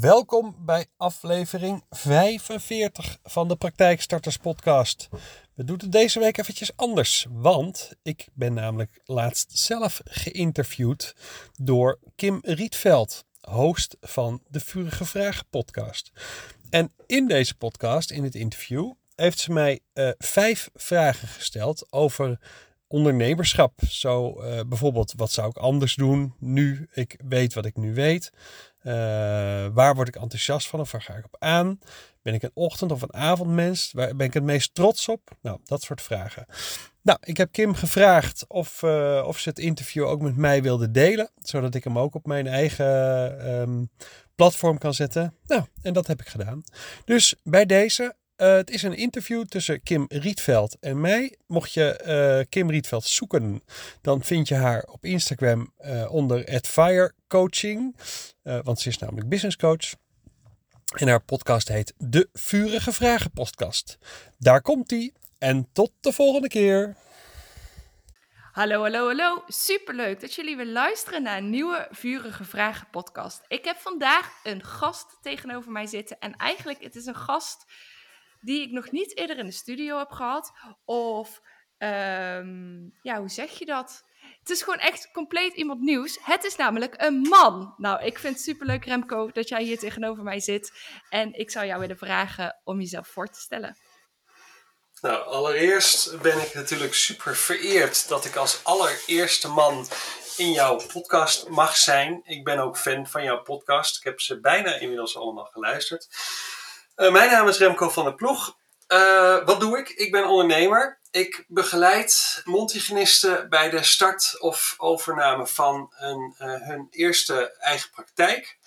Welkom 0.00 0.56
bij 0.58 0.86
aflevering 0.96 1.84
45 1.90 3.18
van 3.22 3.48
de 3.48 3.56
Praktijkstarters 3.56 4.36
Podcast. 4.36 5.08
We 5.54 5.64
doen 5.64 5.78
het 5.80 5.92
deze 5.92 6.18
week 6.18 6.38
eventjes 6.38 6.76
anders, 6.76 7.26
want 7.30 7.92
ik 8.02 8.28
ben 8.34 8.54
namelijk 8.54 9.00
laatst 9.04 9.58
zelf 9.58 10.00
geïnterviewd 10.04 11.14
door 11.60 11.98
Kim 12.16 12.38
Rietveld, 12.42 13.24
host 13.40 13.96
van 14.00 14.42
de 14.48 14.60
Vurige 14.60 15.04
Vragen 15.04 15.46
podcast. 15.50 16.10
En 16.70 16.92
in 17.06 17.28
deze 17.28 17.56
podcast, 17.56 18.10
in 18.10 18.24
het 18.24 18.34
interview, 18.34 18.92
heeft 19.14 19.38
ze 19.38 19.52
mij 19.52 19.80
uh, 19.94 20.10
vijf 20.18 20.70
vragen 20.74 21.28
gesteld 21.28 21.92
over 21.92 22.38
ondernemerschap. 22.88 23.80
Zo 23.88 24.42
uh, 24.42 24.60
bijvoorbeeld, 24.66 25.12
wat 25.16 25.30
zou 25.30 25.48
ik 25.48 25.56
anders 25.56 25.94
doen 25.94 26.34
nu 26.38 26.88
ik 26.92 27.20
weet 27.28 27.54
wat 27.54 27.64
ik 27.64 27.76
nu 27.76 27.94
weet? 27.94 28.32
Uh, 28.82 28.92
waar 29.72 29.94
word 29.94 30.08
ik 30.08 30.16
enthousiast 30.16 30.68
van 30.68 30.80
of 30.80 30.92
waar 30.92 31.02
ga 31.02 31.14
ik 31.14 31.24
op 31.24 31.36
aan? 31.38 31.78
Ben 32.22 32.34
ik 32.34 32.42
een 32.42 32.50
ochtend- 32.54 32.92
of 32.92 33.02
een 33.02 33.14
avondmens? 33.14 33.92
Waar 33.92 34.16
ben 34.16 34.26
ik 34.26 34.34
het 34.34 34.42
meest 34.42 34.74
trots 34.74 35.08
op? 35.08 35.30
Nou, 35.42 35.58
dat 35.64 35.82
soort 35.82 36.02
vragen. 36.02 36.46
Nou, 37.02 37.18
ik 37.22 37.36
heb 37.36 37.52
Kim 37.52 37.74
gevraagd 37.74 38.44
of, 38.48 38.82
uh, 38.82 39.24
of 39.26 39.38
ze 39.38 39.48
het 39.48 39.58
interview 39.58 40.04
ook 40.04 40.20
met 40.20 40.36
mij 40.36 40.62
wilde 40.62 40.90
delen, 40.90 41.30
zodat 41.42 41.74
ik 41.74 41.84
hem 41.84 41.98
ook 41.98 42.14
op 42.14 42.26
mijn 42.26 42.46
eigen 42.46 42.86
um, 43.60 43.90
platform 44.34 44.78
kan 44.78 44.94
zetten. 44.94 45.34
Nou, 45.44 45.64
en 45.82 45.92
dat 45.92 46.06
heb 46.06 46.20
ik 46.20 46.28
gedaan. 46.28 46.62
Dus 47.04 47.34
bij 47.42 47.66
deze, 47.66 48.14
uh, 48.36 48.54
het 48.54 48.70
is 48.70 48.82
een 48.82 48.96
interview 48.96 49.44
tussen 49.44 49.82
Kim 49.82 50.04
Rietveld 50.08 50.76
en 50.80 51.00
mij. 51.00 51.38
Mocht 51.46 51.72
je 51.72 52.00
uh, 52.40 52.48
Kim 52.48 52.70
Rietveld 52.70 53.04
zoeken, 53.04 53.62
dan 54.00 54.22
vind 54.22 54.48
je 54.48 54.54
haar 54.54 54.82
op 54.82 55.04
Instagram 55.04 55.72
uh, 55.80 56.12
onder 56.12 56.46
Adfire 56.46 57.12
Coaching. 57.28 57.96
want 58.42 58.80
ze 58.80 58.88
is 58.88 58.98
namelijk 58.98 59.28
business 59.28 59.56
coach. 59.56 59.94
En 60.94 61.08
haar 61.08 61.22
podcast 61.22 61.68
heet 61.68 61.94
De 61.96 62.28
Vurige 62.32 62.92
Vragen 62.92 63.30
Podcast. 63.30 63.98
Daar 64.38 64.62
komt 64.62 64.92
ie. 64.92 65.12
En 65.38 65.68
tot 65.72 65.92
de 66.00 66.12
volgende 66.12 66.48
keer. 66.48 66.96
Hallo, 68.52 68.80
hallo, 68.80 69.06
hallo. 69.06 69.44
Superleuk 69.46 70.20
dat 70.20 70.34
jullie 70.34 70.56
weer 70.56 70.66
luisteren 70.66 71.22
naar 71.22 71.38
een 71.38 71.50
nieuwe 71.50 71.88
Vurige 71.90 72.44
Vragen 72.44 72.88
podcast. 72.90 73.40
Ik 73.48 73.64
heb 73.64 73.76
vandaag 73.76 74.40
een 74.42 74.64
gast 74.64 75.18
tegenover 75.22 75.72
mij 75.72 75.86
zitten. 75.86 76.18
En 76.18 76.36
eigenlijk, 76.36 76.82
het 76.82 76.94
is 76.94 77.06
een 77.06 77.16
gast 77.16 77.64
die 78.46 78.62
ik 78.62 78.70
nog 78.70 78.90
niet 78.90 79.16
eerder 79.16 79.38
in 79.38 79.46
de 79.46 79.52
studio 79.52 79.98
heb 79.98 80.10
gehad. 80.10 80.52
Of, 80.84 81.40
um, 81.78 82.92
ja, 83.02 83.18
hoe 83.18 83.28
zeg 83.28 83.58
je 83.58 83.64
dat? 83.64 84.04
Het 84.38 84.50
is 84.50 84.62
gewoon 84.62 84.78
echt 84.78 85.10
compleet 85.12 85.54
iemand 85.54 85.80
nieuws. 85.80 86.18
Het 86.22 86.44
is 86.44 86.56
namelijk 86.56 86.94
een 86.96 87.20
man. 87.20 87.74
Nou, 87.76 88.04
ik 88.04 88.18
vind 88.18 88.34
het 88.34 88.44
superleuk, 88.44 88.84
Remco, 88.84 89.30
dat 89.32 89.48
jij 89.48 89.62
hier 89.62 89.78
tegenover 89.78 90.22
mij 90.22 90.40
zit. 90.40 90.72
En 91.08 91.32
ik 91.32 91.50
zou 91.50 91.66
jou 91.66 91.80
willen 91.80 91.98
vragen 91.98 92.60
om 92.64 92.80
jezelf 92.80 93.08
voor 93.08 93.28
te 93.28 93.40
stellen. 93.40 93.76
Nou, 95.00 95.24
allereerst 95.26 96.20
ben 96.20 96.40
ik 96.40 96.54
natuurlijk 96.54 96.94
super 96.94 97.36
vereerd 97.36 98.08
dat 98.08 98.24
ik 98.24 98.36
als 98.36 98.64
allereerste 98.64 99.48
man 99.48 99.86
in 100.36 100.52
jouw 100.52 100.76
podcast 100.92 101.48
mag 101.48 101.76
zijn. 101.76 102.20
Ik 102.24 102.44
ben 102.44 102.58
ook 102.58 102.78
fan 102.78 103.06
van 103.06 103.22
jouw 103.22 103.42
podcast. 103.42 103.96
Ik 103.96 104.04
heb 104.04 104.20
ze 104.20 104.40
bijna 104.40 104.74
inmiddels 104.74 105.16
allemaal 105.16 105.44
geluisterd. 105.44 106.08
Uh, 106.96 107.12
mijn 107.12 107.30
naam 107.30 107.48
is 107.48 107.58
Remco 107.58 107.88
van 107.88 108.04
der 108.04 108.14
Ploeg. 108.14 108.56
Uh, 108.88 109.44
wat 109.44 109.60
doe 109.60 109.78
ik? 109.78 109.88
Ik 109.88 110.10
ben 110.10 110.26
ondernemer. 110.26 111.00
Ik 111.10 111.44
begeleid 111.48 112.40
mondhygiënisten 112.44 113.48
bij 113.48 113.70
de 113.70 113.82
start 113.82 114.36
of 114.40 114.74
overname 114.76 115.46
van 115.46 115.92
een, 115.98 116.34
uh, 116.38 116.60
hun 116.60 116.86
eerste 116.90 117.56
eigen 117.58 117.90
praktijk. 117.90 118.58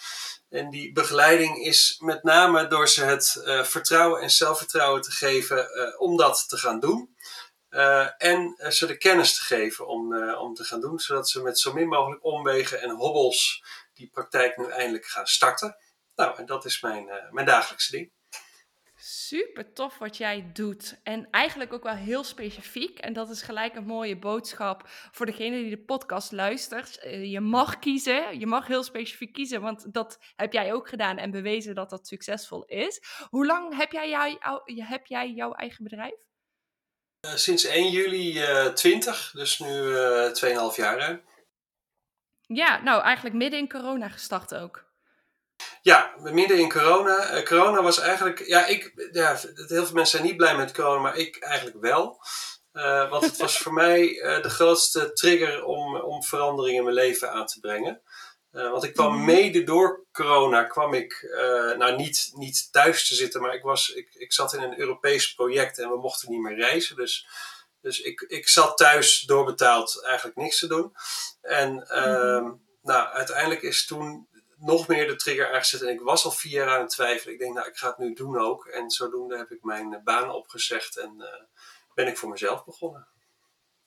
En 0.49 0.69
die 0.69 0.91
begeleiding 0.91 1.57
is 1.57 1.97
met 1.99 2.23
name 2.23 2.67
door 2.67 2.87
ze 2.87 3.03
het 3.03 3.41
vertrouwen 3.63 4.21
en 4.21 4.29
zelfvertrouwen 4.29 5.01
te 5.01 5.11
geven 5.11 5.67
om 5.99 6.17
dat 6.17 6.49
te 6.49 6.57
gaan 6.57 6.79
doen. 6.79 7.15
en 8.17 8.55
ze 8.69 8.85
de 8.85 8.97
kennis 8.97 9.37
te 9.37 9.43
geven 9.43 9.87
om, 9.87 10.23
om 10.33 10.53
te 10.53 10.63
gaan 10.63 10.81
doen, 10.81 10.99
zodat 10.99 11.29
ze 11.29 11.41
met 11.41 11.59
zo 11.59 11.73
min 11.73 11.87
mogelijk 11.87 12.23
omwegen 12.23 12.81
en 12.81 12.89
hobbels 12.89 13.63
die 13.93 14.09
praktijk 14.09 14.57
nu 14.57 14.69
eindelijk 14.69 15.05
gaan 15.05 15.27
starten. 15.27 15.77
Nou, 16.15 16.37
en 16.37 16.45
dat 16.45 16.65
is 16.65 16.81
mijn, 16.81 17.09
mijn 17.31 17.45
dagelijkse 17.45 17.91
ding. 17.91 18.11
Super 19.29 19.73
tof 19.73 19.97
wat 19.97 20.17
jij 20.17 20.49
doet. 20.53 20.99
En 21.03 21.27
eigenlijk 21.31 21.73
ook 21.73 21.83
wel 21.83 21.95
heel 21.95 22.23
specifiek. 22.23 22.99
En 22.99 23.13
dat 23.13 23.29
is 23.29 23.41
gelijk 23.41 23.75
een 23.75 23.85
mooie 23.85 24.17
boodschap 24.17 24.83
voor 24.85 25.25
degene 25.25 25.61
die 25.61 25.69
de 25.69 25.83
podcast 25.83 26.31
luistert. 26.31 26.99
Je 27.21 27.39
mag 27.39 27.79
kiezen. 27.79 28.39
Je 28.39 28.47
mag 28.47 28.67
heel 28.67 28.83
specifiek 28.83 29.33
kiezen. 29.33 29.61
Want 29.61 29.93
dat 29.93 30.17
heb 30.35 30.53
jij 30.53 30.73
ook 30.73 30.89
gedaan 30.89 31.17
en 31.17 31.31
bewezen 31.31 31.75
dat 31.75 31.89
dat 31.89 32.07
succesvol 32.07 32.65
is. 32.65 33.01
Hoe 33.29 33.45
lang 33.45 33.77
heb 33.77 33.91
jij, 33.91 34.09
jou, 34.09 34.39
heb 34.83 35.05
jij 35.05 35.31
jouw 35.31 35.53
eigen 35.53 35.83
bedrijf? 35.83 36.17
Uh, 37.25 37.35
sinds 37.35 37.65
1 37.65 37.91
juli 37.91 38.41
uh, 38.41 38.73
20, 38.73 39.31
dus 39.31 39.59
nu 39.59 39.67
uh, 39.67 40.71
2,5 40.71 40.75
jaar. 40.75 41.21
Ja, 42.41 42.81
nou 42.81 43.01
eigenlijk 43.01 43.35
midden 43.35 43.59
in 43.59 43.69
corona 43.69 44.09
gestart 44.09 44.55
ook. 44.55 44.88
Ja, 45.81 46.13
midden 46.21 46.59
in 46.59 46.69
corona. 46.69 47.37
Uh, 47.37 47.45
corona 47.45 47.81
was 47.81 47.99
eigenlijk. 47.99 48.47
Ja, 48.47 48.65
ik, 48.65 49.09
ja, 49.11 49.39
heel 49.53 49.85
veel 49.85 49.93
mensen 49.93 50.17
zijn 50.17 50.23
niet 50.23 50.37
blij 50.37 50.57
met 50.57 50.73
corona, 50.73 51.01
maar 51.01 51.17
ik 51.17 51.37
eigenlijk 51.37 51.77
wel. 51.81 52.21
Uh, 52.73 53.09
want 53.09 53.25
het 53.25 53.37
was 53.37 53.57
voor 53.57 53.73
mij 53.83 54.09
uh, 54.09 54.41
de 54.41 54.49
grootste 54.49 55.13
trigger 55.13 55.63
om, 55.63 55.95
om 55.95 56.23
verandering 56.23 56.77
in 56.77 56.83
mijn 56.83 56.95
leven 56.95 57.31
aan 57.31 57.45
te 57.45 57.59
brengen. 57.59 58.01
want 58.51 58.83
ik 58.83 58.93
kwam 58.93 59.25
mede 59.25 59.63
door 59.63 60.05
corona, 60.11 60.63
kwam 60.63 60.93
ik 60.93 61.29
nou 61.77 61.95
niet, 61.95 62.31
niet 62.33 62.71
thuis 62.71 63.07
te 63.07 63.15
zitten, 63.15 63.41
maar 63.41 63.53
ik, 63.53 63.63
was, 63.63 63.89
ik, 63.89 64.13
ik 64.13 64.33
zat 64.33 64.53
in 64.53 64.61
een 64.61 64.79
Europees 64.79 65.33
project 65.33 65.79
en 65.79 65.89
we 65.89 65.97
mochten 65.97 66.31
niet 66.31 66.41
meer 66.41 66.55
reizen. 66.55 66.95
Dus, 66.95 67.27
dus 67.81 68.01
ik, 68.01 68.21
ik 68.21 68.47
zat 68.47 68.77
thuis 68.77 69.19
doorbetaald 69.19 70.03
eigenlijk 70.03 70.37
niks 70.37 70.59
te 70.59 70.67
doen. 70.67 70.93
En 71.41 71.73
mm-hmm. 71.73 72.61
nou, 72.81 73.07
uiteindelijk 73.07 73.61
is 73.61 73.85
toen 73.85 74.28
nog 74.59 74.87
meer 74.87 75.07
de 75.07 75.15
trigger 75.15 75.53
aangezet. 75.53 75.81
En 75.81 75.89
ik 75.89 76.01
was 76.01 76.25
al 76.25 76.31
vier 76.31 76.51
jaar 76.51 76.69
aan 76.69 76.81
het 76.81 76.89
twijfelen. 76.89 77.33
Ik 77.33 77.39
denk, 77.39 77.53
nou, 77.53 77.67
ik 77.67 77.77
ga 77.77 77.87
het 77.87 77.97
nu 77.97 78.13
doen 78.13 78.37
ook. 78.37 78.65
En 78.65 78.89
zodoende 78.89 79.37
heb 79.37 79.51
ik 79.51 79.63
mijn 79.63 80.01
baan 80.03 80.31
opgezegd 80.31 80.97
en 80.97 81.13
uh, 81.17 81.25
ben 81.93 82.07
ik 82.07 82.17
voor 82.17 82.29
mezelf 82.29 82.65
begonnen. 82.65 83.07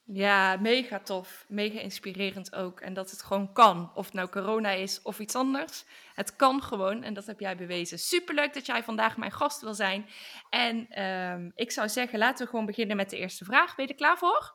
Ja, 0.04 0.56
mega 0.56 1.00
tof. 1.00 1.44
Mega 1.48 1.80
inspirerend 1.80 2.54
ook. 2.54 2.80
En 2.80 2.94
dat 2.94 3.10
het 3.10 3.22
gewoon 3.22 3.52
kan. 3.52 3.92
Of 3.94 4.04
het 4.04 4.14
nou 4.14 4.28
corona 4.28 4.70
is 4.70 5.02
of 5.02 5.18
iets 5.18 5.34
anders. 5.34 5.84
Het 6.14 6.36
kan 6.36 6.62
gewoon 6.62 7.02
en 7.02 7.14
dat 7.14 7.26
heb 7.26 7.40
jij 7.40 7.56
bewezen. 7.56 7.98
Superleuk 7.98 8.54
dat 8.54 8.66
jij 8.66 8.82
vandaag 8.82 9.16
mijn 9.16 9.32
gast 9.32 9.60
wil 9.60 9.74
zijn. 9.74 10.08
En 10.50 11.02
um, 11.02 11.52
ik 11.54 11.70
zou 11.70 11.88
zeggen, 11.88 12.18
laten 12.18 12.44
we 12.44 12.50
gewoon 12.50 12.66
beginnen 12.66 12.96
met 12.96 13.10
de 13.10 13.16
eerste 13.16 13.44
vraag. 13.44 13.74
Ben 13.74 13.84
je 13.84 13.90
er 13.90 13.98
klaar 13.98 14.18
voor? 14.18 14.54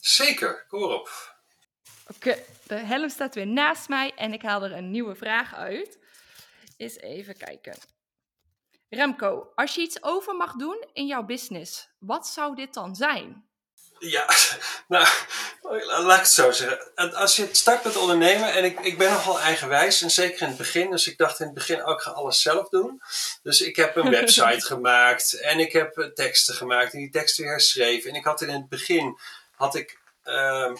Zeker, 0.00 0.64
kom 0.68 0.82
op. 0.82 1.35
Oké, 2.08 2.28
okay, 2.28 2.44
de 2.66 2.74
helm 2.74 3.08
staat 3.08 3.34
weer 3.34 3.46
naast 3.46 3.88
mij 3.88 4.12
en 4.16 4.32
ik 4.32 4.42
haal 4.42 4.62
er 4.62 4.72
een 4.72 4.90
nieuwe 4.90 5.14
vraag 5.14 5.54
uit. 5.54 5.98
Eens 6.76 6.96
even 6.96 7.36
kijken. 7.36 7.76
Remco, 8.88 9.52
als 9.54 9.74
je 9.74 9.80
iets 9.80 10.02
over 10.02 10.34
mag 10.34 10.52
doen 10.52 10.84
in 10.92 11.06
jouw 11.06 11.22
business, 11.22 11.88
wat 11.98 12.26
zou 12.26 12.54
dit 12.54 12.74
dan 12.74 12.96
zijn? 12.96 13.44
Ja, 13.98 14.26
nou, 14.88 15.06
laat 15.86 16.12
ik 16.12 16.18
het 16.18 16.28
zo 16.28 16.50
zeggen. 16.50 16.94
Als 17.14 17.36
je 17.36 17.48
start 17.52 17.84
met 17.84 17.96
ondernemen, 17.96 18.52
en 18.52 18.64
ik, 18.64 18.80
ik 18.80 18.98
ben 18.98 19.10
nogal 19.10 19.40
eigenwijs, 19.40 20.02
en 20.02 20.10
zeker 20.10 20.42
in 20.42 20.48
het 20.48 20.56
begin, 20.56 20.90
dus 20.90 21.06
ik 21.06 21.18
dacht 21.18 21.40
in 21.40 21.46
het 21.46 21.54
begin 21.54 21.84
ook, 21.84 21.96
ik 21.96 22.02
ga 22.02 22.10
alles 22.10 22.42
zelf 22.42 22.68
doen. 22.68 23.02
Dus 23.42 23.60
ik 23.60 23.76
heb 23.76 23.96
een 23.96 24.10
website 24.20 24.66
gemaakt, 24.66 25.32
en 25.32 25.58
ik 25.58 25.72
heb 25.72 26.10
teksten 26.14 26.54
gemaakt, 26.54 26.92
en 26.92 26.98
die 26.98 27.10
teksten 27.10 27.42
weer 27.42 27.52
herschreven. 27.52 28.10
En 28.10 28.16
ik 28.16 28.24
had 28.24 28.42
in 28.42 28.48
het 28.48 28.68
begin, 28.68 29.18
had 29.54 29.74
ik... 29.74 29.98
Uh, 30.24 30.72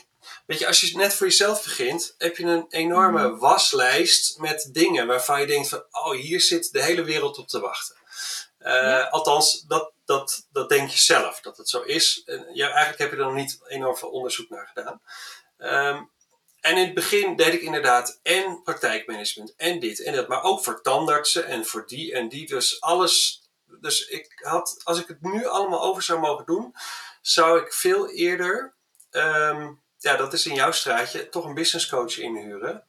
Weet 0.46 0.58
je, 0.58 0.66
als 0.66 0.80
je 0.80 0.96
net 0.96 1.14
voor 1.14 1.26
jezelf 1.26 1.62
begint, 1.62 2.14
heb 2.18 2.36
je 2.36 2.44
een 2.44 2.66
enorme 2.68 3.28
mm. 3.28 3.38
waslijst 3.38 4.38
met 4.38 4.68
dingen 4.72 5.06
waarvan 5.06 5.40
je 5.40 5.46
denkt 5.46 5.68
van, 5.68 5.84
oh, 5.90 6.10
hier 6.10 6.40
zit 6.40 6.72
de 6.72 6.82
hele 6.82 7.02
wereld 7.02 7.38
op 7.38 7.48
te 7.48 7.60
wachten. 7.60 7.96
Uh, 8.60 8.72
ja. 8.72 9.02
Althans, 9.02 9.64
dat, 9.68 9.92
dat, 10.04 10.46
dat 10.50 10.68
denk 10.68 10.90
je 10.90 10.98
zelf, 10.98 11.40
dat 11.40 11.56
het 11.56 11.68
zo 11.68 11.80
is. 11.80 12.22
En 12.24 12.46
ja, 12.52 12.66
eigenlijk 12.66 12.98
heb 12.98 13.10
je 13.10 13.16
er 13.16 13.24
nog 13.24 13.34
niet 13.34 13.58
enorm 13.66 13.96
veel 13.96 14.10
onderzoek 14.10 14.48
naar 14.48 14.70
gedaan. 14.74 15.00
Um, 15.58 16.10
en 16.60 16.76
in 16.76 16.84
het 16.84 16.94
begin 16.94 17.36
deed 17.36 17.52
ik 17.52 17.60
inderdaad 17.60 18.20
en 18.22 18.62
praktijkmanagement 18.62 19.54
en 19.56 19.80
dit 19.80 20.02
en 20.02 20.14
dat, 20.14 20.28
maar 20.28 20.42
ook 20.42 20.64
voor 20.64 20.82
tandartsen 20.82 21.46
en 21.46 21.66
voor 21.66 21.86
die 21.86 22.14
en 22.14 22.28
die. 22.28 22.46
Dus 22.46 22.80
alles. 22.80 23.44
Dus 23.80 24.06
ik 24.06 24.40
had, 24.42 24.80
als 24.84 25.00
ik 25.00 25.08
het 25.08 25.22
nu 25.22 25.46
allemaal 25.46 25.82
over 25.82 26.02
zou 26.02 26.20
mogen 26.20 26.46
doen, 26.46 26.74
zou 27.20 27.60
ik 27.60 27.72
veel 27.72 28.10
eerder 28.10 28.74
um, 29.10 29.82
ja, 29.98 30.16
dat 30.16 30.32
is 30.32 30.46
in 30.46 30.54
jouw 30.54 30.72
straatje, 30.72 31.28
toch 31.28 31.44
een 31.44 31.54
business 31.54 31.88
coach 31.88 32.18
inhuren. 32.18 32.86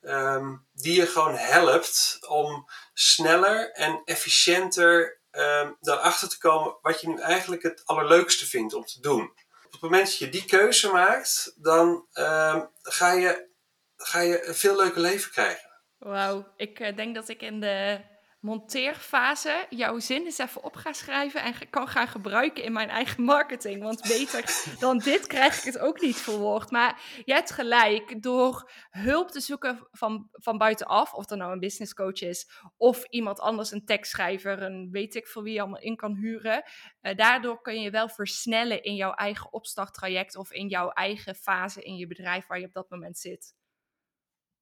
Um, 0.00 0.66
die 0.72 0.94
je 0.94 1.06
gewoon 1.06 1.34
helpt 1.34 2.18
om 2.28 2.68
sneller 2.94 3.72
en 3.72 4.02
efficiënter 4.04 5.20
um, 5.30 5.76
erachter 5.80 6.28
te 6.28 6.38
komen 6.38 6.76
wat 6.82 7.00
je 7.00 7.08
nu 7.08 7.20
eigenlijk 7.20 7.62
het 7.62 7.82
allerleukste 7.84 8.46
vindt 8.46 8.74
om 8.74 8.84
te 8.84 9.00
doen. 9.00 9.22
Op 9.64 9.72
het 9.72 9.80
moment 9.80 10.04
dat 10.04 10.18
je 10.18 10.28
die 10.28 10.44
keuze 10.44 10.92
maakt, 10.92 11.54
dan 11.56 12.06
um, 12.12 12.70
ga, 12.82 13.12
je, 13.12 13.48
ga 13.96 14.20
je 14.20 14.46
een 14.46 14.54
veel 14.54 14.76
leuker 14.76 15.00
leven 15.00 15.30
krijgen. 15.30 15.70
Wauw, 15.98 16.52
ik 16.56 16.80
uh, 16.80 16.96
denk 16.96 17.14
dat 17.14 17.28
ik 17.28 17.42
in 17.42 17.60
de 17.60 18.00
monteerfase 18.42 19.66
jouw 19.68 19.98
zin 19.98 20.24
eens 20.24 20.38
even 20.38 20.64
op 20.64 20.76
ga 20.76 20.92
schrijven 20.92 21.42
en 21.42 21.54
kan 21.70 21.88
gaan 21.88 22.08
gebruiken 22.08 22.64
in 22.64 22.72
mijn 22.72 22.88
eigen 22.88 23.22
marketing. 23.22 23.82
Want 23.82 24.02
beter 24.02 24.44
dan 24.78 24.98
dit 24.98 25.26
krijg 25.26 25.58
ik 25.58 25.64
het 25.64 25.78
ook 25.78 26.00
niet 26.00 26.16
verwoord. 26.16 26.70
Maar 26.70 27.22
je 27.24 27.32
hebt 27.32 27.50
gelijk, 27.50 28.22
door 28.22 28.70
hulp 28.90 29.30
te 29.30 29.40
zoeken 29.40 29.88
van, 29.90 30.28
van 30.32 30.58
buitenaf, 30.58 31.14
of 31.14 31.30
er 31.30 31.36
nou 31.36 31.52
een 31.52 31.58
business 31.58 31.94
coach 31.94 32.20
is, 32.20 32.50
of 32.76 33.04
iemand 33.04 33.40
anders, 33.40 33.70
een 33.70 33.84
tekstschrijver, 33.84 34.62
een 34.62 34.88
weet 34.90 35.14
ik 35.14 35.26
voor 35.26 35.42
wie 35.42 35.52
je 35.52 35.60
allemaal 35.60 35.80
in 35.80 35.96
kan 35.96 36.14
huren. 36.14 36.62
Uh, 37.00 37.14
daardoor 37.14 37.60
kun 37.60 37.80
je 37.80 37.90
wel 37.90 38.08
versnellen 38.08 38.82
in 38.82 38.94
jouw 38.94 39.12
eigen 39.12 39.52
opstarttraject 39.52 40.36
of 40.36 40.52
in 40.52 40.68
jouw 40.68 40.88
eigen 40.88 41.34
fase 41.34 41.82
in 41.82 41.96
je 41.96 42.06
bedrijf 42.06 42.46
waar 42.46 42.58
je 42.58 42.66
op 42.66 42.72
dat 42.72 42.90
moment 42.90 43.18
zit. 43.18 43.54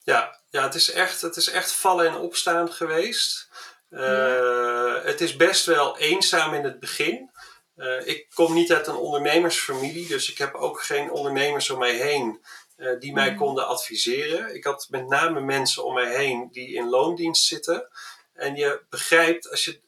Ja, 0.03 0.41
ja 0.51 0.63
het, 0.63 0.75
is 0.75 0.91
echt, 0.91 1.21
het 1.21 1.37
is 1.37 1.49
echt 1.49 1.73
vallen 1.73 2.07
en 2.07 2.17
opstaan 2.17 2.73
geweest. 2.73 3.49
Uh, 3.91 5.05
Het 5.05 5.21
is 5.21 5.37
best 5.37 5.67
wel 5.67 5.99
eenzaam 5.99 6.55
in 6.55 6.65
het 6.65 6.81
begin. 6.81 7.31
Uh, 7.77 8.07
ik 8.07 8.27
kom 8.35 8.55
niet 8.55 8.73
uit 8.73 8.87
een 8.87 8.97
ondernemersfamilie, 8.97 10.07
dus 10.07 10.31
ik 10.31 10.39
heb 10.39 10.55
ook 10.55 10.83
geen 10.83 11.11
ondernemers 11.11 11.71
om 11.71 11.79
mij 11.79 11.95
heen 11.95 12.41
uh, 12.77 13.01
die 13.01 13.13
mij 13.13 13.31
mm. 13.31 13.37
konden 13.37 13.67
adviseren. 13.67 14.55
Ik 14.55 14.65
had 14.65 14.87
met 14.91 15.09
name 15.09 15.41
mensen 15.41 15.85
om 15.85 15.95
mij 15.95 16.17
heen 16.17 16.49
die 16.53 16.75
in 16.75 16.89
loondienst 16.89 17.47
zitten. 17.47 17.89
En 18.35 18.57
je 18.57 18.83
begrijpt, 18.91 19.51
als 19.51 19.65
je, 19.65 19.81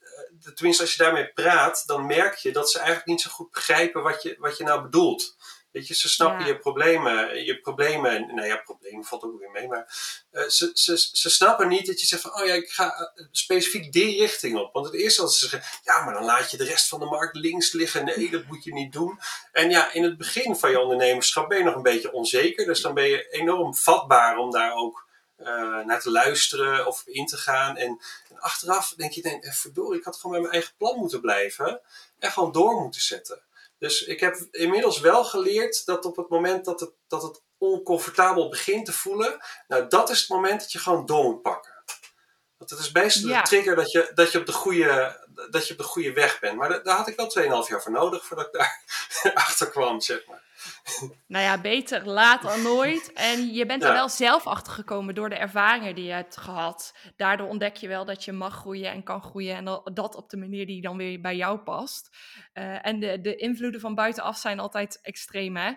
tenminste 0.55 0.83
als 0.83 0.93
je 0.93 1.03
daarmee 1.03 1.33
praat, 1.33 1.83
dan 1.87 2.07
merk 2.07 2.37
je 2.37 2.53
dat 2.53 2.71
ze 2.71 2.79
eigenlijk 2.79 3.09
niet 3.09 3.21
zo 3.21 3.31
goed 3.31 3.51
begrijpen 3.51 4.03
wat 4.03 4.23
je, 4.23 4.37
wat 4.39 4.57
je 4.57 4.65
nou 4.65 4.83
bedoelt. 4.83 5.37
Weet 5.73 5.87
je, 5.87 5.95
ze 5.95 6.09
snappen 6.09 6.47
je 6.47 6.59
problemen. 6.59 7.45
Je 7.45 7.61
problemen, 7.61 8.35
nou 8.35 8.49
ja, 8.49 8.57
problemen 8.57 9.05
valt 9.05 9.23
ook 9.23 9.39
weer 9.39 9.51
mee, 9.51 9.69
maar 9.69 9.97
uh, 10.33 10.49
ze, 10.49 10.71
ze, 10.75 11.09
ze 11.13 11.31
snappen 11.31 11.69
niet 11.69 11.87
dat 11.87 12.01
je 12.01 12.07
zegt 12.07 12.23
van, 12.23 12.35
oh 12.35 12.47
ja, 12.47 12.55
ik 12.55 12.71
ga 12.71 13.13
uh, 13.17 13.27
specifiek 13.31 13.93
die 13.93 14.19
richting 14.19 14.59
op. 14.59 14.73
Want 14.73 14.87
het 14.87 14.95
eerste 14.95 15.23
wat 15.23 15.35
ze 15.35 15.49
zeggen, 15.49 15.81
ja, 15.85 16.05
maar 16.05 16.15
dan 16.15 16.25
laat 16.25 16.51
je 16.51 16.57
de 16.57 16.65
rest 16.65 16.89
van 16.89 17.01
de 17.01 17.07
markt 17.07 17.37
links 17.37 17.73
liggen. 17.73 18.05
Nee, 18.05 18.31
dat 18.31 18.45
moet 18.45 18.65
je 18.65 18.73
niet 18.73 18.93
doen. 18.93 19.21
En 19.53 19.71
ja, 19.71 19.93
in 19.93 20.03
het 20.03 20.19
begin 20.19 20.57
van 20.57 20.71
je 20.71 20.81
ondernemerschap 20.81 21.49
ben 21.49 21.59
je 21.59 21.65
nog 21.65 21.75
een 21.75 21.83
beetje 21.83 22.13
onzeker. 22.13 22.67
Dus 22.67 22.81
dan 22.81 22.95
ben 22.95 23.09
je 23.09 23.29
enorm 23.31 23.75
vatbaar 23.75 24.37
om 24.37 24.51
daar 24.51 24.75
ook 24.75 25.07
uh, 25.39 25.85
naar 25.85 26.01
te 26.01 26.11
luisteren 26.11 26.87
of 26.87 27.03
in 27.07 27.27
te 27.27 27.37
gaan. 27.37 27.77
En, 27.77 28.01
en 28.29 28.41
achteraf 28.41 28.95
denk 28.97 29.13
je, 29.13 29.23
denk, 29.23 29.45
verdorie, 29.55 29.99
ik 29.99 30.05
had 30.05 30.17
gewoon 30.17 30.33
bij 30.33 30.41
mijn 30.41 30.53
eigen 30.53 30.75
plan 30.77 30.97
moeten 30.97 31.21
blijven. 31.21 31.81
En 32.19 32.31
gewoon 32.31 32.53
door 32.53 32.81
moeten 32.81 33.01
zetten. 33.01 33.43
Dus 33.83 34.03
ik 34.03 34.21
heb 34.21 34.37
inmiddels 34.51 35.01
wel 35.01 35.25
geleerd 35.25 35.87
dat 35.87 36.05
op 36.05 36.17
het 36.17 36.29
moment 36.29 36.65
dat 36.65 36.81
het, 36.81 36.91
dat 37.09 37.23
het 37.23 37.43
oncomfortabel 37.59 38.49
begint 38.49 38.87
te 38.87 38.93
voelen, 38.93 39.45
nou 39.69 39.89
dat 39.89 40.11
is 40.11 40.21
het 40.21 40.29
moment 40.29 40.61
dat 40.61 40.73
je 40.73 40.79
gewoon 40.79 41.07
door 41.07 41.25
moet 41.25 41.43
pakken. 41.43 41.73
Want 42.57 42.71
het 42.71 42.79
is 42.79 42.93
best 42.93 43.25
ja. 43.25 43.43
de 43.43 43.49
trigger 43.49 43.77
dat 43.77 43.91
je, 43.91 44.11
dat, 44.15 44.33
je 44.33 44.39
op 44.39 44.47
de 44.47 44.53
goede, 44.53 45.21
dat 45.51 45.67
je 45.67 45.73
op 45.73 45.79
de 45.79 45.85
goede 45.85 46.13
weg 46.13 46.41
bent. 46.41 46.57
Maar 46.57 46.83
daar, 46.83 46.97
had 46.97 47.09
ik 47.09 47.17
wel 47.17 47.63
2,5 47.65 47.69
jaar 47.69 47.83
voor 47.83 47.93
nodig 47.93 48.25
voordat 48.25 48.47
ik 48.47 48.53
daar 48.53 48.85
achter 49.45 49.71
kwam, 49.71 50.01
zeg 50.01 50.27
maar. 50.27 50.43
Nou 51.27 51.45
ja, 51.45 51.61
beter 51.61 52.09
laat 52.09 52.43
dan 52.43 52.63
nooit. 52.63 53.13
En 53.13 53.53
je 53.53 53.67
bent 53.67 53.83
er 53.83 53.93
wel 53.93 54.09
zelf 54.09 54.47
achter 54.47 54.73
gekomen 54.73 55.15
door 55.15 55.29
de 55.29 55.37
ervaringen 55.37 55.95
die 55.95 56.05
je 56.05 56.13
hebt 56.13 56.37
gehad. 56.37 56.95
Daardoor 57.17 57.49
ontdek 57.49 57.77
je 57.77 57.89
wel 57.89 58.05
dat 58.05 58.25
je 58.25 58.33
mag 58.33 58.55
groeien 58.55 58.91
en 58.91 59.03
kan 59.03 59.23
groeien. 59.23 59.57
En 59.57 59.65
dat 59.95 60.15
op 60.15 60.31
de 60.31 60.37
manier 60.37 60.67
die 60.67 60.83
dan 60.83 60.97
weer 60.97 61.21
bij 61.21 61.37
jou 61.37 61.59
past. 61.59 62.17
Uh, 62.55 62.87
en 62.87 63.01
de, 63.01 63.21
de 63.21 63.37
invloeden 63.37 63.81
van 63.81 63.95
buitenaf 63.95 64.37
zijn 64.37 64.61
altijd 64.61 65.01
extreem, 65.03 65.57
hè? 65.57 65.73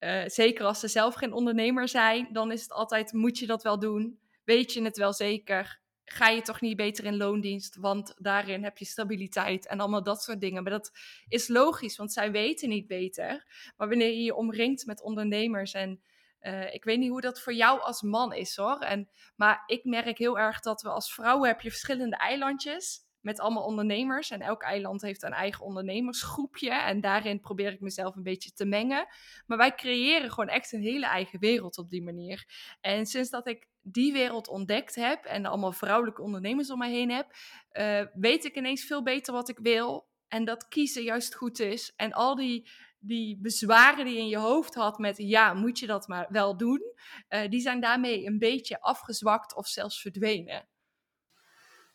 Uh, 0.00 0.22
zeker 0.26 0.64
als 0.64 0.80
ze 0.80 0.88
zelf 0.88 1.14
geen 1.14 1.32
ondernemer 1.32 1.88
zijn, 1.88 2.28
dan 2.32 2.52
is 2.52 2.62
het 2.62 2.72
altijd: 2.72 3.12
moet 3.12 3.38
je 3.38 3.46
dat 3.46 3.62
wel 3.62 3.78
doen? 3.78 4.18
Weet 4.44 4.72
je 4.72 4.82
het 4.82 4.96
wel 4.96 5.12
zeker? 5.12 5.80
Ga 6.08 6.28
je 6.28 6.42
toch 6.42 6.60
niet 6.60 6.76
beter 6.76 7.04
in 7.04 7.16
loondienst, 7.16 7.76
want 7.76 8.14
daarin 8.18 8.64
heb 8.64 8.78
je 8.78 8.84
stabiliteit 8.84 9.66
en 9.66 9.80
allemaal 9.80 10.02
dat 10.02 10.22
soort 10.22 10.40
dingen. 10.40 10.62
Maar 10.62 10.72
dat 10.72 10.90
is 11.28 11.48
logisch, 11.48 11.96
want 11.96 12.12
zij 12.12 12.30
weten 12.30 12.68
niet 12.68 12.86
beter. 12.86 13.46
Maar 13.76 13.88
wanneer 13.88 14.12
je 14.12 14.22
je 14.22 14.34
omringt 14.34 14.86
met 14.86 15.02
ondernemers 15.02 15.72
en 15.72 16.00
uh, 16.40 16.74
ik 16.74 16.84
weet 16.84 16.98
niet 16.98 17.10
hoe 17.10 17.20
dat 17.20 17.40
voor 17.40 17.54
jou 17.54 17.80
als 17.80 18.02
man 18.02 18.32
is 18.32 18.56
hoor. 18.56 18.78
En, 18.78 19.08
maar 19.36 19.62
ik 19.66 19.84
merk 19.84 20.18
heel 20.18 20.38
erg 20.38 20.60
dat 20.60 20.82
we 20.82 20.88
als 20.88 21.14
vrouwen 21.14 21.48
heb 21.48 21.60
je 21.60 21.70
verschillende 21.70 22.16
eilandjes 22.16 23.06
met 23.28 23.40
allemaal 23.40 23.64
ondernemers. 23.64 24.30
En 24.30 24.40
elk 24.40 24.62
eiland 24.62 25.02
heeft 25.02 25.22
een 25.22 25.32
eigen 25.32 25.64
ondernemersgroepje. 25.64 26.70
En 26.70 27.00
daarin 27.00 27.40
probeer 27.40 27.72
ik 27.72 27.80
mezelf 27.80 28.16
een 28.16 28.22
beetje 28.22 28.52
te 28.52 28.64
mengen. 28.64 29.06
Maar 29.46 29.58
wij 29.58 29.74
creëren 29.74 30.30
gewoon 30.30 30.48
echt 30.48 30.72
een 30.72 30.82
hele 30.82 31.06
eigen 31.06 31.38
wereld 31.38 31.78
op 31.78 31.90
die 31.90 32.02
manier. 32.02 32.46
En 32.80 33.06
sinds 33.06 33.30
dat 33.30 33.48
ik 33.48 33.66
die 33.80 34.12
wereld 34.12 34.48
ontdekt 34.48 34.94
heb 34.94 35.24
en 35.24 35.46
allemaal 35.46 35.72
vrouwelijke 35.72 36.22
ondernemers 36.22 36.70
om 36.70 36.78
mij 36.78 36.90
heen 36.90 37.10
heb, 37.10 37.26
uh, 37.72 38.02
weet 38.14 38.44
ik 38.44 38.56
ineens 38.56 38.84
veel 38.84 39.02
beter 39.02 39.32
wat 39.32 39.48
ik 39.48 39.58
wil. 39.58 40.08
En 40.28 40.44
dat 40.44 40.68
kiezen 40.68 41.02
juist 41.02 41.34
goed 41.34 41.60
is. 41.60 41.92
En 41.96 42.12
al 42.12 42.34
die, 42.34 42.70
die 42.98 43.38
bezwaren 43.40 44.04
die 44.04 44.18
in 44.18 44.28
je 44.28 44.38
hoofd 44.38 44.74
had 44.74 44.98
met 44.98 45.16
ja, 45.16 45.54
moet 45.54 45.78
je 45.78 45.86
dat 45.86 46.08
maar 46.08 46.26
wel 46.30 46.56
doen, 46.56 46.82
uh, 47.28 47.48
die 47.48 47.60
zijn 47.60 47.80
daarmee 47.80 48.26
een 48.26 48.38
beetje 48.38 48.80
afgezwakt 48.80 49.56
of 49.56 49.66
zelfs 49.66 50.00
verdwenen. 50.00 50.68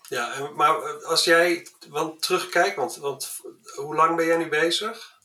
Ja, 0.09 0.49
maar 0.55 1.03
als 1.03 1.23
jij 1.23 1.67
want 1.89 2.21
terugkijkt, 2.21 2.75
want, 2.75 2.95
want 2.95 3.41
hoe 3.75 3.95
lang 3.95 4.15
ben 4.15 4.25
jij 4.25 4.37
nu 4.37 4.49
bezig? 4.49 5.19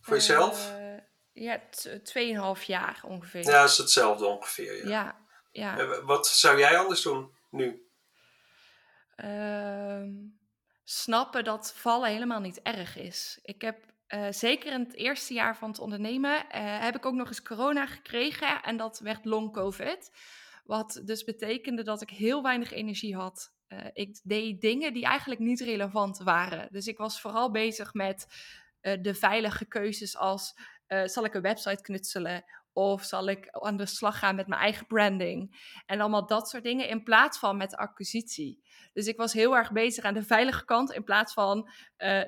Voor 0.00 0.14
jezelf? 0.14 0.72
Uh, 0.72 0.98
ja, 1.32 1.60
tweeënhalf 2.02 2.62
jaar 2.62 3.00
ongeveer. 3.04 3.44
Ja, 3.44 3.60
dat 3.60 3.70
is 3.70 3.76
hetzelfde 3.76 4.26
ongeveer. 4.26 4.88
Ja. 4.88 5.16
ja, 5.52 5.76
ja. 5.76 6.02
Wat 6.02 6.26
zou 6.26 6.58
jij 6.58 6.78
anders 6.78 7.02
doen 7.02 7.34
nu? 7.50 7.88
Uh, 9.16 10.02
snappen 10.84 11.44
dat 11.44 11.72
vallen 11.76 12.10
helemaal 12.10 12.40
niet 12.40 12.62
erg 12.62 12.96
is. 12.96 13.38
Ik 13.42 13.62
heb 13.62 13.78
uh, 14.08 14.26
zeker 14.30 14.72
in 14.72 14.80
het 14.80 14.94
eerste 14.94 15.34
jaar 15.34 15.56
van 15.56 15.68
het 15.68 15.78
ondernemen, 15.78 16.44
heb 16.58 16.96
ik 16.96 17.06
ook 17.06 17.14
nog 17.14 17.28
eens 17.28 17.42
corona 17.42 17.86
gekregen 17.86 18.62
en 18.62 18.76
dat 18.76 18.98
werd 18.98 19.24
long 19.24 19.52
covid. 19.52 20.10
Wat 20.64 21.00
dus 21.04 21.24
betekende 21.24 21.82
dat 21.82 22.02
ik 22.02 22.10
heel 22.10 22.42
weinig 22.42 22.72
energie 22.72 23.16
had. 23.16 23.54
Uh, 23.68 23.84
ik 23.92 24.20
deed 24.22 24.60
dingen 24.60 24.92
die 24.92 25.04
eigenlijk 25.04 25.40
niet 25.40 25.60
relevant 25.60 26.18
waren. 26.18 26.68
Dus 26.70 26.86
ik 26.86 26.98
was 26.98 27.20
vooral 27.20 27.50
bezig 27.50 27.94
met 27.94 28.26
uh, 28.82 29.02
de 29.02 29.14
veilige 29.14 29.64
keuzes 29.64 30.16
als 30.16 30.54
uh, 30.88 31.04
zal 31.04 31.24
ik 31.24 31.34
een 31.34 31.42
website 31.42 31.82
knutselen 31.82 32.44
of 32.72 33.04
zal 33.04 33.28
ik 33.28 33.48
aan 33.50 33.76
de 33.76 33.86
slag 33.86 34.18
gaan 34.18 34.34
met 34.34 34.46
mijn 34.46 34.60
eigen 34.60 34.86
branding? 34.86 35.70
En 35.86 36.00
allemaal 36.00 36.26
dat 36.26 36.48
soort 36.48 36.62
dingen 36.62 36.88
in 36.88 37.02
plaats 37.02 37.38
van 37.38 37.56
met 37.56 37.76
acquisitie. 37.76 38.62
Dus 38.92 39.06
ik 39.06 39.16
was 39.16 39.32
heel 39.32 39.56
erg 39.56 39.72
bezig 39.72 40.04
aan 40.04 40.14
de 40.14 40.22
veilige 40.22 40.64
kant 40.64 40.92
in 40.92 41.04
plaats 41.04 41.32
van 41.32 41.68
uh, 41.98 42.20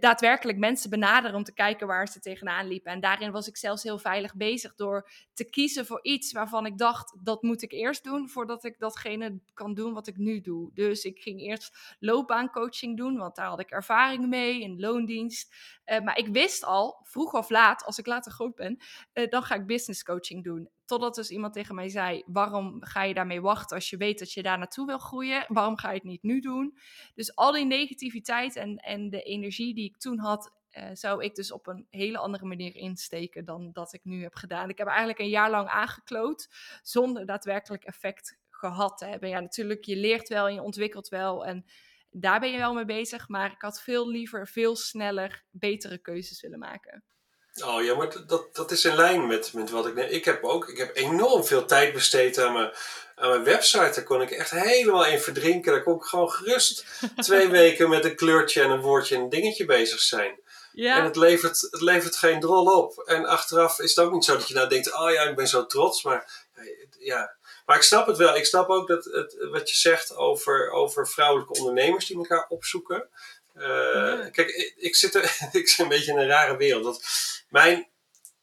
daadwerkelijk 0.00 0.58
mensen 0.58 0.90
benaderen 0.90 1.36
om 1.36 1.44
te 1.44 1.52
kijken 1.54 1.86
waar 1.86 2.08
ze 2.08 2.20
tegenaan 2.20 2.66
liepen. 2.66 2.92
En 2.92 3.00
daarin 3.00 3.30
was 3.30 3.48
ik 3.48 3.56
zelfs 3.56 3.82
heel 3.82 3.98
veilig 3.98 4.34
bezig 4.34 4.74
door 4.74 5.10
te 5.32 5.44
kiezen 5.44 5.86
voor 5.86 5.98
iets 6.02 6.32
waarvan 6.32 6.66
ik 6.66 6.78
dacht 6.78 7.16
dat 7.22 7.42
moet 7.42 7.62
ik 7.62 7.72
eerst 7.72 8.04
doen 8.04 8.28
voordat 8.28 8.64
ik 8.64 8.78
datgene 8.78 9.38
kan 9.54 9.74
doen 9.74 9.92
wat 9.92 10.06
ik 10.06 10.16
nu 10.16 10.40
doe. 10.40 10.70
Dus 10.74 11.04
ik 11.04 11.18
ging 11.18 11.40
eerst 11.40 11.96
loopbaancoaching 11.98 12.96
doen, 12.96 13.16
want 13.16 13.36
daar 13.36 13.48
had 13.48 13.60
ik 13.60 13.70
ervaring 13.70 14.26
mee 14.26 14.60
in 14.60 14.80
loondienst. 14.80 15.54
Uh, 15.86 16.00
maar 16.00 16.18
ik 16.18 16.26
wist 16.26 16.64
al, 16.64 17.00
vroeg 17.02 17.32
of 17.32 17.50
laat, 17.50 17.84
als 17.84 17.98
ik 17.98 18.06
later 18.06 18.32
groot 18.32 18.54
ben, 18.54 18.78
dan 19.28 19.42
ga 19.42 19.54
ik 19.54 19.66
business 19.66 20.02
coaching 20.02 20.44
doen. 20.44 20.68
Totdat 20.86 21.14
dus 21.14 21.30
iemand 21.30 21.52
tegen 21.52 21.74
mij 21.74 21.88
zei: 21.88 22.22
Waarom 22.26 22.84
ga 22.84 23.02
je 23.02 23.14
daarmee 23.14 23.40
wachten 23.40 23.76
als 23.76 23.90
je 23.90 23.96
weet 23.96 24.18
dat 24.18 24.32
je 24.32 24.42
daar 24.42 24.58
naartoe 24.58 24.86
wil 24.86 24.98
groeien? 24.98 25.44
Waarom 25.48 25.76
ga 25.76 25.88
je 25.88 25.94
het 25.94 26.04
niet 26.04 26.22
nu 26.22 26.40
doen? 26.40 26.78
Dus 27.14 27.34
al 27.34 27.52
die 27.52 27.64
negativiteit 27.64 28.56
en, 28.56 28.76
en 28.76 29.10
de 29.10 29.22
energie 29.22 29.74
die 29.74 29.84
ik 29.84 29.96
toen 29.96 30.18
had, 30.18 30.52
uh, 30.72 30.88
zou 30.92 31.24
ik 31.24 31.34
dus 31.34 31.52
op 31.52 31.66
een 31.66 31.86
hele 31.90 32.18
andere 32.18 32.44
manier 32.44 32.76
insteken 32.76 33.44
dan 33.44 33.72
dat 33.72 33.92
ik 33.92 34.04
nu 34.04 34.22
heb 34.22 34.34
gedaan. 34.34 34.68
Ik 34.68 34.78
heb 34.78 34.86
eigenlijk 34.86 35.18
een 35.18 35.28
jaar 35.28 35.50
lang 35.50 35.68
aangekloot 35.68 36.48
zonder 36.82 37.26
daadwerkelijk 37.26 37.84
effect 37.84 38.38
gehad 38.50 38.98
te 38.98 39.06
hebben. 39.06 39.28
Ja, 39.28 39.40
natuurlijk, 39.40 39.84
je 39.84 39.96
leert 39.96 40.28
wel 40.28 40.46
en 40.46 40.54
je 40.54 40.62
ontwikkelt 40.62 41.08
wel. 41.08 41.46
En 41.46 41.64
daar 42.10 42.40
ben 42.40 42.50
je 42.50 42.58
wel 42.58 42.74
mee 42.74 42.84
bezig. 42.84 43.28
Maar 43.28 43.52
ik 43.52 43.60
had 43.62 43.82
veel 43.82 44.08
liever, 44.08 44.48
veel 44.48 44.76
sneller, 44.76 45.44
betere 45.50 45.98
keuzes 45.98 46.40
willen 46.40 46.58
maken. 46.58 47.04
Oh 47.64 47.82
ja, 47.82 47.94
maar 47.94 48.26
dat, 48.26 48.54
dat 48.54 48.70
is 48.70 48.84
in 48.84 48.94
lijn 48.94 49.26
met, 49.26 49.52
met 49.52 49.70
wat 49.70 49.86
ik 49.86 49.94
net. 49.94 50.12
Ik 50.12 50.24
heb 50.24 50.44
ook 50.44 50.68
ik 50.68 50.78
heb 50.78 50.96
enorm 50.96 51.44
veel 51.44 51.64
tijd 51.64 51.92
besteed 51.92 52.38
aan 52.38 52.52
mijn, 52.52 52.70
aan 53.14 53.28
mijn 53.28 53.44
website. 53.44 53.92
Daar 53.94 54.04
kon 54.04 54.22
ik 54.22 54.30
echt 54.30 54.50
helemaal 54.50 55.06
in 55.06 55.20
verdrinken. 55.20 55.72
Daar 55.72 55.82
kon 55.82 55.96
ik 55.96 56.02
gewoon 56.02 56.30
gerust 56.30 56.84
twee 57.16 57.48
weken 57.48 57.88
met 57.88 58.04
een 58.04 58.16
kleurtje 58.16 58.62
en 58.62 58.70
een 58.70 58.80
woordje 58.80 59.14
en 59.14 59.20
een 59.20 59.28
dingetje 59.28 59.64
bezig 59.64 60.00
zijn. 60.00 60.40
Ja. 60.72 60.98
En 60.98 61.04
het 61.04 61.16
levert, 61.16 61.68
het 61.70 61.80
levert 61.80 62.16
geen 62.16 62.40
drol 62.40 62.66
op. 62.66 62.98
En 62.98 63.26
achteraf 63.26 63.78
is 63.80 63.94
het 63.94 64.04
ook 64.04 64.12
niet 64.12 64.24
zo 64.24 64.36
dat 64.36 64.48
je 64.48 64.54
nou 64.54 64.68
denkt: 64.68 64.94
oh 64.94 65.10
ja, 65.10 65.22
ik 65.22 65.36
ben 65.36 65.48
zo 65.48 65.66
trots. 65.66 66.02
Maar 66.02 66.46
ja. 66.98 67.34
Maar 67.66 67.76
ik 67.76 67.82
snap 67.82 68.06
het 68.06 68.16
wel. 68.16 68.36
Ik 68.36 68.46
snap 68.46 68.68
ook 68.68 68.88
dat 68.88 69.04
het, 69.04 69.36
wat 69.50 69.70
je 69.70 69.76
zegt 69.76 70.16
over, 70.16 70.70
over 70.70 71.08
vrouwelijke 71.08 71.52
ondernemers 71.52 72.06
die 72.06 72.16
elkaar 72.16 72.46
opzoeken. 72.48 73.08
Uh, 73.56 74.26
Kijk, 74.30 74.48
ik, 74.50 74.74
ik, 74.76 74.96
zit 74.96 75.14
er, 75.14 75.36
ik 75.52 75.68
zit 75.68 75.78
een 75.78 75.88
beetje 75.88 76.12
in 76.12 76.18
een 76.18 76.26
rare 76.26 76.56
wereld. 76.56 76.84
Want 76.84 77.04
mijn 77.48 77.88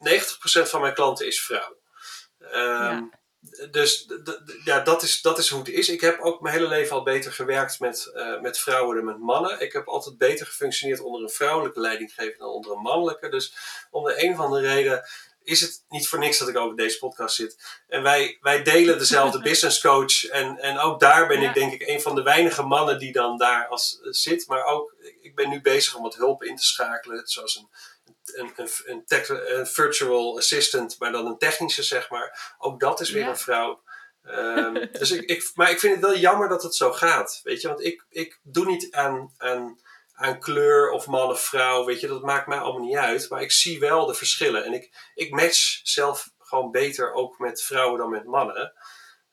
90% 0.09 0.19
van 0.43 0.81
mijn 0.81 0.93
klanten 0.93 1.27
is 1.27 1.43
vrouw. 1.43 1.81
Ja. 2.51 3.09
dus 3.71 4.07
ja, 4.63 4.79
dat 4.79 5.03
is, 5.03 5.21
dat 5.21 5.37
is 5.37 5.49
hoe 5.49 5.59
het 5.59 5.69
is. 5.69 5.89
Ik 5.89 6.01
heb 6.01 6.19
ook 6.19 6.41
mijn 6.41 6.55
hele 6.55 6.67
leven 6.67 6.95
al 6.95 7.03
beter 7.03 7.31
gewerkt 7.31 7.79
met, 7.79 8.11
uh, 8.15 8.41
met 8.41 8.59
vrouwen 8.59 8.95
dan 8.95 9.05
met 9.05 9.19
mannen. 9.19 9.59
Ik 9.59 9.73
heb 9.73 9.87
altijd 9.87 10.17
beter 10.17 10.45
gefunctioneerd 10.45 10.99
onder 10.99 11.21
een 11.21 11.29
vrouwelijke 11.29 11.79
leidinggever 11.79 12.37
dan 12.37 12.47
onder 12.47 12.71
een 12.71 12.81
mannelijke. 12.81 13.29
Dus 13.29 13.53
om 13.91 14.03
de 14.03 14.23
een 14.23 14.33
of 14.33 14.39
andere 14.39 14.67
reden 14.67 15.03
is 15.43 15.61
het 15.61 15.83
niet 15.89 16.07
voor 16.07 16.19
niks 16.19 16.37
dat 16.37 16.47
ik 16.47 16.55
in 16.55 16.75
deze 16.75 16.97
podcast 16.97 17.35
zit. 17.35 17.81
En 17.87 18.03
wij, 18.03 18.37
wij 18.41 18.63
delen 18.63 18.97
dezelfde 18.97 19.41
business 19.49 19.81
coach. 19.81 20.25
En, 20.25 20.57
en 20.57 20.79
ook 20.79 20.99
daar 20.99 21.27
ben 21.27 21.41
ik 21.41 21.53
denk 21.53 21.73
ik 21.73 21.87
een 21.87 22.01
van 22.01 22.15
de 22.15 22.21
weinige 22.23 22.63
mannen 22.63 22.99
die 22.99 23.11
dan 23.11 23.37
daar 23.37 23.67
als, 23.67 23.99
uh, 24.01 24.11
zit. 24.11 24.47
Maar 24.47 24.63
ook, 24.65 24.95
ik 25.21 25.35
ben 25.35 25.49
nu 25.49 25.61
bezig 25.61 25.95
om 25.95 26.03
wat 26.03 26.15
hulp 26.15 26.43
in 26.43 26.55
te 26.55 26.63
schakelen. 26.63 27.27
Zoals 27.27 27.55
een 27.55 27.67
een, 28.33 28.51
een, 28.55 29.57
een, 29.57 29.67
virtual 29.67 30.37
assistant, 30.37 30.99
maar 30.99 31.11
dan 31.11 31.25
een 31.25 31.37
technische, 31.37 31.83
zeg 31.83 32.09
maar. 32.09 32.55
Ook 32.57 32.79
dat 32.79 32.99
is 32.99 33.09
weer 33.09 33.27
een 33.27 33.37
vrouw. 33.37 33.81
Um, 34.25 34.89
dus 34.91 35.11
ik, 35.11 35.29
ik, 35.29 35.51
maar 35.55 35.71
ik 35.71 35.79
vind 35.79 35.95
het 35.95 36.03
wel 36.03 36.17
jammer 36.17 36.49
dat 36.49 36.63
het 36.63 36.75
zo 36.75 36.91
gaat. 36.91 37.39
Weet 37.43 37.61
je, 37.61 37.67
want 37.67 37.83
ik, 37.83 38.05
ik 38.09 38.39
doe 38.43 38.65
niet 38.65 38.91
aan, 38.91 39.33
aan, 39.37 39.79
aan 40.13 40.39
kleur 40.39 40.91
of 40.91 41.07
man 41.07 41.29
of 41.29 41.41
vrouw. 41.41 41.85
Weet 41.85 41.99
je, 41.99 42.07
dat 42.07 42.21
maakt 42.21 42.47
mij 42.47 42.57
allemaal 42.57 42.87
niet 42.87 42.97
uit. 42.97 43.29
Maar 43.29 43.41
ik 43.41 43.51
zie 43.51 43.79
wel 43.79 44.05
de 44.05 44.13
verschillen. 44.13 44.65
En 44.65 44.73
ik, 44.73 45.11
ik 45.13 45.31
match 45.31 45.79
zelf 45.83 46.29
gewoon 46.37 46.71
beter 46.71 47.13
ook 47.13 47.39
met 47.39 47.63
vrouwen 47.63 47.99
dan 47.99 48.09
met 48.09 48.25
mannen. 48.25 48.73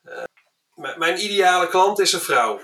Uh, 0.03 0.25
mijn 0.97 1.25
ideale 1.25 1.69
klant 1.69 1.99
is 1.99 2.13
een 2.13 2.21
vrouw. 2.21 2.61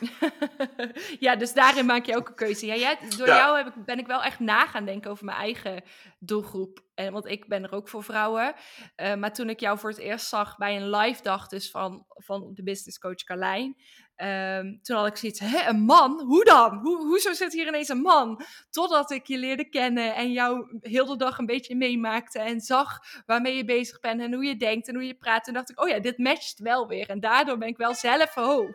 ja, 1.26 1.36
dus 1.36 1.52
daarin 1.52 1.86
maak 1.86 2.04
je 2.04 2.16
ook 2.16 2.28
een 2.28 2.34
keuze. 2.34 2.66
Ja, 2.66 2.74
jij, 2.74 2.98
door 3.16 3.26
jou 3.26 3.56
heb 3.56 3.66
ik, 3.66 3.84
ben 3.84 3.98
ik 3.98 4.06
wel 4.06 4.22
echt 4.22 4.38
na 4.38 4.66
gaan 4.66 4.84
denken 4.84 5.10
over 5.10 5.24
mijn 5.24 5.36
eigen 5.36 5.82
doelgroep. 6.18 6.84
En, 6.94 7.12
want 7.12 7.26
ik 7.26 7.48
ben 7.48 7.62
er 7.62 7.72
ook 7.72 7.88
voor 7.88 8.04
vrouwen. 8.04 8.54
Uh, 8.96 9.14
maar 9.14 9.32
toen 9.32 9.48
ik 9.50 9.60
jou 9.60 9.78
voor 9.78 9.90
het 9.90 9.98
eerst 9.98 10.26
zag 10.26 10.56
bij 10.56 10.76
een 10.76 10.90
live 10.90 11.22
dag 11.22 11.48
dus 11.48 11.70
van, 11.70 12.04
van 12.08 12.50
de 12.54 12.62
business 12.62 12.98
coach 12.98 13.24
Carlijn. 13.24 13.76
Um, 14.16 14.78
toen 14.82 14.96
had 14.96 15.06
ik 15.06 15.16
zoiets, 15.16 15.40
hè, 15.40 15.68
een 15.68 15.80
man? 15.80 16.20
Hoe 16.20 16.44
dan? 16.44 16.78
Hoe, 16.78 17.06
hoezo 17.06 17.32
zit 17.32 17.52
hier 17.52 17.66
ineens 17.66 17.88
een 17.88 18.00
man? 18.00 18.42
Totdat 18.70 19.10
ik 19.10 19.26
je 19.26 19.38
leerde 19.38 19.68
kennen 19.68 20.14
en 20.14 20.32
jou 20.32 20.78
heel 20.80 21.06
de 21.06 21.16
dag 21.16 21.38
een 21.38 21.46
beetje 21.46 21.76
meemaakte 21.76 22.38
en 22.38 22.60
zag 22.60 22.98
waarmee 23.26 23.56
je 23.56 23.64
bezig 23.64 24.00
bent 24.00 24.20
en 24.20 24.34
hoe 24.34 24.44
je 24.44 24.56
denkt 24.56 24.88
en 24.88 24.94
hoe 24.94 25.06
je 25.06 25.14
praat. 25.14 25.44
Toen 25.44 25.54
dacht 25.54 25.70
ik, 25.70 25.80
oh 25.80 25.88
ja, 25.88 26.00
dit 26.00 26.18
matcht 26.18 26.58
wel 26.58 26.86
weer. 26.86 27.08
En 27.08 27.20
daardoor 27.20 27.58
ben 27.58 27.68
ik 27.68 27.76
wel 27.76 27.94
zelf, 27.94 28.36
oh, 28.36 28.70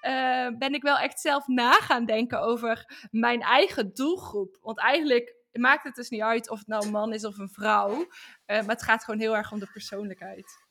ben 0.58 0.74
ik 0.74 0.82
wel 0.82 0.98
echt 0.98 1.20
zelf 1.20 1.46
na 1.46 1.72
gaan 1.72 2.04
denken 2.04 2.40
over 2.40 3.06
mijn 3.10 3.40
eigen 3.40 3.94
doelgroep. 3.94 4.58
Want 4.60 4.78
eigenlijk 4.78 5.34
maakt 5.52 5.84
het 5.84 5.94
dus 5.94 6.08
niet 6.08 6.22
uit 6.22 6.50
of 6.50 6.58
het 6.58 6.66
nou 6.68 6.84
een 6.84 6.92
man 6.92 7.12
is 7.12 7.24
of 7.24 7.38
een 7.38 7.50
vrouw. 7.50 7.90
Uh, 7.90 8.06
maar 8.46 8.74
het 8.74 8.82
gaat 8.82 9.04
gewoon 9.04 9.20
heel 9.20 9.36
erg 9.36 9.52
om 9.52 9.58
de 9.58 9.70
persoonlijkheid. 9.72 10.63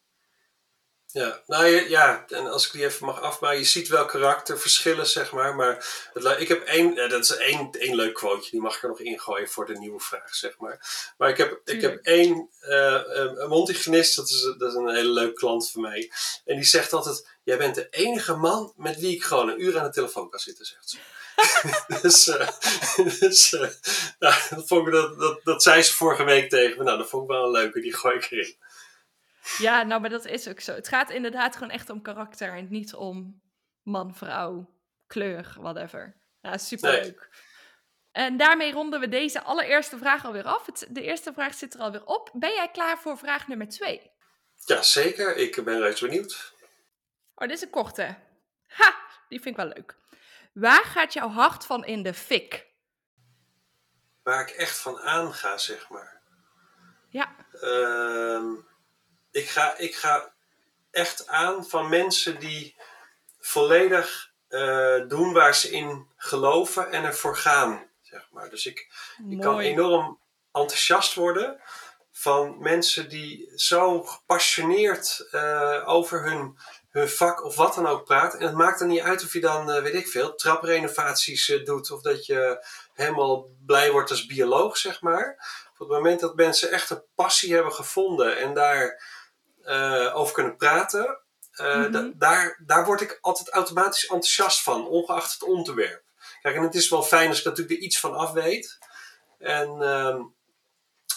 Ja, 1.13 1.41
nou 1.47 1.65
ja, 1.89 2.25
en 2.27 2.51
als 2.51 2.65
ik 2.65 2.71
die 2.71 2.85
even 2.85 3.05
mag 3.05 3.21
afmaken, 3.21 3.57
je 3.57 3.63
ziet 3.63 3.87
wel 3.87 4.05
karakterverschillen, 4.05 5.07
zeg 5.07 5.31
maar. 5.31 5.55
Maar 5.55 5.85
het, 6.13 6.39
ik 6.39 6.47
heb 6.47 6.63
één, 6.63 6.95
dat 6.95 7.23
is 7.23 7.35
één, 7.35 7.71
één 7.71 7.95
leuk 7.95 8.13
quoteje, 8.13 8.51
die 8.51 8.61
mag 8.61 8.75
ik 8.75 8.83
er 8.83 8.89
nog 8.89 8.99
ingooien 8.99 9.49
voor 9.49 9.65
de 9.65 9.77
nieuwe 9.77 9.99
vraag, 9.99 10.35
zeg 10.35 10.57
maar. 10.57 11.13
Maar 11.17 11.29
ik 11.29 11.37
heb, 11.37 11.61
ik 11.65 11.81
heb 11.81 11.99
één, 12.05 12.49
uh, 12.61 13.01
een 13.05 13.49
Montigenist, 13.49 14.15
dat 14.15 14.29
is, 14.29 14.53
dat 14.57 14.69
is 14.69 14.75
een 14.75 14.95
hele 14.95 15.09
leuke 15.11 15.33
klant 15.33 15.71
van 15.71 15.81
mij. 15.81 16.11
En 16.45 16.55
die 16.55 16.65
zegt 16.65 16.93
altijd, 16.93 17.29
jij 17.43 17.57
bent 17.57 17.75
de 17.75 17.87
enige 17.89 18.35
man 18.35 18.73
met 18.75 18.99
wie 18.99 19.15
ik 19.15 19.23
gewoon 19.23 19.49
een 19.49 19.63
uur 19.63 19.79
aan 19.79 19.85
de 19.85 19.91
telefoon 19.91 20.29
kan 20.29 20.39
zitten, 20.39 20.65
zegt 20.65 20.89
ze. 20.89 20.97
dus, 22.01 22.27
uh, 22.27 22.49
dus 23.19 23.53
uh, 23.53 23.67
nou, 24.19 24.41
dat, 24.49 24.67
vond 24.67 24.87
ik, 24.87 24.93
dat, 24.93 25.19
dat, 25.19 25.39
dat 25.43 25.63
zei 25.63 25.81
ze 25.81 25.93
vorige 25.93 26.23
week 26.23 26.49
tegen 26.49 26.77
me. 26.77 26.83
Nou, 26.83 26.97
dat 26.97 27.09
vond 27.09 27.23
ik 27.23 27.29
wel 27.29 27.43
een 27.43 27.51
leuke, 27.51 27.81
die 27.81 27.93
gooi 27.93 28.15
ik 28.15 28.31
erin. 28.31 28.55
Ja, 29.57 29.83
nou, 29.83 30.01
maar 30.01 30.09
dat 30.09 30.25
is 30.25 30.47
ook 30.47 30.59
zo. 30.59 30.73
Het 30.73 30.87
gaat 30.87 31.09
inderdaad 31.09 31.53
gewoon 31.55 31.69
echt 31.69 31.89
om 31.89 32.01
karakter 32.01 32.53
en 32.53 32.67
niet 32.69 32.93
om 32.93 33.41
man, 33.81 34.15
vrouw, 34.15 34.73
kleur, 35.07 35.55
whatever. 35.59 36.21
Ja, 36.41 36.57
superleuk. 36.57 37.03
Nee. 37.03 37.41
En 38.11 38.37
daarmee 38.37 38.71
ronden 38.71 38.99
we 38.99 39.07
deze 39.07 39.41
allereerste 39.41 39.97
vraag 39.97 40.25
alweer 40.25 40.43
af. 40.43 40.65
Het, 40.65 40.87
de 40.89 41.01
eerste 41.01 41.33
vraag 41.33 41.53
zit 41.53 41.73
er 41.73 41.79
alweer 41.79 42.05
op. 42.05 42.29
Ben 42.33 42.53
jij 42.53 42.71
klaar 42.71 42.99
voor 42.99 43.17
vraag 43.17 43.47
nummer 43.47 43.69
twee? 43.69 44.11
Ja, 44.65 44.81
zeker. 44.81 45.35
Ik 45.35 45.63
ben 45.63 45.81
reeds 45.81 46.01
benieuwd. 46.01 46.53
Oh, 47.35 47.47
dit 47.47 47.57
is 47.57 47.61
een 47.61 47.69
korte. 47.69 48.15
Ha, 48.67 48.95
die 49.29 49.41
vind 49.41 49.57
ik 49.57 49.63
wel 49.63 49.73
leuk. 49.75 49.95
Waar 50.53 50.83
gaat 50.83 51.13
jouw 51.13 51.29
hart 51.29 51.65
van 51.65 51.85
in 51.85 52.03
de 52.03 52.13
fik? 52.13 52.67
Waar 54.23 54.41
ik 54.41 54.49
echt 54.49 54.77
van 54.77 54.99
aanga, 54.99 55.57
zeg 55.57 55.89
maar. 55.89 56.21
Ja. 57.09 57.35
Ehm 57.61 58.71
ik 59.33 59.49
ga, 59.49 59.77
ik 59.77 59.95
ga 59.95 60.33
echt 60.91 61.27
aan 61.27 61.65
van 61.65 61.89
mensen 61.89 62.39
die 62.39 62.75
volledig 63.39 64.31
uh, 64.49 65.07
doen 65.07 65.33
waar 65.33 65.55
ze 65.55 65.71
in 65.71 66.07
geloven 66.15 66.91
en 66.91 67.03
ervoor 67.03 67.37
gaan. 67.37 67.87
Zeg 68.01 68.27
maar. 68.31 68.49
Dus 68.49 68.65
ik, 68.65 68.91
ik 69.29 69.39
kan 69.39 69.59
enorm 69.59 70.19
enthousiast 70.51 71.13
worden 71.13 71.61
van 72.11 72.57
mensen 72.59 73.09
die 73.09 73.51
zo 73.55 74.03
gepassioneerd 74.03 75.27
uh, 75.31 75.83
over 75.85 76.23
hun, 76.23 76.57
hun 76.89 77.09
vak 77.09 77.43
of 77.43 77.55
wat 77.55 77.75
dan 77.75 77.87
ook 77.87 78.05
praten. 78.05 78.39
En 78.39 78.45
het 78.45 78.55
maakt 78.55 78.81
er 78.81 78.87
niet 78.87 79.01
uit 79.01 79.23
of 79.23 79.33
je 79.33 79.39
dan, 79.39 79.69
uh, 79.69 79.81
weet 79.81 79.93
ik 79.93 80.07
veel, 80.07 80.35
traprenovaties 80.35 81.61
doet 81.63 81.91
of 81.91 82.01
dat 82.01 82.25
je 82.25 82.65
helemaal 82.93 83.49
blij 83.65 83.91
wordt 83.91 84.09
als 84.09 84.25
bioloog, 84.25 84.77
zeg 84.77 85.01
maar. 85.01 85.37
Op 85.71 85.79
het 85.79 85.87
moment 85.87 86.19
dat 86.19 86.35
mensen 86.35 86.71
echt 86.71 86.89
een 86.89 87.03
passie 87.15 87.53
hebben 87.53 87.73
gevonden 87.73 88.37
en 88.37 88.53
daar 88.53 89.01
uh, 89.65 90.15
over 90.15 90.33
kunnen 90.33 90.55
praten, 90.55 91.19
uh, 91.61 91.75
mm-hmm. 91.75 92.13
daar, 92.15 92.61
daar 92.65 92.85
word 92.85 93.01
ik 93.01 93.17
altijd 93.21 93.49
automatisch 93.49 94.03
enthousiast 94.03 94.61
van, 94.61 94.87
ongeacht 94.87 95.33
het 95.33 95.43
onderwerp. 95.43 96.03
Kijk, 96.41 96.55
en 96.55 96.63
het 96.63 96.75
is 96.75 96.89
wel 96.89 97.03
fijn 97.03 97.29
als 97.29 97.39
ik 97.39 97.45
natuurlijk 97.45 97.77
er 97.77 97.85
iets 97.85 97.99
van 97.99 98.13
af 98.13 98.31
weet. 98.31 98.77
En 99.39 99.77
uh, 99.81 100.19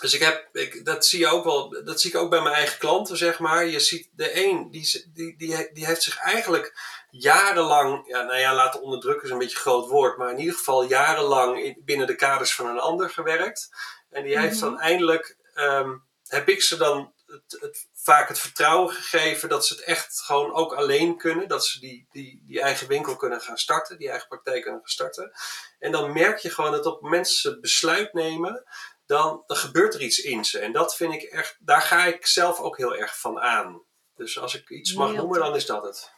dus 0.01 0.15
ik 0.15 0.21
heb, 0.21 0.49
ik, 0.53 0.85
dat 0.85 1.07
zie 1.07 1.19
je 1.19 1.27
ook 1.27 1.45
wel, 1.45 1.85
dat 1.85 2.01
zie 2.01 2.11
ik 2.11 2.17
ook 2.17 2.31
bij 2.31 2.41
mijn 2.41 2.55
eigen 2.55 2.79
klanten, 2.79 3.17
zeg 3.17 3.39
maar. 3.39 3.67
Je 3.67 3.81
ziet 3.81 4.09
de 4.13 4.45
een, 4.45 4.71
die, 4.71 5.11
die, 5.13 5.37
die, 5.37 5.73
die 5.73 5.87
heeft 5.87 6.03
zich 6.03 6.19
eigenlijk 6.19 6.79
jarenlang, 7.11 8.09
ja, 8.09 8.23
nou 8.23 8.39
ja, 8.39 8.55
laten 8.55 8.83
onderdrukken 8.83 9.25
is 9.25 9.31
een 9.31 9.39
beetje 9.39 9.57
een 9.57 9.63
groot 9.63 9.89
woord, 9.89 10.17
maar 10.17 10.31
in 10.31 10.39
ieder 10.39 10.55
geval 10.55 10.85
jarenlang 10.85 11.63
in, 11.63 11.83
binnen 11.85 12.07
de 12.07 12.15
kaders 12.15 12.55
van 12.55 12.67
een 12.67 12.79
ander 12.79 13.11
gewerkt. 13.11 13.71
En 14.11 14.23
die 14.23 14.39
heeft 14.39 14.55
mm-hmm. 14.55 14.71
dan 14.71 14.81
eindelijk, 14.81 15.37
um, 15.55 16.05
heb 16.27 16.49
ik 16.49 16.63
ze 16.63 16.77
dan 16.77 17.13
het, 17.27 17.57
het, 17.61 17.87
vaak 18.07 18.29
het 18.29 18.39
vertrouwen 18.39 18.95
gegeven 18.95 19.49
dat 19.49 19.67
ze 19.67 19.75
het 19.75 19.83
echt 19.83 20.21
gewoon 20.21 20.55
ook 20.55 20.75
alleen 20.75 21.17
kunnen. 21.17 21.49
Dat 21.49 21.67
ze 21.67 21.81
die, 21.81 22.07
die, 22.11 22.43
die 22.47 22.61
eigen 22.61 22.89
winkel 22.89 23.17
kunnen 23.17 23.41
gaan 23.41 23.59
starten, 23.59 23.99
die 23.99 24.09
eigen 24.09 24.29
praktijk 24.29 24.63
kunnen 24.63 24.81
gaan 24.81 24.89
starten. 24.89 25.33
En 25.79 25.93
dan 25.93 26.13
merk 26.13 26.39
je 26.39 26.51
gewoon 26.51 26.73
dat 26.73 26.87
op 26.87 27.03
het 27.03 27.59
besluit 27.61 28.13
nemen, 28.13 28.65
dan, 29.07 29.43
dan 29.47 29.57
gebeurt 29.57 29.95
er 29.95 30.01
iets 30.01 30.19
in 30.19 30.45
ze. 30.45 30.59
En 30.59 30.73
dat 30.73 30.97
vind 30.97 31.15
ik 31.15 31.23
echt, 31.23 31.57
daar 31.61 31.83
ga 31.83 32.05
ik 32.05 32.27
zelf 32.27 32.61
ook 32.61 32.77
heel 32.77 32.97
erg 32.97 33.19
van 33.21 33.41
aan. 33.41 33.83
Dus 34.15 34.39
als 34.39 34.55
ik 34.55 34.71
iets 34.71 34.95
mag 34.95 35.13
noemen, 35.13 35.39
dan 35.39 35.55
is 35.55 35.67
dat 35.67 35.85
het. 35.85 36.15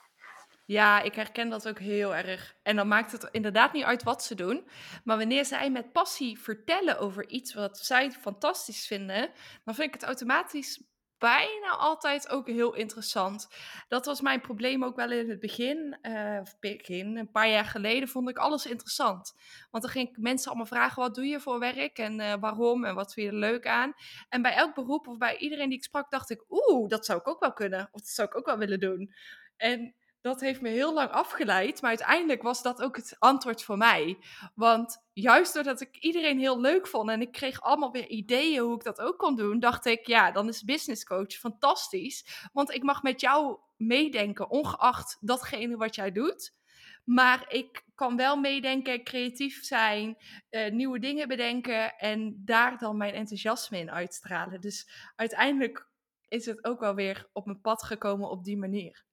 Ja, 0.64 1.00
ik 1.00 1.14
herken 1.14 1.48
dat 1.48 1.68
ook 1.68 1.78
heel 1.78 2.14
erg. 2.14 2.54
En 2.62 2.76
dan 2.76 2.88
maakt 2.88 3.12
het 3.12 3.28
inderdaad 3.30 3.72
niet 3.72 3.84
uit 3.84 4.02
wat 4.02 4.24
ze 4.24 4.34
doen. 4.34 4.68
Maar 5.04 5.16
wanneer 5.16 5.44
zij 5.44 5.70
met 5.70 5.92
passie 5.92 6.40
vertellen 6.40 6.98
over 6.98 7.28
iets 7.28 7.54
wat 7.54 7.78
zij 7.78 8.10
fantastisch 8.10 8.86
vinden, 8.86 9.30
dan 9.64 9.74
vind 9.74 9.88
ik 9.88 9.94
het 9.94 10.04
automatisch 10.04 10.80
bijna 11.18 11.76
altijd 11.76 12.28
ook 12.28 12.46
heel 12.46 12.74
interessant. 12.74 13.48
Dat 13.88 14.06
was 14.06 14.20
mijn 14.20 14.40
probleem 14.40 14.84
ook 14.84 14.96
wel 14.96 15.10
in 15.10 15.28
het 15.28 15.40
begin. 15.40 15.98
Of 16.40 16.58
begin, 16.60 17.16
een 17.16 17.30
paar 17.30 17.48
jaar 17.48 17.64
geleden 17.64 18.08
vond 18.08 18.28
ik 18.28 18.38
alles 18.38 18.66
interessant. 18.66 19.34
Want 19.70 19.84
dan 19.84 19.92
ging 19.92 20.08
ik 20.08 20.16
mensen 20.18 20.48
allemaal 20.48 20.66
vragen: 20.66 21.02
wat 21.02 21.14
doe 21.14 21.26
je 21.26 21.40
voor 21.40 21.58
werk 21.58 21.98
en 21.98 22.20
uh, 22.20 22.34
waarom 22.40 22.84
en 22.84 22.94
wat 22.94 23.12
vind 23.12 23.26
je 23.26 23.32
er 23.32 23.38
leuk 23.38 23.66
aan? 23.66 23.92
En 24.28 24.42
bij 24.42 24.54
elk 24.54 24.74
beroep 24.74 25.06
of 25.06 25.18
bij 25.18 25.36
iedereen 25.36 25.68
die 25.68 25.78
ik 25.78 25.84
sprak, 25.84 26.10
dacht 26.10 26.30
ik: 26.30 26.44
oeh, 26.48 26.88
dat 26.88 27.04
zou 27.04 27.18
ik 27.18 27.28
ook 27.28 27.40
wel 27.40 27.52
kunnen. 27.52 27.88
Of 27.92 28.00
dat 28.00 28.10
zou 28.10 28.28
ik 28.28 28.36
ook 28.36 28.46
wel 28.46 28.58
willen 28.58 28.80
doen. 28.80 29.14
En 29.56 29.94
dat 30.20 30.40
heeft 30.40 30.60
me 30.60 30.68
heel 30.68 30.94
lang 30.94 31.10
afgeleid. 31.10 31.80
Maar 31.80 31.90
uiteindelijk 31.90 32.42
was 32.42 32.62
dat 32.62 32.82
ook 32.82 32.96
het 32.96 33.16
antwoord 33.18 33.62
voor 33.62 33.76
mij. 33.76 34.18
Want 34.54 35.08
juist 35.12 35.54
doordat 35.54 35.80
ik 35.80 35.96
iedereen 35.96 36.38
heel 36.38 36.60
leuk 36.60 36.86
vond 36.86 37.10
en 37.10 37.20
ik 37.20 37.32
kreeg 37.32 37.60
allemaal 37.60 37.92
weer 37.92 38.08
ideeën 38.08 38.60
hoe 38.60 38.74
ik 38.74 38.82
dat 38.82 39.00
ook 39.00 39.18
kon 39.18 39.36
doen, 39.36 39.60
dacht 39.60 39.86
ik, 39.86 40.06
ja, 40.06 40.30
dan 40.30 40.48
is 40.48 40.64
business 40.64 41.04
coach 41.04 41.32
fantastisch. 41.32 42.48
Want 42.52 42.74
ik 42.74 42.82
mag 42.82 43.02
met 43.02 43.20
jou 43.20 43.58
meedenken, 43.76 44.50
ongeacht 44.50 45.16
datgene 45.20 45.76
wat 45.76 45.94
jij 45.94 46.12
doet. 46.12 46.56
Maar 47.04 47.44
ik 47.48 47.84
kan 47.94 48.16
wel 48.16 48.36
meedenken, 48.36 49.04
creatief 49.04 49.64
zijn, 49.64 50.16
uh, 50.50 50.70
nieuwe 50.70 50.98
dingen 50.98 51.28
bedenken 51.28 51.96
en 51.96 52.42
daar 52.44 52.78
dan 52.78 52.96
mijn 52.96 53.14
enthousiasme 53.14 53.78
in 53.78 53.90
uitstralen. 53.90 54.60
Dus 54.60 54.88
uiteindelijk 55.16 55.88
is 56.28 56.46
het 56.46 56.64
ook 56.64 56.80
wel 56.80 56.94
weer 56.94 57.28
op 57.32 57.46
mijn 57.46 57.60
pad 57.60 57.82
gekomen 57.82 58.30
op 58.30 58.44
die 58.44 58.58
manier. 58.58 59.06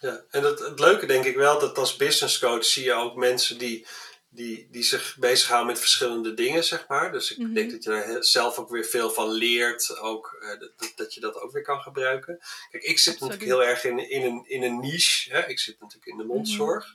Ja, 0.00 0.24
en 0.30 0.42
het, 0.44 0.58
het 0.58 0.78
leuke 0.80 1.06
denk 1.06 1.24
ik 1.24 1.36
wel, 1.36 1.58
dat 1.60 1.78
als 1.78 1.96
business 1.96 2.38
coach 2.38 2.64
zie 2.64 2.84
je 2.84 2.92
ook 2.92 3.14
mensen 3.16 3.58
die, 3.58 3.86
die, 4.28 4.68
die 4.70 4.82
zich 4.82 5.16
bezighouden 5.18 5.68
met 5.72 5.78
verschillende 5.80 6.34
dingen, 6.34 6.64
zeg 6.64 6.84
maar. 6.88 7.12
Dus 7.12 7.30
ik 7.30 7.38
Mhm. 7.38 7.52
denk 7.54 7.70
dat 7.70 7.82
je 7.84 7.90
daar 7.90 8.24
zelf 8.24 8.58
ook 8.58 8.70
weer 8.70 8.84
veel 8.84 9.10
van 9.10 9.30
leert. 9.30 9.98
Ook, 9.98 10.36
eh, 10.40 10.60
dat, 10.60 10.92
dat 10.96 11.14
je 11.14 11.20
dat 11.20 11.34
ook 11.40 11.52
weer 11.52 11.62
kan 11.62 11.80
gebruiken. 11.80 12.38
Kijk, 12.70 12.82
ik 12.82 12.98
zit 12.98 13.12
Absoluut. 13.12 13.20
natuurlijk 13.40 13.60
heel 13.60 13.70
erg 13.70 13.84
in, 13.84 14.10
in, 14.10 14.22
een, 14.22 14.44
in 14.48 14.62
een 14.62 14.78
niche. 14.80 15.32
Hè? 15.32 15.46
Ik 15.46 15.58
zit 15.60 15.80
natuurlijk 15.80 16.06
in 16.12 16.16
de 16.18 16.24
mondzorg. 16.24 16.86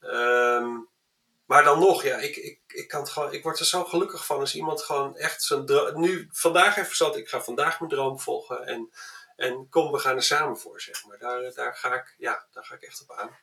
Ehm, 0.00 0.68
maar 1.52 1.64
dan 1.64 1.78
nog, 1.78 2.02
ja, 2.02 2.16
ik, 2.16 2.36
ik, 2.36 2.60
ik, 2.66 2.88
kan 2.88 3.00
het 3.00 3.10
gewoon, 3.10 3.32
ik 3.32 3.42
word 3.42 3.58
er 3.58 3.66
zo 3.66 3.84
gelukkig 3.84 4.26
van 4.26 4.38
als 4.38 4.54
iemand 4.54 4.82
gewoon 4.82 5.16
echt 5.16 5.42
zijn 5.42 5.66
dro- 5.66 5.98
Nu, 5.98 6.28
vandaag 6.30 6.76
even 6.76 6.96
zat, 6.96 7.16
ik 7.16 7.28
ga 7.28 7.40
vandaag 7.40 7.78
mijn 7.78 7.90
droom 7.90 8.20
volgen. 8.20 8.66
En, 8.66 8.90
en 9.36 9.68
kom, 9.68 9.92
we 9.92 9.98
gaan 9.98 10.16
er 10.16 10.22
samen 10.22 10.58
voor, 10.58 10.80
zeg 10.80 11.06
maar. 11.06 11.18
Daar, 11.18 11.54
daar, 11.54 11.74
ga, 11.74 11.94
ik, 11.94 12.14
ja, 12.18 12.46
daar 12.50 12.64
ga 12.64 12.74
ik 12.74 12.82
echt 12.82 13.02
op 13.02 13.16
aan. 13.16 13.38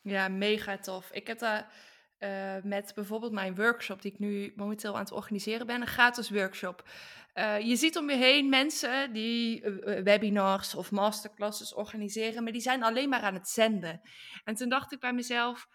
Ja, 0.00 0.28
mega 0.28 0.78
tof. 0.78 1.10
Ik 1.10 1.26
heb 1.26 1.38
daar 1.38 1.72
eh, 2.18 2.56
met 2.62 2.92
bijvoorbeeld 2.94 3.32
mijn 3.32 3.54
workshop, 3.54 4.02
die 4.02 4.12
ik 4.12 4.18
nu 4.18 4.52
momenteel 4.56 4.94
aan 4.94 5.00
het 5.00 5.12
organiseren 5.12 5.66
ben, 5.66 5.80
een 5.80 5.86
gratis 5.86 6.30
workshop. 6.30 6.88
Eh, 7.32 7.60
je 7.60 7.76
ziet 7.76 7.96
om 7.96 8.10
je 8.10 8.16
heen 8.16 8.48
mensen 8.48 9.12
die 9.12 9.62
eh, 9.62 10.02
webinars 10.02 10.74
of 10.74 10.90
masterclasses 10.90 11.74
organiseren, 11.74 12.42
maar 12.42 12.52
die 12.52 12.60
zijn 12.60 12.82
alleen 12.82 13.08
maar 13.08 13.22
aan 13.22 13.34
het 13.34 13.48
zenden. 13.48 14.00
En 14.44 14.54
toen 14.54 14.68
dacht 14.68 14.92
ik 14.92 15.00
bij 15.00 15.12
mezelf, 15.12 15.66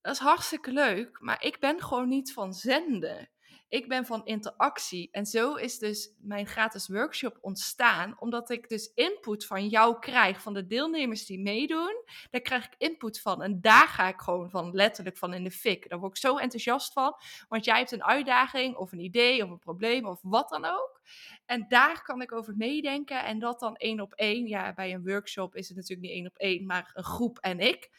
dat 0.00 0.14
is 0.14 0.20
hartstikke 0.20 0.72
leuk, 0.72 1.20
maar 1.20 1.44
ik 1.44 1.60
ben 1.60 1.82
gewoon 1.82 2.08
niet 2.08 2.32
van 2.32 2.54
zenden. 2.54 3.28
Ik 3.68 3.88
ben 3.88 4.06
van 4.06 4.24
interactie. 4.24 5.08
En 5.10 5.26
zo 5.26 5.54
is 5.54 5.78
dus 5.78 6.14
mijn 6.18 6.46
gratis 6.46 6.88
workshop 6.88 7.38
ontstaan, 7.40 8.16
omdat 8.18 8.50
ik 8.50 8.68
dus 8.68 8.92
input 8.94 9.46
van 9.46 9.68
jou 9.68 9.98
krijg, 9.98 10.42
van 10.42 10.54
de 10.54 10.66
deelnemers 10.66 11.26
die 11.26 11.40
meedoen. 11.40 12.04
Daar 12.30 12.40
krijg 12.40 12.64
ik 12.64 12.74
input 12.78 13.20
van. 13.20 13.42
En 13.42 13.60
daar 13.60 13.88
ga 13.88 14.08
ik 14.08 14.20
gewoon 14.20 14.50
van 14.50 14.70
letterlijk 14.72 15.16
van 15.16 15.34
in 15.34 15.44
de 15.44 15.50
fik. 15.50 15.88
Daar 15.88 15.98
word 15.98 16.16
ik 16.16 16.22
zo 16.22 16.36
enthousiast 16.36 16.92
van. 16.92 17.14
Want 17.48 17.64
jij 17.64 17.78
hebt 17.78 17.92
een 17.92 18.04
uitdaging 18.04 18.76
of 18.76 18.92
een 18.92 19.00
idee 19.00 19.44
of 19.44 19.50
een 19.50 19.58
probleem 19.58 20.06
of 20.06 20.18
wat 20.22 20.48
dan 20.48 20.64
ook. 20.64 21.00
En 21.46 21.64
daar 21.68 22.02
kan 22.02 22.22
ik 22.22 22.32
over 22.32 22.54
meedenken. 22.56 23.24
En 23.24 23.38
dat 23.38 23.60
dan 23.60 23.76
één 23.76 24.00
op 24.00 24.12
één. 24.12 24.46
Ja, 24.46 24.74
bij 24.74 24.94
een 24.94 25.04
workshop 25.04 25.54
is 25.54 25.68
het 25.68 25.76
natuurlijk 25.76 26.08
niet 26.08 26.16
één 26.16 26.26
op 26.26 26.36
één, 26.36 26.66
maar 26.66 26.90
een 26.94 27.04
groep 27.04 27.38
en 27.38 27.58
ik. 27.58 27.90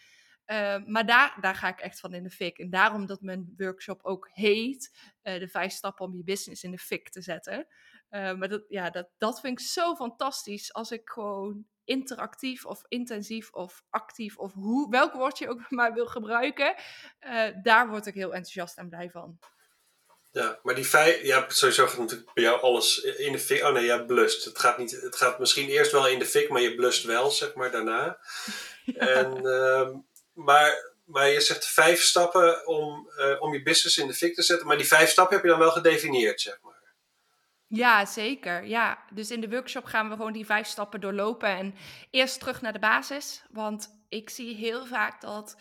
Uh, 0.52 0.78
maar 0.86 1.06
daar, 1.06 1.38
daar 1.42 1.56
ga 1.56 1.68
ik 1.68 1.80
echt 1.80 2.00
van 2.00 2.14
in 2.14 2.24
de 2.24 2.30
fik. 2.30 2.58
En 2.58 2.70
daarom 2.70 3.06
dat 3.06 3.22
mijn 3.22 3.54
workshop 3.58 4.00
ook 4.04 4.30
heet: 4.34 4.92
uh, 5.24 5.40
De 5.40 5.48
vijf 5.48 5.72
stappen 5.72 6.06
om 6.06 6.16
je 6.16 6.24
business 6.24 6.64
in 6.64 6.72
de 6.72 6.78
fik 6.78 7.10
te 7.10 7.22
zetten. 7.22 7.68
Uh, 8.10 8.34
maar 8.34 8.50
dat, 8.50 8.64
ja, 8.68 8.90
dat, 8.90 9.10
dat 9.18 9.40
vind 9.40 9.60
ik 9.60 9.66
zo 9.66 9.96
fantastisch 9.96 10.74
als 10.74 10.92
ik 10.92 11.10
gewoon 11.10 11.66
interactief 11.84 12.66
of 12.66 12.82
intensief 12.88 13.52
of 13.52 13.84
actief 13.90 14.38
of 14.38 14.54
hoe, 14.54 14.90
welk 14.90 15.14
woord 15.14 15.38
je 15.38 15.50
ook 15.50 15.70
maar 15.78 15.94
wil 15.94 16.08
gebruiken, 16.08 16.76
uh, 17.26 17.48
daar 17.64 17.90
word 17.90 18.06
ik 18.06 18.14
heel 18.14 18.34
enthousiast 18.34 18.78
en 18.78 18.90
blij 18.90 19.10
van. 19.10 19.40
Ja, 20.32 20.60
maar 20.64 20.76
die 20.76 20.88
vijf, 20.88 21.24
ja, 21.24 21.46
sowieso 21.48 21.88
gaat 21.88 21.98
natuurlijk 21.98 22.34
bij 22.34 22.44
jou 22.44 22.62
alles 22.62 23.02
in 23.02 23.32
de 23.32 23.40
fik. 23.40 23.64
Oh 23.64 23.74
nee, 23.74 23.86
ja, 23.86 24.04
blust. 24.04 24.46
Het 24.46 24.60
gaat, 24.60 24.78
niet, 24.78 24.92
het 24.92 25.16
gaat 25.16 25.40
misschien 25.40 25.68
eerst 25.68 25.92
wel 25.92 26.08
in 26.08 26.20
de 26.20 26.26
fik, 26.26 26.50
maar 26.50 26.62
je 26.62 26.76
blust 26.76 27.04
wel, 27.04 27.32
zeg 27.32 27.54
maar, 27.54 27.72
daarna. 27.72 28.20
Ja. 28.86 28.94
En, 29.20 29.38
uh, 29.42 29.90
maar, 30.44 30.94
maar 31.06 31.30
je 31.30 31.42
zegt 31.42 31.66
vijf 31.66 32.02
stappen 32.02 32.68
om, 32.68 33.10
uh, 33.18 33.42
om 33.42 33.54
je 33.54 33.62
business 33.62 33.98
in 33.98 34.08
de 34.08 34.14
fik 34.14 34.36
te 34.36 34.42
zetten. 34.42 34.68
Maar 34.68 34.78
die 34.78 34.88
vijf 34.88 35.10
stappen 35.10 35.36
heb 35.36 35.44
je 35.46 35.52
dan 35.52 35.60
wel 35.60 35.72
gedefinieerd, 35.72 36.42
zeg 36.42 36.60
maar. 36.62 36.78
Ja, 37.68 38.06
zeker. 38.06 38.66
Ja, 38.66 39.04
dus 39.14 39.32
in 39.32 39.42
de 39.42 39.50
workshop 39.50 39.86
gaan 39.86 40.10
we 40.10 40.16
gewoon 40.16 40.34
die 40.34 40.46
vijf 40.46 40.68
stappen 40.68 41.02
doorlopen. 41.02 41.50
En 41.50 41.76
eerst 42.12 42.40
terug 42.40 42.62
naar 42.62 42.74
de 42.74 42.80
basis. 42.80 43.44
Want 43.50 44.02
ik 44.10 44.30
zie 44.30 44.56
heel 44.56 44.86
vaak 44.86 45.22
dat 45.22 45.56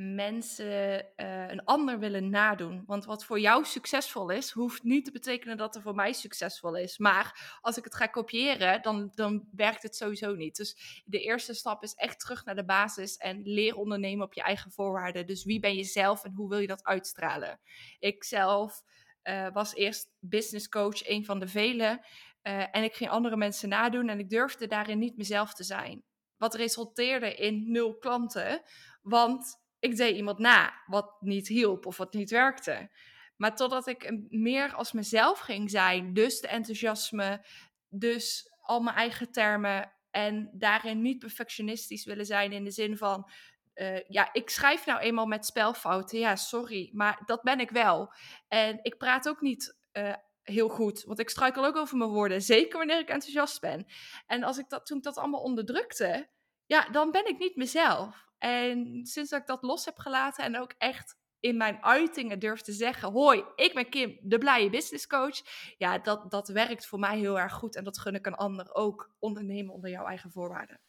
mensen 0.00 1.06
uh, 1.16 1.48
een 1.48 1.64
ander 1.64 1.98
willen 1.98 2.30
nadoen. 2.30 2.82
Want 2.86 3.04
wat 3.04 3.24
voor 3.24 3.40
jou 3.40 3.64
succesvol 3.64 4.30
is, 4.30 4.50
hoeft 4.50 4.82
niet 4.82 5.04
te 5.04 5.10
betekenen 5.10 5.56
dat 5.56 5.74
er 5.74 5.82
voor 5.82 5.94
mij 5.94 6.12
succesvol 6.12 6.76
is. 6.76 6.98
Maar 6.98 7.58
als 7.60 7.76
ik 7.76 7.84
het 7.84 7.94
ga 7.94 8.06
kopiëren, 8.06 8.82
dan, 8.82 9.10
dan 9.14 9.48
werkt 9.52 9.82
het 9.82 9.96
sowieso 9.96 10.34
niet. 10.34 10.56
Dus 10.56 11.02
de 11.04 11.20
eerste 11.20 11.54
stap 11.54 11.82
is 11.82 11.94
echt 11.94 12.20
terug 12.20 12.44
naar 12.44 12.54
de 12.54 12.64
basis 12.64 13.16
en 13.16 13.42
leer 13.42 13.76
ondernemen 13.76 14.26
op 14.26 14.34
je 14.34 14.42
eigen 14.42 14.70
voorwaarden. 14.70 15.26
Dus 15.26 15.44
wie 15.44 15.60
ben 15.60 15.76
je 15.76 15.84
zelf 15.84 16.24
en 16.24 16.32
hoe 16.32 16.48
wil 16.48 16.58
je 16.58 16.66
dat 16.66 16.84
uitstralen? 16.84 17.60
Ik 17.98 18.24
zelf 18.24 18.82
uh, 19.24 19.48
was 19.52 19.74
eerst 19.74 20.10
business 20.18 20.68
coach, 20.68 21.08
een 21.08 21.24
van 21.24 21.38
de 21.38 21.48
vele. 21.48 22.04
Uh, 22.42 22.76
en 22.76 22.84
ik 22.84 22.94
ging 22.94 23.10
andere 23.10 23.36
mensen 23.36 23.68
nadoen 23.68 24.08
en 24.08 24.18
ik 24.18 24.30
durfde 24.30 24.66
daarin 24.66 24.98
niet 24.98 25.16
mezelf 25.16 25.54
te 25.54 25.64
zijn. 25.64 26.02
Wat 26.36 26.54
resulteerde 26.54 27.34
in 27.34 27.70
nul 27.72 27.96
klanten, 27.96 28.62
want 29.02 29.58
ik 29.80 29.96
deed 29.96 30.16
iemand 30.16 30.38
na 30.38 30.82
wat 30.86 31.16
niet 31.20 31.48
hielp 31.48 31.86
of 31.86 31.96
wat 31.96 32.12
niet 32.12 32.30
werkte. 32.30 32.90
Maar 33.36 33.56
totdat 33.56 33.86
ik 33.86 34.12
meer 34.28 34.74
als 34.74 34.92
mezelf 34.92 35.38
ging 35.38 35.70
zijn, 35.70 36.12
dus 36.12 36.40
de 36.40 36.48
enthousiasme, 36.48 37.46
dus 37.88 38.52
al 38.60 38.80
mijn 38.80 38.96
eigen 38.96 39.32
termen 39.32 39.92
en 40.10 40.50
daarin 40.52 41.02
niet 41.02 41.18
perfectionistisch 41.18 42.04
willen 42.04 42.26
zijn 42.26 42.52
in 42.52 42.64
de 42.64 42.70
zin 42.70 42.96
van, 42.96 43.30
uh, 43.74 44.00
ja, 44.08 44.32
ik 44.32 44.50
schrijf 44.50 44.86
nou 44.86 45.00
eenmaal 45.00 45.26
met 45.26 45.46
spelfouten, 45.46 46.18
ja, 46.18 46.36
sorry, 46.36 46.90
maar 46.92 47.22
dat 47.24 47.42
ben 47.42 47.60
ik 47.60 47.70
wel. 47.70 48.12
En 48.48 48.78
ik 48.82 48.98
praat 48.98 49.28
ook 49.28 49.40
niet 49.40 49.78
uh, 49.92 50.14
heel 50.42 50.68
goed, 50.68 51.02
want 51.02 51.18
ik 51.18 51.30
struikel 51.30 51.64
ook 51.64 51.76
over 51.76 51.96
mijn 51.96 52.10
woorden, 52.10 52.42
zeker 52.42 52.78
wanneer 52.78 52.98
ik 52.98 53.08
enthousiast 53.08 53.60
ben. 53.60 53.86
En 54.26 54.42
als 54.42 54.58
ik 54.58 54.68
dat, 54.68 54.86
toen 54.86 54.96
ik 54.96 55.02
dat 55.02 55.18
allemaal 55.18 55.42
onderdrukte, 55.42 56.30
ja, 56.66 56.88
dan 56.88 57.10
ben 57.10 57.28
ik 57.28 57.38
niet 57.38 57.56
mezelf. 57.56 58.29
En 58.40 59.00
sinds 59.06 59.30
dat 59.30 59.40
ik 59.40 59.46
dat 59.46 59.62
los 59.62 59.84
heb 59.84 59.98
gelaten 59.98 60.44
en 60.44 60.60
ook 60.60 60.74
echt 60.78 61.16
in 61.40 61.56
mijn 61.56 61.84
uitingen 61.84 62.38
durf 62.38 62.60
te 62.60 62.72
zeggen: 62.72 63.12
Hoi, 63.12 63.44
ik 63.56 63.74
ben 63.74 63.88
Kim, 63.88 64.18
de 64.22 64.38
blije 64.38 64.70
business 64.70 65.06
coach. 65.06 65.40
Ja, 65.78 65.98
dat, 65.98 66.30
dat 66.30 66.48
werkt 66.48 66.86
voor 66.86 66.98
mij 66.98 67.18
heel 67.18 67.38
erg 67.38 67.52
goed 67.52 67.76
en 67.76 67.84
dat 67.84 67.98
gun 67.98 68.14
ik 68.14 68.26
een 68.26 68.34
ander 68.34 68.74
ook. 68.74 69.10
Ondernemen 69.18 69.74
onder 69.74 69.90
jouw 69.90 70.06
eigen 70.06 70.30
voorwaarden. 70.30 70.80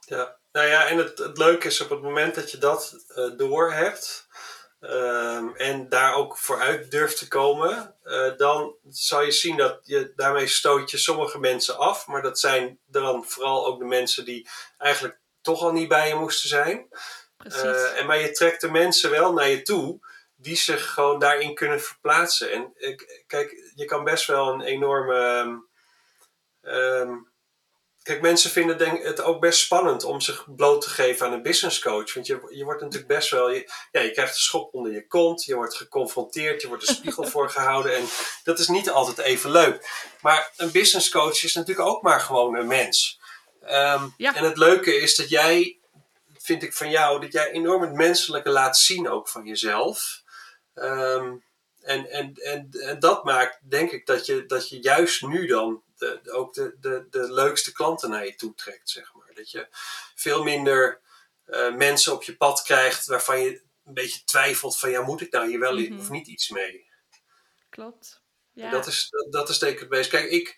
Ja, 0.00 0.38
nou 0.52 0.66
ja, 0.66 0.86
en 0.86 0.96
het, 0.96 1.18
het 1.18 1.38
leuke 1.38 1.66
is 1.66 1.80
op 1.80 1.90
het 1.90 2.02
moment 2.02 2.34
dat 2.34 2.50
je 2.50 2.58
dat 2.58 3.04
uh, 3.16 3.36
door 3.36 3.72
hebt. 3.72 4.28
Um, 4.80 5.56
en 5.56 5.88
daar 5.88 6.14
ook 6.14 6.38
vooruit 6.38 6.90
durft 6.90 7.18
te 7.18 7.28
komen, 7.28 7.96
uh, 8.04 8.36
dan 8.36 8.76
zal 8.88 9.22
je 9.22 9.30
zien 9.30 9.56
dat 9.56 9.80
je 9.82 10.12
daarmee 10.16 10.46
stoot 10.46 10.90
je 10.90 10.98
sommige 10.98 11.38
mensen 11.38 11.78
af. 11.78 12.06
Maar 12.06 12.22
dat 12.22 12.38
zijn 12.40 12.78
dan 12.86 13.24
vooral 13.24 13.66
ook 13.66 13.78
de 13.78 13.84
mensen 13.84 14.24
die 14.24 14.48
eigenlijk 14.78 15.19
toch 15.40 15.62
al 15.62 15.72
niet 15.72 15.88
bij 15.88 16.08
je 16.08 16.14
moesten 16.14 16.48
zijn. 16.48 16.88
Precies. 17.36 17.62
Uh, 17.62 17.98
en 17.98 18.06
maar 18.06 18.18
je 18.18 18.30
trekt 18.30 18.60
de 18.60 18.70
mensen 18.70 19.10
wel 19.10 19.32
naar 19.32 19.48
je 19.48 19.62
toe 19.62 20.00
die 20.36 20.56
zich 20.56 20.90
gewoon 20.92 21.18
daarin 21.18 21.54
kunnen 21.54 21.80
verplaatsen. 21.80 22.52
En 22.52 22.72
uh, 22.76 22.96
kijk, 23.26 23.72
je 23.74 23.84
kan 23.84 24.04
best 24.04 24.26
wel 24.26 24.48
een 24.48 24.60
enorme. 24.60 25.62
Um, 26.62 27.28
kijk, 28.02 28.20
mensen 28.20 28.50
vinden 28.50 28.78
denk, 28.78 29.04
het 29.04 29.20
ook 29.20 29.40
best 29.40 29.58
spannend 29.58 30.04
om 30.04 30.20
zich 30.20 30.54
bloot 30.54 30.82
te 30.82 30.88
geven 30.88 31.26
aan 31.26 31.32
een 31.32 31.42
business 31.42 31.80
coach. 31.80 32.14
Want 32.14 32.26
je, 32.26 32.46
je 32.48 32.64
wordt 32.64 32.80
natuurlijk 32.80 33.08
best 33.08 33.30
wel. 33.30 33.50
Je, 33.50 33.70
ja, 33.90 34.00
je 34.00 34.10
krijgt 34.10 34.34
een 34.34 34.40
schop 34.40 34.74
onder 34.74 34.92
je 34.92 35.06
kont, 35.06 35.44
je 35.44 35.54
wordt 35.54 35.74
geconfronteerd, 35.74 36.62
je 36.62 36.68
wordt 36.68 36.88
een 36.88 36.94
spiegel 36.94 37.24
voor 37.32 37.50
gehouden. 37.50 37.96
En 37.96 38.04
dat 38.44 38.58
is 38.58 38.68
niet 38.68 38.90
altijd 38.90 39.18
even 39.18 39.50
leuk. 39.50 39.88
Maar 40.20 40.52
een 40.56 40.70
business 40.70 41.08
coach 41.08 41.42
is 41.42 41.54
natuurlijk 41.54 41.88
ook 41.88 42.02
maar 42.02 42.20
gewoon 42.20 42.56
een 42.56 42.66
mens. 42.66 43.19
Um, 43.62 44.14
ja. 44.16 44.34
En 44.36 44.44
het 44.44 44.56
leuke 44.56 44.94
is 44.94 45.16
dat 45.16 45.28
jij, 45.28 45.78
vind 46.38 46.62
ik 46.62 46.74
van 46.74 46.90
jou, 46.90 47.20
dat 47.20 47.32
jij 47.32 47.50
enorm 47.50 47.82
het 47.82 47.92
menselijke 47.92 48.50
laat 48.50 48.78
zien 48.78 49.08
ook 49.08 49.28
van 49.28 49.46
jezelf. 49.46 50.22
Um, 50.74 51.44
en, 51.80 52.10
en, 52.10 52.34
en, 52.34 52.68
en 52.70 52.98
dat 52.98 53.24
maakt, 53.24 53.58
denk 53.60 53.90
ik, 53.90 54.06
dat 54.06 54.26
je, 54.26 54.46
dat 54.46 54.68
je 54.68 54.82
juist 54.82 55.22
nu 55.22 55.46
dan 55.46 55.82
de, 55.96 56.20
de, 56.22 56.32
ook 56.32 56.54
de, 56.54 56.76
de, 56.80 57.06
de 57.10 57.32
leukste 57.32 57.72
klanten 57.72 58.10
naar 58.10 58.26
je 58.26 58.34
toe 58.34 58.54
trekt, 58.54 58.90
zeg 58.90 59.14
maar. 59.14 59.30
Dat 59.34 59.50
je 59.50 59.68
veel 60.14 60.42
minder 60.42 61.00
uh, 61.46 61.74
mensen 61.74 62.12
op 62.12 62.22
je 62.22 62.36
pad 62.36 62.62
krijgt 62.62 63.06
waarvan 63.06 63.40
je 63.40 63.62
een 63.84 63.94
beetje 63.94 64.24
twijfelt 64.24 64.78
van, 64.78 64.90
ja, 64.90 65.02
moet 65.02 65.20
ik 65.20 65.32
nou 65.32 65.48
hier 65.48 65.58
wel 65.58 65.78
mm 65.78 65.84
-hmm. 65.84 65.98
of 65.98 66.10
niet 66.10 66.26
iets 66.26 66.48
mee? 66.48 66.88
Klopt. 67.68 68.22
Ja. 68.52 68.70
Dat, 68.70 68.86
is, 68.86 69.08
dat, 69.10 69.32
dat 69.32 69.48
is 69.48 69.58
denk 69.58 69.72
ik 69.72 69.78
het 69.78 69.88
meest. 69.88 70.10
Kijk, 70.10 70.30
ik, 70.30 70.56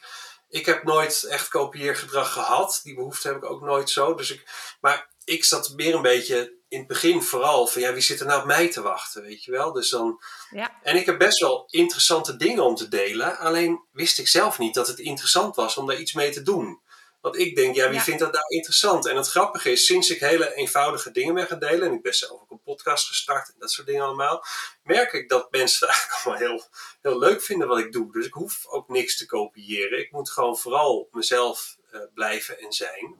ik 0.52 0.66
heb 0.66 0.84
nooit 0.84 1.24
echt 1.24 1.48
kopieergedrag 1.48 2.32
gehad. 2.32 2.80
Die 2.82 2.94
behoefte 2.94 3.28
heb 3.28 3.36
ik 3.36 3.44
ook 3.44 3.62
nooit 3.62 3.90
zo. 3.90 4.14
Dus 4.14 4.30
ik, 4.30 4.44
maar 4.80 5.10
ik 5.24 5.44
zat 5.44 5.72
meer 5.76 5.94
een 5.94 6.02
beetje 6.02 6.54
in 6.68 6.78
het 6.78 6.86
begin 6.86 7.22
vooral 7.22 7.66
van 7.66 7.82
ja, 7.82 7.92
wie 7.92 8.02
zit 8.02 8.20
er 8.20 8.26
nou 8.26 8.40
op 8.40 8.46
mij 8.46 8.70
te 8.70 8.82
wachten, 8.82 9.22
weet 9.22 9.44
je 9.44 9.50
wel? 9.50 9.72
Dus 9.72 9.90
dan, 9.90 10.22
ja. 10.50 10.78
En 10.82 10.96
ik 10.96 11.06
heb 11.06 11.18
best 11.18 11.40
wel 11.40 11.64
interessante 11.70 12.36
dingen 12.36 12.64
om 12.64 12.74
te 12.74 12.88
delen. 12.88 13.38
Alleen 13.38 13.84
wist 13.92 14.18
ik 14.18 14.28
zelf 14.28 14.58
niet 14.58 14.74
dat 14.74 14.86
het 14.86 14.98
interessant 14.98 15.56
was 15.56 15.76
om 15.76 15.86
daar 15.86 16.00
iets 16.00 16.12
mee 16.12 16.30
te 16.30 16.42
doen. 16.42 16.80
Want 17.22 17.38
ik 17.38 17.56
denk, 17.56 17.74
ja, 17.74 17.88
wie 17.88 17.98
ja. 17.98 18.02
vindt 18.02 18.20
dat 18.20 18.32
nou 18.32 18.44
interessant? 18.48 19.06
En 19.06 19.16
het 19.16 19.28
grappige 19.28 19.70
is, 19.70 19.86
sinds 19.86 20.10
ik 20.10 20.20
hele 20.20 20.54
eenvoudige 20.54 21.10
dingen 21.10 21.34
ben 21.34 21.46
gaan 21.46 21.58
delen, 21.58 21.88
en 21.88 21.92
ik 21.92 22.02
ben 22.02 22.14
zelf 22.14 22.40
ook 22.40 22.50
een 22.50 22.62
podcast 22.62 23.06
gestart 23.06 23.48
en 23.48 23.54
dat 23.58 23.70
soort 23.70 23.86
dingen 23.86 24.04
allemaal, 24.04 24.44
merk 24.82 25.12
ik 25.12 25.28
dat 25.28 25.50
mensen 25.50 25.86
het 25.86 25.96
eigenlijk 25.96 26.24
allemaal 26.24 26.48
heel, 26.48 26.66
heel 27.00 27.18
leuk 27.18 27.42
vinden 27.42 27.68
wat 27.68 27.78
ik 27.78 27.92
doe. 27.92 28.12
Dus 28.12 28.26
ik 28.26 28.32
hoef 28.32 28.66
ook 28.66 28.88
niks 28.88 29.16
te 29.16 29.26
kopiëren. 29.26 29.98
Ik 29.98 30.12
moet 30.12 30.30
gewoon 30.30 30.58
vooral 30.58 31.08
mezelf 31.12 31.76
uh, 31.92 32.00
blijven 32.14 32.58
en 32.58 32.72
zijn. 32.72 33.16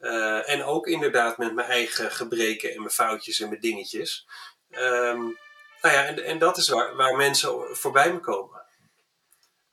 Uh, 0.00 0.48
en 0.48 0.64
ook 0.64 0.86
inderdaad 0.86 1.38
met 1.38 1.54
mijn 1.54 1.68
eigen 1.68 2.10
gebreken 2.10 2.70
en 2.70 2.78
mijn 2.78 2.90
foutjes 2.90 3.40
en 3.40 3.48
mijn 3.48 3.60
dingetjes. 3.60 4.26
Um, 4.70 5.38
nou 5.80 5.94
ja, 5.94 6.04
en, 6.04 6.24
en 6.24 6.38
dat 6.38 6.56
is 6.56 6.68
waar, 6.68 6.96
waar 6.96 7.16
mensen 7.16 7.76
voorbij 7.76 8.12
me 8.12 8.20
komen. 8.20 8.64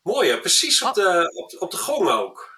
Mooi 0.01 0.29
hè, 0.29 0.39
precies 0.39 0.81
op 0.81 0.93
de, 0.93 1.31
op, 1.35 1.61
op 1.61 1.71
de 1.71 1.77
gong 1.77 2.09
ook. 2.09 2.52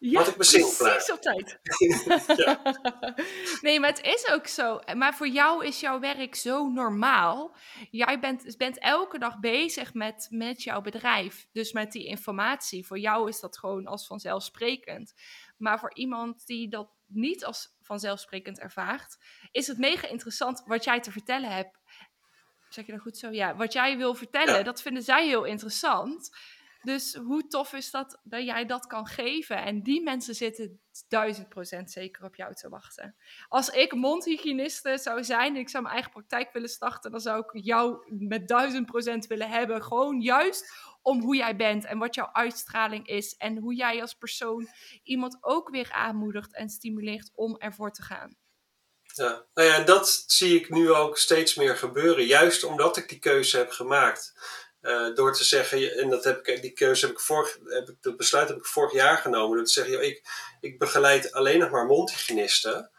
Ja, 0.00 0.18
Had 0.18 0.28
ik 0.28 0.36
mijn 0.36 0.48
single 0.48 0.76
klaar. 0.76 0.92
precies 0.92 1.12
op 1.14 1.20
tijd. 1.20 1.58
nee, 3.66 3.80
maar 3.80 3.90
het 3.90 4.02
is 4.02 4.28
ook 4.30 4.46
zo. 4.46 4.80
Maar 4.96 5.14
voor 5.14 5.28
jou 5.28 5.66
is 5.66 5.80
jouw 5.80 6.00
werk 6.00 6.34
zo 6.34 6.68
normaal. 6.68 7.56
Jij 7.90 8.20
bent, 8.20 8.56
bent 8.56 8.78
elke 8.78 9.18
dag 9.18 9.38
bezig 9.38 9.94
met, 9.94 10.26
met 10.30 10.62
jouw 10.62 10.80
bedrijf. 10.80 11.46
Dus 11.52 11.72
met 11.72 11.92
die 11.92 12.06
informatie. 12.06 12.86
Voor 12.86 12.98
jou 12.98 13.28
is 13.28 13.40
dat 13.40 13.58
gewoon 13.58 13.86
als 13.86 14.06
vanzelfsprekend. 14.06 15.14
Maar 15.56 15.78
voor 15.78 15.94
iemand 15.94 16.46
die 16.46 16.68
dat 16.68 16.90
niet 17.06 17.44
als 17.44 17.76
vanzelfsprekend 17.82 18.58
ervaart, 18.58 19.16
is 19.50 19.66
het 19.66 19.78
mega 19.78 20.08
interessant 20.08 20.62
wat 20.66 20.84
jij 20.84 21.00
te 21.00 21.12
vertellen 21.12 21.50
hebt. 21.50 21.78
Zeg 22.68 22.86
je 22.86 22.92
dat 22.92 23.00
goed 23.00 23.18
zo? 23.18 23.30
Ja, 23.30 23.56
wat 23.56 23.72
jij 23.72 23.96
wil 23.96 24.14
vertellen, 24.14 24.54
Ja. 24.56 24.62
dat 24.62 24.82
vinden 24.82 25.02
zij 25.02 25.26
heel 25.26 25.44
interessant. 25.44 26.30
Dus 26.82 27.14
hoe 27.14 27.46
tof 27.46 27.72
is 27.72 27.90
dat 27.90 28.20
dat 28.22 28.44
jij 28.44 28.66
dat 28.66 28.86
kan 28.86 29.06
geven? 29.06 29.56
En 29.56 29.82
die 29.82 30.02
mensen 30.02 30.34
zitten 30.34 30.80
duizend 31.08 31.48
procent 31.48 31.90
zeker 31.90 32.24
op 32.24 32.34
jou 32.36 32.54
te 32.54 32.68
wachten. 32.68 33.16
Als 33.48 33.68
ik 33.68 33.92
mondhygiëniste 33.92 34.98
zou 34.98 35.24
zijn 35.24 35.54
en 35.54 35.60
ik 35.60 35.68
zou 35.68 35.82
mijn 35.82 35.94
eigen 35.94 36.12
praktijk 36.12 36.52
willen 36.52 36.68
starten, 36.68 37.10
dan 37.10 37.20
zou 37.20 37.44
ik 37.46 37.64
jou 37.64 38.16
met 38.18 38.48
duizend 38.48 38.86
procent 38.86 39.26
willen 39.26 39.50
hebben. 39.50 39.82
Gewoon 39.82 40.20
juist 40.20 40.72
om 41.02 41.20
hoe 41.20 41.36
jij 41.36 41.56
bent 41.56 41.84
en 41.84 41.98
wat 41.98 42.14
jouw 42.14 42.32
uitstraling 42.32 43.06
is. 43.06 43.36
En 43.36 43.58
hoe 43.58 43.74
jij 43.74 44.00
als 44.00 44.14
persoon 44.14 44.68
iemand 45.02 45.38
ook 45.40 45.68
weer 45.68 45.92
aanmoedigt 45.92 46.54
en 46.54 46.68
stimuleert 46.68 47.30
om 47.34 47.56
ervoor 47.56 47.92
te 47.92 48.02
gaan. 48.02 48.36
Ja, 49.14 49.46
nou 49.54 49.68
ja, 49.68 49.80
dat 49.80 50.24
zie 50.26 50.60
ik 50.60 50.70
nu 50.70 50.92
ook 50.92 51.18
steeds 51.18 51.54
meer 51.54 51.76
gebeuren. 51.76 52.26
Juist 52.26 52.64
omdat 52.64 52.96
ik 52.96 53.08
die 53.08 53.18
keuze 53.18 53.56
heb 53.56 53.70
gemaakt. 53.70 54.34
Eh, 54.80 55.14
door 55.14 55.34
te 55.34 55.44
zeggen, 55.44 55.96
en 55.98 56.10
dat 56.10 56.24
heb 56.24 56.48
ik, 56.48 56.62
die 56.62 56.72
keuze 56.72 57.06
heb 57.06 57.14
ik 57.14 57.20
vorig, 57.20 57.58
heb 57.64 57.88
ik, 57.88 57.96
dat 58.00 58.16
besluit 58.16 58.48
heb 58.48 58.56
ik 58.56 58.66
vorig 58.66 58.92
jaar 58.92 59.18
genomen. 59.18 59.56
Door 59.56 59.66
te 59.66 59.72
zeggen, 59.72 59.92
joh, 59.92 60.02
ik, 60.02 60.22
ik 60.60 60.78
begeleid 60.78 61.32
alleen 61.32 61.58
nog 61.58 61.70
maar 61.70 61.86
mondhygiënisten. 61.86 62.90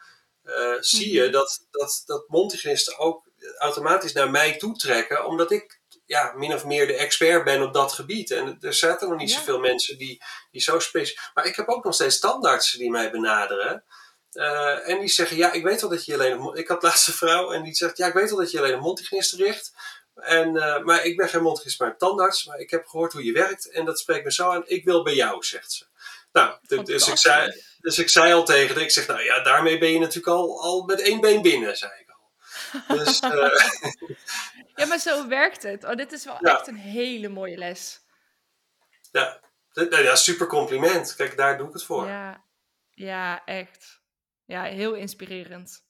Eh, 0.44 0.74
zie 0.80 1.12
je 1.12 1.22
Mhm. 1.22 1.32
dat, 1.32 1.66
dat, 1.70 2.02
dat 2.06 2.28
mondhygiënisten 2.28 2.98
ook 2.98 3.28
automatisch 3.58 4.12
naar 4.12 4.30
mij 4.30 4.56
toetrekken. 4.56 5.26
Omdat 5.26 5.50
ik 5.50 5.80
ja, 6.06 6.32
min 6.36 6.54
of 6.54 6.64
meer 6.64 6.86
de 6.86 6.94
expert 6.96 7.44
ben 7.44 7.62
op 7.62 7.74
dat 7.74 7.92
gebied. 7.92 8.30
En 8.30 8.56
er 8.60 8.74
zaten 8.74 9.08
nog 9.08 9.18
niet 9.18 9.30
Ja. 9.30 9.36
zoveel 9.38 9.58
mensen 9.58 9.98
die, 9.98 10.22
die 10.50 10.60
zo 10.60 10.78
specifiek... 10.78 11.30
Maar 11.34 11.46
ik 11.46 11.56
heb 11.56 11.68
ook 11.68 11.84
nog 11.84 11.94
steeds 11.94 12.16
standaardsen 12.16 12.78
die 12.78 12.90
mij 12.90 13.10
benaderen. 13.10 13.84
Eh, 14.32 14.88
en 14.88 14.98
die 15.00 15.08
zeggen, 15.08 15.36
ja, 15.36 15.52
ik 15.52 15.62
weet 15.64 15.80
wel 15.80 15.90
dat 15.90 16.04
je 16.04 16.14
alleen... 16.14 16.40
op 16.40 16.56
Ik 16.56 16.68
had 16.68 16.82
laatst 16.82 17.06
een 17.08 17.12
vrouw 17.14 17.52
en 17.52 17.62
die 17.62 17.74
zegt, 17.74 17.96
ja, 17.96 18.06
ik 18.06 18.12
weet 18.14 18.30
wel 18.30 18.38
dat 18.38 18.50
je 18.50 18.58
alleen 18.58 18.72
een 18.72 18.78
mondhygiënist 18.80 19.32
richt. 19.34 19.72
En, 20.22 20.56
eh, 20.56 20.82
maar 20.82 21.04
ik 21.04 21.16
ben 21.16 21.28
geen 21.28 21.42
maar 21.42 21.88
een 21.88 21.96
tandarts. 21.96 22.44
Maar 22.44 22.58
ik 22.58 22.70
heb 22.70 22.86
gehoord 22.86 23.12
hoe 23.12 23.24
je 23.24 23.32
werkt 23.32 23.70
en 23.70 23.84
dat 23.84 23.98
spreekt 23.98 24.24
me 24.24 24.32
zo 24.32 24.50
aan. 24.50 24.62
Ik 24.66 24.84
wil 24.84 25.02
bij 25.02 25.14
jou, 25.14 25.44
zegt 25.44 25.72
ze. 25.72 25.86
Nou, 26.32 26.58
dus 26.84 27.08
ik, 27.08 27.16
zei, 27.16 27.62
dus 27.80 27.98
ik 27.98 28.08
zei 28.08 28.32
al 28.32 28.44
tegen 28.44 28.74
haar, 28.74 28.84
ik 28.84 28.90
zeg, 28.90 29.06
nou 29.06 29.22
ja, 29.22 29.42
daarmee 29.42 29.78
ben 29.78 29.92
je 29.92 29.98
natuurlijk 29.98 30.36
al, 30.36 30.62
al 30.62 30.82
met 30.84 31.00
één 31.00 31.20
been 31.20 31.42
binnen, 31.42 31.76
zei 31.76 31.92
ik 32.00 32.08
al. 32.10 32.96
Dus, 32.96 33.20
eh, 33.34 33.68
Ja, 34.74 34.86
maar 34.86 34.98
zo 34.98 35.28
werkt 35.28 35.62
het. 35.62 35.84
Oh, 35.84 35.94
dit 35.94 36.12
is 36.12 36.24
wel 36.24 36.36
Ja. 36.40 36.58
echt 36.58 36.66
een 36.66 36.76
hele 36.76 37.28
mooie 37.28 37.56
les. 37.56 38.00
ja, 39.12 39.40
nou 39.72 40.02
ja, 40.02 40.16
super 40.16 40.46
compliment. 40.46 41.14
Kijk, 41.14 41.36
daar 41.36 41.58
doe 41.58 41.66
ik 41.66 41.72
het 41.72 41.84
voor. 41.84 42.06
Ja, 42.06 42.44
ja, 42.90 43.44
echt. 43.44 44.00
Ja, 44.44 44.62
heel 44.62 44.94
inspirerend. 44.94 45.84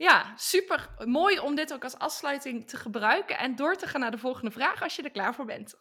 Ja, 0.00 0.34
super 0.36 0.88
mooi 1.04 1.38
om 1.38 1.54
dit 1.54 1.72
ook 1.72 1.84
als 1.84 1.98
afsluiting 1.98 2.68
te 2.68 2.76
gebruiken 2.76 3.38
en 3.38 3.56
door 3.56 3.76
te 3.76 3.86
gaan 3.86 4.00
naar 4.00 4.10
de 4.10 4.18
volgende 4.18 4.50
vraag 4.50 4.82
als 4.82 4.96
je 4.96 5.02
er 5.02 5.10
klaar 5.10 5.34
voor 5.34 5.44
bent. 5.44 5.74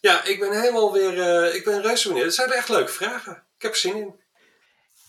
Ja, 0.00 0.24
ik 0.24 0.40
ben 0.40 0.60
helemaal 0.60 0.92
weer, 0.92 1.20
eh, 1.20 1.54
ik 1.54 1.64
ben 1.64 1.82
reuze 1.82 2.08
benieuwd. 2.08 2.24
Het 2.24 2.34
zijn 2.34 2.50
echt 2.50 2.68
leuke 2.68 2.92
vragen. 2.92 3.32
Ik 3.56 3.62
heb 3.62 3.70
er 3.70 3.76
zin 3.76 3.96
in. 3.96 4.20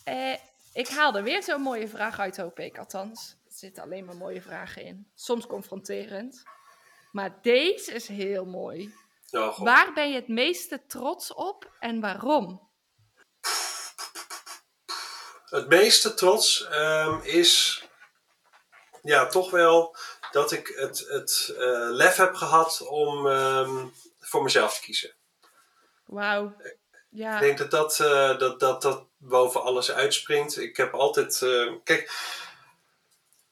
Eh, 0.04 0.36
ik 0.74 0.88
haal 0.88 1.16
er 1.16 1.24
weer 1.24 1.44
zo'n 1.44 1.62
mooie 1.62 1.88
vraag 1.88 2.20
uit, 2.20 2.38
hoop 2.38 2.60
ik 2.60 2.78
althans. 2.78 3.36
Er 3.46 3.52
zitten 3.54 3.84
alleen 3.84 4.06
maar 4.06 4.16
mooie 4.16 4.42
vragen 4.42 4.84
in. 4.84 5.12
Soms 5.16 5.48
confronterend. 5.48 6.44
Maar 7.12 7.38
deze 7.42 7.94
is 7.94 8.08
heel 8.08 8.46
mooi. 8.46 8.94
Oh. 9.32 9.60
Waar 9.60 9.94
ben 9.94 10.10
je 10.10 10.16
het 10.16 10.28
meeste 10.28 10.86
trots 10.88 11.34
op 11.34 11.72
en 11.80 12.00
waarom? 12.00 12.70
Het 15.46 15.68
meeste 15.68 16.14
trots 16.14 16.68
ehm, 16.68 17.20
is 17.22 17.84
ja, 19.02 19.26
toch 19.28 19.52
wel 19.52 19.96
dat 20.32 20.52
ik 20.52 20.68
het, 20.76 21.06
het 21.08 21.54
eh, 21.58 21.88
lef 21.90 22.16
heb 22.16 22.36
gehad 22.36 22.82
om 22.88 23.28
ehm, 23.28 23.86
voor 24.20 24.44
mezelf 24.44 24.74
te 24.76 24.82
kiezen. 24.82 25.14
Wauw. 26.06 26.56
Ja, 27.10 27.34
Ik 27.36 27.40
denk 27.42 27.58
dat 27.58 27.72
dat, 27.72 28.00
eh, 28.00 28.38
dat, 28.40 28.60
dat 28.60 28.82
dat 28.82 29.04
boven 29.18 29.62
alles 29.64 29.92
uitspringt. 29.92 30.58
Ik 30.58 30.78
heb 30.78 30.94
altijd. 30.94 31.42
eh, 31.42 31.74
kijk, 31.84 32.12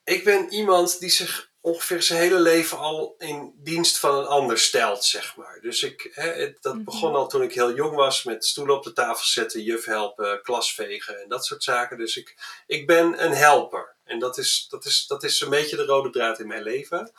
ik 0.04 0.24
ben 0.24 0.54
iemand 0.54 1.00
die 1.00 1.10
zich 1.10 1.50
ongeveer 1.62 2.02
zijn 2.02 2.20
hele 2.20 2.40
leven 2.40 2.78
al 2.78 3.16
in 3.18 3.54
dienst 3.56 3.98
van 4.00 4.16
een 4.18 4.26
ander 4.26 4.58
stelt, 4.60 5.06
zeg 5.06 5.36
maar. 5.36 5.60
Dus 5.62 5.84
ik, 5.84 6.10
hè, 6.14 6.30
het- 6.32 6.58
dat 6.62 6.74
Mhm. 6.74 6.84
begon 6.84 7.16
al 7.16 7.28
toen 7.28 7.42
ik 7.42 7.54
heel 7.54 7.74
jong 7.74 7.96
was 7.96 8.24
met 8.24 8.46
stoelen 8.46 8.76
op 8.76 8.84
de 8.84 8.94
tafel 8.94 9.26
zetten, 9.26 9.62
juf 9.64 9.86
helpen, 9.86 10.42
klas 10.42 10.74
vegen 10.74 11.22
en 11.22 11.30
dat 11.30 11.46
soort 11.46 11.64
zaken. 11.64 11.98
Dus 11.98 12.18
ik, 12.18 12.36
ik 12.68 12.88
ben 12.88 13.24
een 13.26 13.34
helper. 13.34 13.96
En 14.08 14.20
dat 14.20 14.38
is, 14.38 14.68
dat, 14.70 14.86
is, 14.86 15.06
dat 15.08 15.24
is 15.24 15.42
een 15.42 15.50
beetje 15.50 15.76
de 15.76 15.86
rode 15.86 16.10
draad 16.10 16.40
in 16.40 16.48
mijn 16.48 16.64
leven. 16.64 17.12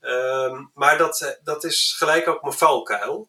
Ehm, 0.00 0.64
maar 0.74 0.98
dat, 0.98 1.20
eh, 1.20 1.30
dat 1.42 1.64
is 1.64 1.94
gelijk 1.98 2.28
ook 2.28 2.42
mijn 2.42 2.54
valkuil. 2.54 3.28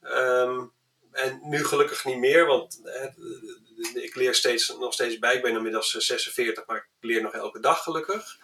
Ehm, 0.00 0.64
en 1.12 1.40
nu 1.42 1.64
gelukkig 1.64 2.04
niet 2.04 2.18
meer, 2.18 2.46
want 2.46 2.80
eh, 2.84 4.02
ik 4.02 4.14
leer 4.14 4.34
steeds, 4.34 4.68
nog 4.78 4.92
steeds 4.92 5.18
bij. 5.18 5.34
Ik 5.34 5.42
ben 5.42 5.56
inmiddels 5.56 5.94
eh, 5.94 6.00
46, 6.00 6.66
maar 6.66 6.76
ik 6.76 6.88
leer 7.00 7.22
nog 7.22 7.32
elke 7.32 7.60
dag 7.60 7.82
gelukkig. 7.82 8.36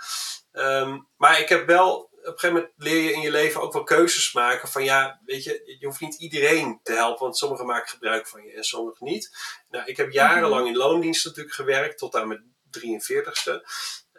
Ehm, 0.53 0.99
maar 1.17 1.41
ik 1.41 1.49
heb 1.49 1.67
wel, 1.67 1.95
op 1.95 2.13
een 2.23 2.39
gegeven 2.39 2.55
moment 2.55 2.73
leer 2.77 3.03
je 3.03 3.13
in 3.13 3.21
je 3.21 3.31
leven 3.31 3.61
ook 3.61 3.73
wel 3.73 3.83
keuzes 3.83 4.33
maken. 4.33 4.69
Van 4.69 4.85
ja, 4.85 5.21
weet 5.25 5.45
je, 5.45 5.77
je 5.79 5.87
hoeft 5.87 6.01
niet 6.01 6.21
iedereen 6.21 6.81
te 6.83 6.93
helpen, 6.93 7.23
want 7.23 7.37
sommigen 7.37 7.67
maken 7.67 7.89
gebruik 7.89 8.29
van 8.29 8.43
je 8.43 8.53
en 8.53 8.65
sommigen 8.65 9.07
niet. 9.07 9.37
Nou, 9.71 9.87
ik 9.87 9.97
heb 9.97 10.13
jarenlang 10.13 10.67
in 10.67 10.77
loondienst 10.77 11.25
natuurlijk 11.25 11.55
gewerkt, 11.55 11.99
tot 11.99 12.15
aan 12.15 12.29
mijn 12.29 12.55
43ste. 12.71 13.65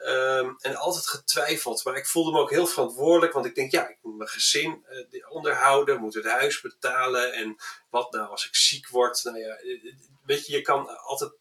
Ehm, 0.01 0.53
en 0.59 0.75
altijd 0.75 1.07
getwijfeld, 1.07 1.83
maar 1.83 1.95
ik 1.95 2.05
voelde 2.07 2.31
me 2.31 2.39
ook 2.39 2.49
heel 2.49 2.67
verantwoordelijk, 2.67 3.33
want 3.33 3.45
ik 3.45 3.55
denk, 3.55 3.71
ja, 3.71 3.87
ik 3.87 3.97
moet 4.01 4.17
mijn 4.17 4.29
gezin 4.29 4.85
eh, 4.89 5.31
onderhouden, 5.31 5.99
moet 5.99 6.13
het 6.13 6.25
huis 6.25 6.61
betalen 6.61 7.33
en 7.33 7.55
wat 7.89 8.11
nou 8.11 8.29
als 8.29 8.45
ik 8.47 8.55
ziek 8.55 8.89
word. 8.89 9.23
Nou 9.23 9.37
ja, 9.37 9.55
eh, 9.55 9.93
weet 10.25 10.45
je, 10.47 10.53
je 10.53 10.61
kan 10.61 10.97
altijd 10.97 11.31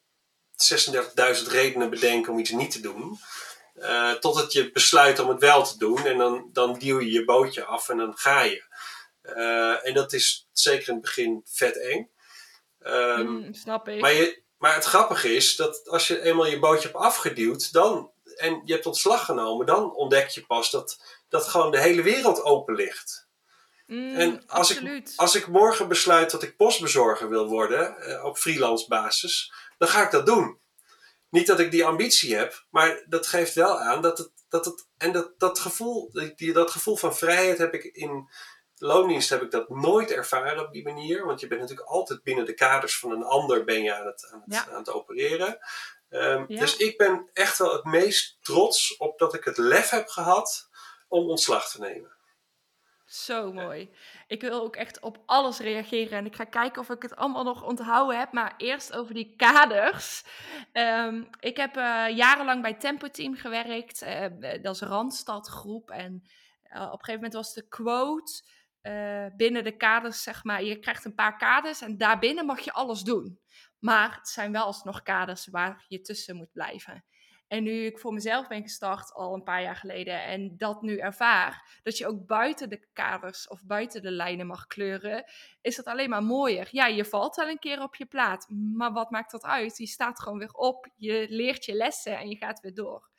36.000 0.57 1.49
redenen 1.49 1.91
bedenken 1.91 2.33
om 2.33 2.39
iets 2.39 2.51
niet 2.51 2.71
te 2.71 2.81
doen. 2.81 3.19
Eh, 3.75 4.13
totdat 4.13 4.53
je 4.53 4.73
besluit 4.73 5.19
om 5.19 5.29
het 5.29 5.41
wel 5.41 5.65
te 5.65 5.79
doen 5.79 6.07
en 6.07 6.19
dan, 6.19 6.49
dan 6.53 6.79
duw 6.79 7.01
je 7.01 7.11
je 7.11 7.25
bootje 7.25 7.65
af 7.65 7.89
en 7.89 7.97
dan 7.97 8.17
ga 8.17 8.41
je. 8.43 8.65
Eh, 9.23 9.87
en 9.87 9.95
dat 9.95 10.13
is 10.13 10.49
zeker 10.53 10.89
in 10.89 10.95
het 10.95 11.03
begin 11.03 11.41
vet 11.45 11.81
eng. 11.81 12.11
Ehm, 12.81 13.27
Mm, 13.27 13.55
snap 13.55 13.89
ik. 13.89 14.01
maar, 14.01 14.13
je, 14.13 14.43
maar 14.59 14.75
het 14.75 14.85
grappige 14.85 15.35
is 15.35 15.57
dat 15.57 15.89
als 15.89 16.07
je 16.07 16.23
eenmaal 16.23 16.47
je 16.47 16.59
bootje 16.59 16.89
hebt 16.89 17.01
afgeduwd 17.01 17.73
dan, 17.73 18.13
en 18.37 18.63
je 18.65 18.73
hebt 18.73 18.87
ontslag 18.87 19.25
genomen, 19.25 19.67
dan 19.67 19.95
ontdek 19.95 20.29
je 20.29 20.47
pas 20.47 20.71
dat, 20.71 21.03
dat 21.29 21.49
gewoon 21.49 21.71
de 21.71 21.81
hele 21.81 22.03
wereld 22.03 22.43
open 22.43 22.75
ligt. 22.75 23.29
Mm, 23.87 24.15
en 24.17 24.47
als 24.47 24.77
ik-. 24.77 25.13
Als 25.17 25.35
ik 25.35 25.47
morgen 25.47 25.89
besluit 25.89 26.31
dat 26.31 26.43
ik 26.43 26.57
postbezorger 26.57 27.29
wil 27.29 27.49
worden 27.49 27.97
eh, 27.97 28.25
op 28.25 28.39
freelance 28.39 28.89
basis, 28.89 29.53
dan 29.79 29.89
ga 29.89 30.05
ik 30.05 30.11
dat 30.11 30.27
doen. 30.27 30.61
Niet 31.31 31.47
dat 31.47 31.61
ik 31.61 31.71
die 31.71 31.85
ambitie 31.85 32.37
heb, 32.37 32.67
maar 32.71 33.05
dat 33.09 33.27
geeft 33.27 33.55
wel 33.55 33.81
aan 33.81 34.03
dat 34.03 34.19
het. 34.19 34.35
Dat 34.49 34.65
het 34.65 34.87
en 34.97 35.13
dat, 35.13 35.39
dat, 35.39 35.59
gevoel, 35.59 36.11
die, 36.37 36.53
dat 36.53 36.71
gevoel 36.71 36.97
van 36.97 37.17
vrijheid 37.17 37.59
heb 37.59 37.75
ik 37.75 37.85
in 37.85 38.29
loondienst 38.79 39.31
heb 39.31 39.43
ik 39.43 39.51
dat 39.51 39.69
nooit 39.69 40.11
ervaren 40.11 40.67
op 40.67 40.73
die 40.73 40.85
manier. 40.85 41.27
Want 41.27 41.41
je 41.41 41.47
bent 41.47 41.61
natuurlijk 41.61 41.89
altijd 41.89 42.23
binnen 42.23 42.45
de 42.45 42.55
kaders 42.55 42.99
van 42.99 43.11
een 43.11 43.25
ander 43.25 43.65
ben 43.65 43.83
je 43.83 43.95
aan 43.95 44.07
het, 44.07 44.29
aan 44.33 44.43
het, 44.45 44.55
Ja. 44.55 44.69
aan 44.69 44.79
het 44.79 44.91
opereren. 44.91 45.59
Ehm, 46.09 46.45
Ja. 46.49 46.61
Dus 46.61 46.77
ik 46.77 46.97
ben 46.97 47.31
echt 47.33 47.59
wel 47.59 47.73
het 47.73 47.85
meest 47.85 48.39
trots 48.41 48.97
op 48.97 49.19
dat 49.19 49.35
ik 49.35 49.45
het 49.45 49.57
lef 49.57 49.91
heb 49.91 50.09
gehad 50.09 50.69
om 51.09 51.29
ontslag 51.29 51.71
te 51.71 51.81
nemen. 51.81 52.15
Zo 53.07 53.53
mooi. 53.53 53.91
Ik 54.27 54.41
wil 54.41 54.63
ook 54.63 54.77
echt 54.77 55.01
op 55.01 55.23
alles 55.27 55.59
reageren 55.59 56.19
en 56.19 56.27
ik 56.27 56.35
ga 56.37 56.45
kijken 56.45 56.81
of 56.83 56.91
ik 56.91 57.03
het 57.03 57.17
allemaal 57.17 57.45
nog 57.45 57.63
onthouden 57.65 58.19
heb. 58.19 58.33
Maar 58.33 58.55
eerst 58.57 58.93
over 58.93 59.15
die 59.15 59.35
kaders. 59.37 60.25
Ehm, 60.73 61.23
ik 61.41 61.57
heb 61.57 61.77
eh, 61.77 62.07
jarenlang 62.17 62.63
bij 62.63 62.75
Tempo 62.75 63.09
Team 63.11 63.35
gewerkt. 63.37 64.03
eh, 64.03 64.27
dat 64.63 64.75
is 64.75 64.81
Randstadgroep. 64.81 65.91
En 65.91 66.23
eh, 66.63 66.81
op 66.83 66.93
een 66.93 67.05
gegeven 67.05 67.15
moment 67.15 67.33
was 67.33 67.55
de 67.55 67.69
quote 67.69 68.55
binnen 69.37 69.65
de 69.65 69.77
kaders, 69.77 70.23
zeg 70.23 70.45
maar, 70.45 70.63
je 70.63 70.79
krijgt 70.79 71.05
een 71.05 71.15
paar 71.15 71.37
kaders 71.37 71.81
en 71.81 71.97
daarbinnen 71.99 72.47
mag 72.47 72.61
je 72.61 72.73
alles 72.73 73.01
doen. 73.03 73.41
Maar 73.87 74.15
het 74.15 74.29
zijn 74.29 74.53
wel 74.53 74.65
alsnog 74.65 75.03
kaders 75.03 75.47
waar 75.47 75.85
je 75.89 76.01
tussen 76.01 76.37
moet 76.37 76.53
blijven. 76.53 77.05
En 77.49 77.63
nu 77.63 77.85
ik 77.85 77.99
voor 77.99 78.13
mezelf 78.13 78.49
ben 78.49 78.63
gestart 78.63 79.13
al 79.13 79.35
een 79.35 79.43
paar 79.43 79.63
jaar 79.63 79.77
geleden 79.77 80.23
en 80.23 80.57
dat 80.57 80.83
nu 80.83 80.99
ervaar, 80.99 81.81
dat 81.83 81.99
je 81.99 82.07
ook 82.07 82.27
buiten 82.27 82.69
de 82.69 82.89
kaders 82.93 83.49
of 83.49 83.65
buiten 83.65 84.03
de 84.03 84.11
lijnen 84.11 84.47
mag 84.47 84.67
kleuren, 84.67 85.25
is 85.61 85.77
dat 85.77 85.85
alleen 85.85 86.11
maar 86.11 86.23
mooier. 86.23 86.69
Ja, 86.71 86.87
je 86.87 87.05
valt 87.05 87.37
wel 87.37 87.49
een 87.49 87.59
keer 87.59 87.83
op 87.83 87.95
je 87.95 88.07
plaat, 88.07 88.47
maar 88.49 88.93
wat 88.93 89.11
maakt 89.11 89.31
dat 89.31 89.45
uit? 89.45 89.79
Je 89.79 89.87
staat 89.87 90.21
gewoon 90.21 90.39
weer 90.39 90.53
op, 90.53 90.89
je 90.97 91.27
leert 91.29 91.65
je 91.65 91.75
lessen 91.75 92.19
en 92.19 92.29
je 92.29 92.37
gaat 92.37 92.61
weer 92.61 92.75
door. 92.75 93.11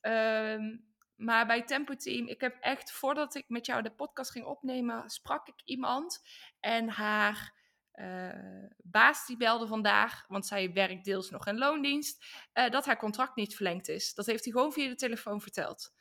Ehm, 0.00 0.76
maar 1.16 1.46
bij 1.46 1.62
Tempo 1.62 1.94
Team, 1.94 2.26
ik 2.26 2.40
heb 2.40 2.56
echt 2.60 2.92
voordat 2.92 3.34
ik 3.34 3.48
met 3.48 3.66
jou 3.66 3.82
de 3.82 3.94
podcast 3.94 4.30
ging 4.30 4.44
opnemen, 4.44 5.10
sprak 5.10 5.48
ik 5.48 5.62
iemand 5.64 6.20
en 6.60 6.88
haar 6.88 7.57
uh, 8.00 8.68
baas 8.76 9.26
die 9.26 9.36
belde 9.36 9.66
vandaag, 9.66 10.24
want 10.28 10.46
zij 10.46 10.72
werkt 10.72 11.04
deels 11.04 11.30
nog 11.30 11.46
in 11.46 11.58
loondienst, 11.58 12.24
uh, 12.54 12.70
dat 12.70 12.86
haar 12.86 12.96
contract 12.96 13.36
niet 13.36 13.54
verlengd 13.54 13.88
is. 13.88 14.14
Dat 14.14 14.26
heeft 14.26 14.44
hij 14.44 14.52
gewoon 14.52 14.72
via 14.72 14.88
de 14.88 14.94
telefoon 14.94 15.40
verteld. 15.40 15.92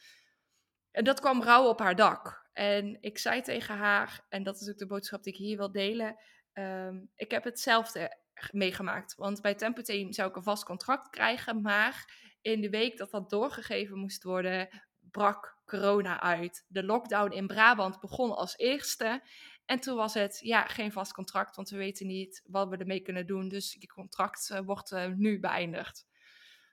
En 0.92 1.04
dat 1.04 1.20
kwam 1.20 1.44
rauw 1.44 1.68
op 1.68 1.80
haar 1.80 1.96
dak. 1.96 2.50
En 2.54 2.98
ik 3.02 3.18
zei 3.18 3.42
tegen 3.42 3.78
haar, 3.78 4.26
en 4.30 4.44
dat 4.44 4.62
is 4.62 4.70
ook 4.70 4.78
de 4.78 4.88
boodschap 4.88 5.24
die 5.24 5.34
ik 5.34 5.40
hier 5.40 5.58
wil 5.58 5.72
delen, 5.72 6.16
um, 6.54 7.12
ik 7.16 7.32
heb 7.32 7.44
hetzelfde 7.44 8.18
meegemaakt. 8.52 9.16
Want 9.16 9.42
bij 9.42 9.56
Tempo 9.56 9.82
Team 9.82 10.14
zou 10.14 10.30
ik 10.30 10.36
een 10.36 10.44
vast 10.44 10.64
contract 10.64 11.10
krijgen, 11.10 11.62
maar 11.62 12.26
in 12.42 12.62
de 12.62 12.70
week 12.70 12.98
dat 12.98 13.12
dat 13.12 13.30
doorgegeven 13.30 13.98
moest 13.98 14.24
worden, 14.24 14.70
brak 15.00 15.58
corona 15.66 16.22
uit. 16.22 16.66
De 16.68 16.84
lockdown 16.84 17.32
in 17.32 17.48
Brabant 17.48 18.00
begon 18.00 18.36
als 18.36 18.58
eerste. 18.58 19.22
En 19.68 19.80
toen 19.80 19.96
was 19.96 20.14
het, 20.14 20.40
ja, 20.42 20.66
geen 20.66 20.92
vast 20.92 21.14
contract, 21.14 21.56
want 21.56 21.70
we 21.70 21.78
weten 21.78 22.08
niet 22.08 22.44
wat 22.46 22.70
we 22.70 22.78
ermee 22.78 23.02
kunnen 23.02 23.28
doen. 23.28 23.50
Dus 23.50 23.76
je 23.80 23.88
contract 23.88 24.50
uh, 24.52 24.60
wordt 24.60 24.92
uh, 24.92 25.06
nu 25.06 25.40
beëindigd. 25.40 26.08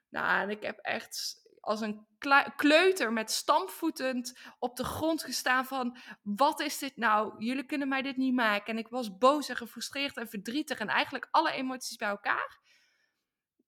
Nou, 0.09 0.41
en 0.41 0.49
ik 0.49 0.63
heb 0.63 0.77
echt 0.77 1.43
als 1.59 1.81
een 1.81 2.05
kleuter 2.55 3.13
met 3.13 3.31
stampvoetend 3.31 4.39
op 4.59 4.75
de 4.75 4.83
grond 4.83 5.23
gestaan 5.23 5.65
van... 5.65 5.97
Wat 6.21 6.59
is 6.59 6.77
dit 6.77 6.97
nou? 6.97 7.45
Jullie 7.45 7.65
kunnen 7.65 7.87
mij 7.87 8.01
dit 8.01 8.17
niet 8.17 8.33
maken. 8.33 8.73
En 8.73 8.77
ik 8.77 8.87
was 8.87 9.17
boos 9.17 9.49
en 9.49 9.55
gefrustreerd 9.55 10.17
en 10.17 10.27
verdrietig 10.27 10.79
en 10.79 10.87
eigenlijk 10.87 11.27
alle 11.31 11.51
emoties 11.51 11.95
bij 11.95 12.09
elkaar. 12.09 12.59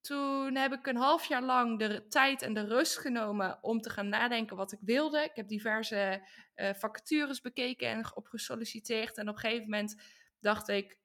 Toen 0.07 0.55
heb 0.55 0.73
ik 0.73 0.87
een 0.87 0.97
half 0.97 1.25
jaar 1.25 1.41
lang 1.41 1.79
de 1.79 2.07
tijd 2.07 2.41
en 2.41 2.53
de 2.53 2.65
rust 2.65 2.97
genomen 2.97 3.57
om 3.61 3.81
te 3.81 3.89
gaan 3.89 4.09
nadenken 4.09 4.55
wat 4.57 4.71
ik 4.71 4.79
wilde. 4.81 5.23
Ik 5.23 5.35
heb 5.35 5.47
diverse 5.47 6.27
uh, 6.55 6.73
vacatures 6.73 7.41
bekeken 7.41 7.87
en 7.87 8.15
op 8.15 8.27
gesolliciteerd. 8.27 9.17
En 9.17 9.29
op 9.29 9.35
een 9.35 9.39
gegeven 9.39 9.63
moment 9.63 10.01
dacht 10.39 10.67
ik, 10.67 10.97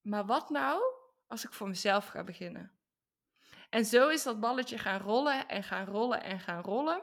maar 0.00 0.26
wat 0.26 0.50
nou 0.50 0.82
als 1.26 1.44
ik 1.44 1.52
voor 1.52 1.68
mezelf 1.68 2.06
ga 2.06 2.24
beginnen? 2.24 2.72
En 3.70 3.84
zo 3.84 4.08
is 4.08 4.22
dat 4.22 4.40
balletje 4.40 4.78
gaan 4.78 5.00
rollen 5.00 5.48
en 5.48 5.62
gaan 5.62 5.86
rollen 5.86 6.22
en 6.22 6.40
gaan 6.40 6.62
rollen. 6.62 7.02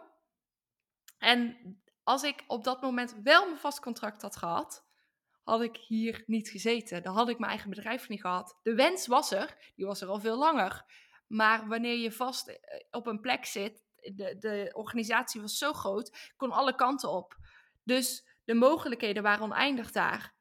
En 1.17 1.57
als 2.03 2.23
ik 2.23 2.43
op 2.47 2.63
dat 2.63 2.81
moment 2.81 3.15
wel 3.23 3.45
mijn 3.45 3.59
vast 3.59 3.79
contract 3.79 4.21
had 4.21 4.35
gehad, 4.35 4.84
had 5.45 5.61
ik 5.61 5.77
hier 5.77 6.23
niet 6.25 6.49
gezeten. 6.49 7.03
Dan 7.03 7.15
had 7.15 7.29
ik 7.29 7.37
mijn 7.37 7.51
eigen 7.51 7.69
bedrijf 7.69 8.09
niet 8.09 8.21
gehad. 8.21 8.59
De 8.61 8.75
wens 8.75 9.07
was 9.07 9.31
er, 9.31 9.71
die 9.75 9.85
was 9.85 10.01
er 10.01 10.07
al 10.07 10.19
veel 10.19 10.37
langer. 10.37 10.85
Maar 11.27 11.67
wanneer 11.67 11.97
je 11.97 12.11
vast 12.11 12.47
eh, 12.47 12.79
op 12.91 13.07
een 13.07 13.19
plek 13.19 13.45
zit, 13.45 13.83
de, 13.95 14.35
de 14.39 14.71
organisatie 14.73 15.41
was 15.41 15.57
zo 15.57 15.73
groot, 15.73 16.33
kon 16.37 16.51
alle 16.51 16.75
kanten 16.75 17.11
op. 17.11 17.37
Dus 17.83 18.27
de 18.43 18.53
mogelijkheden 18.53 19.23
waren 19.23 19.43
oneindig 19.43 19.91
daar. 19.91 20.33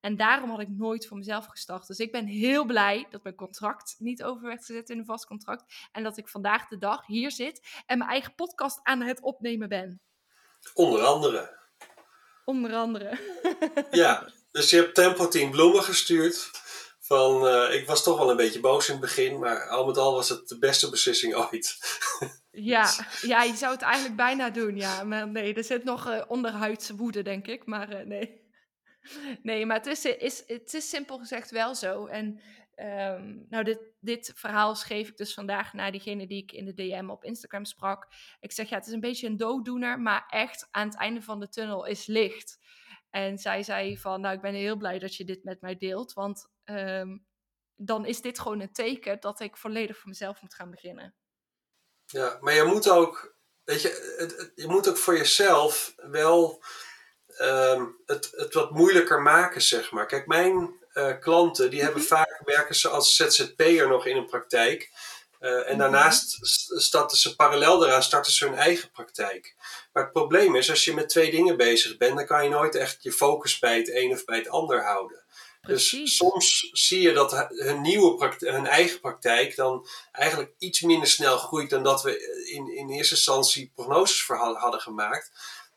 En 0.00 0.16
daarom 0.16 0.50
had 0.50 0.60
ik 0.60 0.68
nooit 0.68 1.06
voor 1.06 1.16
mezelf 1.16 1.46
gestart. 1.46 1.86
Dus 1.86 1.98
ik 1.98 2.12
ben 2.12 2.26
heel 2.26 2.64
blij 2.64 3.06
dat 3.10 3.22
mijn 3.22 3.34
contract 3.34 3.94
niet 3.98 4.22
over 4.22 4.42
werd 4.42 4.64
gezet 4.64 4.90
in 4.90 4.98
een 4.98 5.04
vast 5.04 5.26
contract. 5.26 5.88
En 5.92 6.02
dat 6.02 6.16
ik 6.16 6.28
vandaag 6.28 6.68
de 6.68 6.78
dag 6.78 7.06
hier 7.06 7.30
zit 7.30 7.82
en 7.86 7.98
mijn 7.98 8.10
eigen 8.10 8.34
podcast 8.34 8.80
aan 8.82 9.00
het 9.00 9.20
opnemen 9.20 9.68
ben. 9.68 10.00
Onder 10.74 11.02
andere. 11.02 11.58
Onder 12.44 12.74
andere. 12.74 13.18
ja, 13.90 14.28
dus 14.56 14.70
je 14.70 14.76
hebt 14.76 14.94
Tempo 14.94 15.28
Team 15.28 15.50
bloemen 15.50 15.82
gestuurd. 15.82 16.50
Van, 17.00 17.46
uh, 17.46 17.74
ik 17.74 17.86
was 17.86 18.02
toch 18.02 18.18
wel 18.18 18.30
een 18.30 18.36
beetje 18.36 18.60
boos 18.60 18.86
in 18.86 18.92
het 18.92 19.02
begin, 19.02 19.38
maar 19.38 19.68
al 19.68 19.86
met 19.86 19.96
al 19.96 20.12
was 20.12 20.28
het 20.28 20.48
de 20.48 20.58
beste 20.58 20.90
beslissing 20.90 21.34
ooit. 21.50 21.78
ja, 22.50 22.90
ja, 23.22 23.42
je 23.42 23.56
zou 23.56 23.72
het 23.72 23.82
eigenlijk 23.82 24.16
bijna 24.16 24.50
doen, 24.50 24.76
ja. 24.76 25.04
Maar 25.04 25.28
nee, 25.28 25.54
er 25.54 25.64
zit 25.64 25.84
nog 25.84 26.08
uh, 26.08 26.22
onderhuidse 26.28 26.96
woede, 26.96 27.22
denk 27.22 27.46
ik. 27.46 27.66
Maar 27.66 27.92
uh, 27.92 28.06
nee. 28.06 28.44
Nee, 29.42 29.66
maar 29.66 29.76
het 29.76 29.86
is, 29.86 30.02
het 30.46 30.74
is 30.74 30.88
simpel 30.88 31.18
gezegd 31.18 31.50
wel 31.50 31.74
zo. 31.74 32.06
En 32.06 32.40
um, 32.76 33.46
nou, 33.48 33.64
dit, 33.64 33.78
dit 34.00 34.32
verhaal 34.34 34.74
schreef 34.74 35.08
ik 35.08 35.16
dus 35.16 35.34
vandaag 35.34 35.72
naar 35.72 35.92
diegene 35.92 36.26
die 36.26 36.42
ik 36.42 36.52
in 36.52 36.64
de 36.64 36.74
DM 36.74 37.08
op 37.10 37.24
Instagram 37.24 37.64
sprak. 37.64 38.06
Ik 38.40 38.52
zeg, 38.52 38.68
ja, 38.68 38.76
het 38.76 38.86
is 38.86 38.92
een 38.92 39.00
beetje 39.00 39.26
een 39.26 39.36
dooddoener, 39.36 40.00
maar 40.00 40.24
echt 40.28 40.68
aan 40.70 40.88
het 40.88 40.96
einde 40.96 41.22
van 41.22 41.40
de 41.40 41.48
tunnel 41.48 41.86
is 41.86 42.06
licht. 42.06 42.58
En 43.16 43.38
zij 43.38 43.62
zei 43.62 43.98
van, 43.98 44.20
nou, 44.20 44.34
ik 44.34 44.40
ben 44.40 44.54
heel 44.54 44.76
blij 44.76 44.98
dat 44.98 45.14
je 45.14 45.24
dit 45.24 45.44
met 45.44 45.60
mij 45.60 45.76
deelt, 45.76 46.12
want 46.12 46.48
um, 46.64 47.26
dan 47.74 48.06
is 48.06 48.20
dit 48.20 48.38
gewoon 48.38 48.60
een 48.60 48.72
teken 48.72 49.20
dat 49.20 49.40
ik 49.40 49.56
volledig 49.56 49.98
voor 49.98 50.08
mezelf 50.08 50.42
moet 50.42 50.54
gaan 50.54 50.70
beginnen. 50.70 51.14
Ja, 52.04 52.38
maar 52.40 52.54
je 52.54 52.64
moet 52.64 52.90
ook, 52.90 53.36
weet 53.64 53.82
je, 53.82 54.14
het, 54.18 54.52
je 54.54 54.66
moet 54.66 54.88
ook 54.88 54.96
voor 54.96 55.16
jezelf 55.16 55.94
wel 55.96 56.62
um, 57.40 58.02
het, 58.06 58.30
het 58.30 58.54
wat 58.54 58.70
moeilijker 58.70 59.22
maken, 59.22 59.62
zeg 59.62 59.90
maar. 59.90 60.06
Kijk, 60.06 60.26
mijn 60.26 60.86
uh, 60.94 61.18
klanten, 61.18 61.70
die 61.70 61.82
hebben 61.82 62.00
mhm. 62.00 62.08
vaak, 62.08 62.40
werken 62.44 62.74
ze 62.74 62.88
als 62.88 63.16
ZZP'er 63.16 63.88
nog 63.88 64.06
in 64.06 64.16
een 64.16 64.26
praktijk. 64.26 64.90
Uh, 65.40 65.50
en 65.50 65.66
mhm. 65.66 65.78
daarnaast 65.78 66.38
starten 66.80 67.16
ze 67.16 67.36
parallel 67.36 67.78
daaraan 67.78 68.02
starten 68.02 68.32
ze 68.32 68.44
hun 68.44 68.54
eigen 68.54 68.90
praktijk. 68.90 69.54
Maar 69.92 70.02
het 70.02 70.12
probleem 70.12 70.56
is, 70.56 70.70
als 70.70 70.84
je 70.84 70.94
met 70.94 71.08
twee 71.08 71.30
dingen 71.30 71.56
bezig 71.56 71.96
bent, 71.96 72.16
dan 72.16 72.26
kan 72.26 72.44
je 72.44 72.50
nooit 72.50 72.74
echt 72.74 73.02
je 73.02 73.12
focus 73.12 73.58
bij 73.58 73.78
het 73.78 73.94
een 73.94 74.12
of 74.12 74.24
bij 74.24 74.38
het 74.38 74.48
ander 74.48 74.84
houden. 74.84 75.24
Dus 75.66 76.16
soms 76.16 76.68
zie 76.72 77.00
je 77.00 77.12
dat 77.12 77.46
hun, 77.48 77.80
nieuwe 77.80 78.34
hun 78.38 78.66
eigen 78.66 79.00
praktijk 79.00 79.56
dan 79.56 79.86
eigenlijk 80.12 80.54
iets 80.58 80.80
minder 80.80 81.08
snel 81.08 81.38
groeit 81.38 81.70
dan 81.70 81.82
dat 81.82 82.02
we 82.02 82.44
in, 82.54 82.76
in 82.76 82.90
eerste 82.90 83.14
instantie 83.14 83.72
prognoses 83.74 84.22
voor 84.22 84.36
hadden 84.36 84.80
gemaakt. 84.80 85.30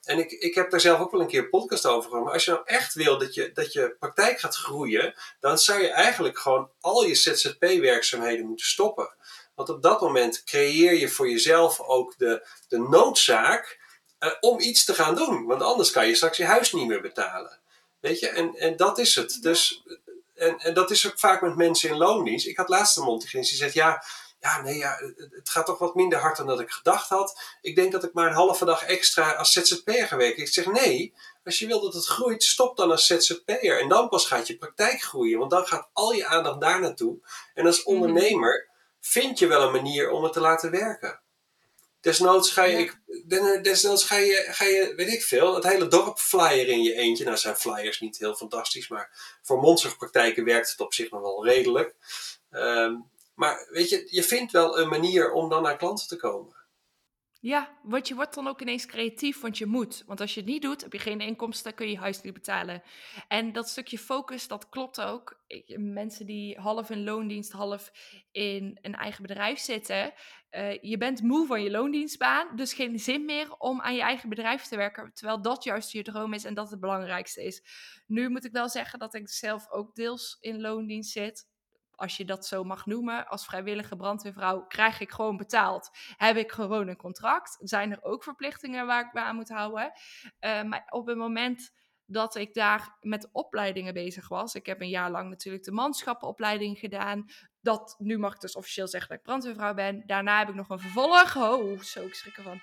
En 0.04 0.20
ik, 0.20 0.32
ik 0.32 0.56
heb 0.56 0.70
daar 0.70 0.80
zelf 0.80 1.00
ook 1.00 1.12
wel 1.12 1.22
een 1.22 1.28
keer 1.28 1.44
een 1.44 1.50
podcast 1.50 1.86
over 1.86 2.10
gehad. 2.10 2.26
Maar 2.26 2.34
als 2.34 2.46
je 2.46 2.52
nou 2.52 2.64
echt 2.66 2.94
wil 2.94 3.18
dat 3.18 3.34
je, 3.34 3.52
dat 3.52 3.74
je 3.74 3.96
praktijk 4.00 4.40
gaat 4.40 4.56
groeien, 4.56 5.14
dan 5.40 5.58
zou 5.58 5.82
je 5.82 5.90
eigenlijk 5.90 6.40
gewoon 6.40 6.72
al 6.80 7.04
je 7.04 7.16
ZZP-werkzaamheden 7.16 8.46
moeten 8.46 8.66
stoppen. 8.66 9.16
Want 9.60 9.72
op 9.72 9.82
dat 9.82 10.02
moment 10.02 10.44
creëer 10.44 10.94
je 10.94 11.10
voor 11.10 11.30
jezelf 11.30 11.80
ook 11.80 12.18
de, 12.18 12.48
de 12.68 12.78
noodzaak 12.78 13.80
uh, 14.20 14.32
om 14.40 14.60
iets 14.60 14.86
te 14.86 14.94
gaan 14.94 15.16
doen. 15.16 15.46
Want 15.46 15.62
anders 15.62 15.92
kan 15.92 16.08
je 16.08 16.16
straks 16.16 16.38
je 16.38 16.46
huis 16.46 16.74
niet 16.74 16.88
meer 16.88 17.02
betalen. 17.02 17.60
Weet 18.00 18.20
je, 18.20 18.30
en, 18.30 18.56
en 18.56 18.78
dat 18.78 18.98
is 18.98 19.16
het. 19.16 19.40
Dus, 19.42 19.84
en, 20.36 20.60
en 20.60 20.74
dat 20.74 20.92
is 20.92 21.08
ook 21.08 21.20
vaak 21.20 21.42
met 21.42 21.56
mensen 21.56 21.90
in 21.90 21.98
loondienst. 21.98 22.48
Ik 22.48 22.58
had 22.58 22.70
laatst 22.70 22.98
een 22.98 23.04
Montigins 23.04 23.50
die 23.50 23.58
zegt, 23.58 23.74
ja, 23.74 24.04
ja, 24.40 24.62
nee, 24.62 24.78
ja, 24.78 24.98
het 25.30 25.50
gaat 25.50 25.66
toch 25.66 25.78
wat 25.78 25.96
minder 25.96 26.20
hard 26.20 26.38
dan 26.38 26.48
dat 26.48 26.60
ik 26.60 26.72
gedacht 26.72 27.10
had. 27.10 27.42
Ik 27.62 27.76
denk 27.76 27.92
dat 27.92 28.04
ik 28.04 28.14
maar 28.14 28.28
een 28.28 28.34
halve 28.34 28.66
dag 28.66 28.84
extra 28.84 29.32
als 29.32 29.52
ZZP'er 29.52 30.08
ga 30.08 30.18
werken. 30.18 30.42
Ik 30.42 30.54
zeg, 30.54 30.66
nee, 30.66 31.14
als 31.44 31.60
je 31.60 31.68
wil 31.68 31.82
dat 31.82 31.94
het 31.94 32.06
groeit, 32.06 32.44
stop 32.44 32.78
dan 32.78 32.92
als 32.92 33.06
ZZP'er. 33.06 33.80
En 33.80 33.90
dan 33.90 34.10
pas 34.10 34.26
gaat 34.26 34.48
je 34.48 34.58
praktijk 34.58 35.02
groeien, 35.02 35.40
want 35.40 35.52
dan 35.52 35.68
gaat 35.68 35.90
al 35.94 36.12
je 36.12 36.26
aandacht 36.26 36.62
daar 36.62 36.80
naartoe. 36.80 37.18
En 37.54 37.66
als 37.66 37.84
mhm. 37.84 37.90
ondernemer 37.90 38.69
vind 39.00 39.40
je 39.40 39.48
wel 39.48 39.62
een 39.62 39.72
manier 39.72 40.12
om 40.12 40.24
het 40.24 40.34
te 40.34 40.40
laten 40.40 40.72
werken. 40.72 41.20
Desnoods 42.02 42.52
ga 42.52 42.64
je, 42.64 42.78
ik, 42.78 43.00
desnoods 43.64 44.04
ga 44.04 44.18
je, 44.18 44.46
ga 44.50 44.66
je, 44.66 44.94
weet 44.96 45.14
ik 45.14 45.24
veel, 45.24 45.56
het 45.56 45.64
hele 45.64 45.88
dorp 45.88 46.20
flyer 46.20 46.68
in 46.68 46.84
je 46.84 46.94
eentje. 46.94 47.24
Nou 47.24 47.38
zijn 47.38 47.56
flyers 47.56 48.00
niet 48.00 48.18
heel 48.18 48.36
fantastisch, 48.36 48.88
maar 48.88 49.38
voor 49.42 49.60
monsterpraktijken 49.60 50.44
werkt 50.46 50.70
het 50.70 50.80
op 50.80 50.94
zich 50.94 51.12
nog 51.12 51.22
wel 51.22 51.46
redelijk. 51.46 51.96
Um, 52.52 53.10
maar 53.34 53.68
weet 53.70 53.90
je, 53.90 54.08
je 54.10 54.24
vindt 54.24 54.52
wel 54.52 54.80
een 54.80 54.88
manier 54.88 55.32
om 55.32 55.50
dan 55.50 55.62
naar 55.64 55.78
klanten 55.78 56.08
te 56.08 56.16
komen. 56.16 56.56
Ja, 57.42 57.78
want 57.84 58.08
je 58.08 58.16
wordt 58.16 58.34
dan 58.34 58.48
ook 58.48 58.62
ineens 58.62 58.86
creatief, 58.86 59.42
want 59.42 59.58
je 59.58 59.66
moet. 59.66 60.04
Want 60.06 60.22
als 60.22 60.34
je 60.34 60.40
het 60.40 60.50
niet 60.50 60.62
doet, 60.62 60.82
heb 60.82 60.94
je 60.94 61.00
geen 61.00 61.22
inkomsten, 61.22 61.74
kun 61.74 61.86
je 61.86 61.92
je 61.92 61.98
huis 61.98 62.22
niet 62.22 62.34
betalen. 62.34 62.84
En 63.28 63.52
dat 63.52 63.70
stukje 63.70 63.98
focus, 63.98 64.48
dat 64.48 64.70
klopt 64.70 65.02
ook. 65.02 65.44
Mensen 65.78 66.26
die 66.26 66.60
half 66.60 66.90
in 66.90 67.04
loondienst, 67.04 67.52
half 67.52 67.92
in 68.32 68.78
een 68.82 68.96
eigen 68.96 69.22
bedrijf 69.22 69.60
zitten. 69.60 70.14
Uh, 70.52 70.82
je 70.82 70.98
bent 70.98 71.22
moe 71.22 71.48
van 71.48 71.64
je 71.64 71.72
loondienstbaan, 71.72 72.56
dus 72.56 72.74
geen 72.74 73.00
zin 73.00 73.26
meer 73.26 73.56
om 73.58 73.82
aan 73.82 73.96
je 73.96 74.02
eigen 74.02 74.30
bedrijf 74.30 74.64
te 74.64 74.76
werken. 74.76 75.14
Terwijl 75.14 75.42
dat 75.42 75.64
juist 75.64 75.92
je 75.92 76.04
droom 76.04 76.34
is 76.34 76.44
en 76.44 76.54
dat 76.54 76.70
het 76.70 76.80
belangrijkste 76.80 77.44
is. 77.44 77.64
Nu 78.08 78.30
moet 78.30 78.46
ik 78.46 78.52
wel 78.52 78.70
zeggen 78.70 79.00
dat 79.00 79.14
ik 79.14 79.30
zelf 79.30 79.70
ook 79.70 79.96
deels 79.96 80.38
in 80.40 80.62
loondienst 80.62 81.12
zit 81.12 81.48
als 82.00 82.18
je 82.18 82.26
dat 82.26 82.46
zo 82.46 82.64
mag 82.64 82.86
noemen, 82.86 83.28
als 83.28 83.46
vrijwillige 83.46 83.96
brandweervrouw, 83.96 84.66
krijg 84.68 85.00
ik 85.00 85.12
gewoon 85.12 85.38
betaald. 85.38 85.90
Heb 86.18 86.36
ik 86.36 86.52
gewoon 86.52 86.88
een 86.88 86.98
contract. 86.98 87.58
Zijn 87.60 87.92
er 87.92 88.04
ook 88.04 88.24
verplichtingen 88.24 88.86
waar 88.86 89.06
ik 89.06 89.14
me 89.14 89.22
aan 89.22 89.36
moet 89.36 89.50
houden. 89.50 89.92
Uh, 90.40 90.64
maar 90.64 90.88
op 90.90 91.08
het 91.08 91.18
moment 91.18 91.72
dat 92.06 92.36
ik 92.36 92.54
daar 92.54 92.98
met 93.02 93.30
opleidingen 93.32 93.94
bezig 93.94 94.28
was. 94.28 94.56
Ik 94.56 94.66
heb 94.66 94.82
een 94.82 94.90
jaar 94.90 95.12
lang 95.12 95.30
natuurlijk 95.30 95.64
de 95.64 95.72
manschappenopleiding 95.72 96.80
gedaan. 96.80 97.26
Dat, 97.62 97.96
nu 97.98 98.18
mag 98.18 98.34
ik 98.34 98.40
dus 98.40 98.56
officieel 98.56 98.88
zeggen 98.88 99.10
dat 99.10 99.18
ik 99.18 99.24
brandweervrouw 99.24 99.74
ben. 99.74 100.04
Daarna 100.06 100.40
heb 100.40 100.50
ik 100.50 100.56
nog 100.56 100.70
een 100.70 100.80
vervolg. 100.80 101.36
Oh, 101.36 101.80
zo, 101.80 102.06
ik 102.06 102.14
schrik 102.14 102.38
ervan. 102.38 102.62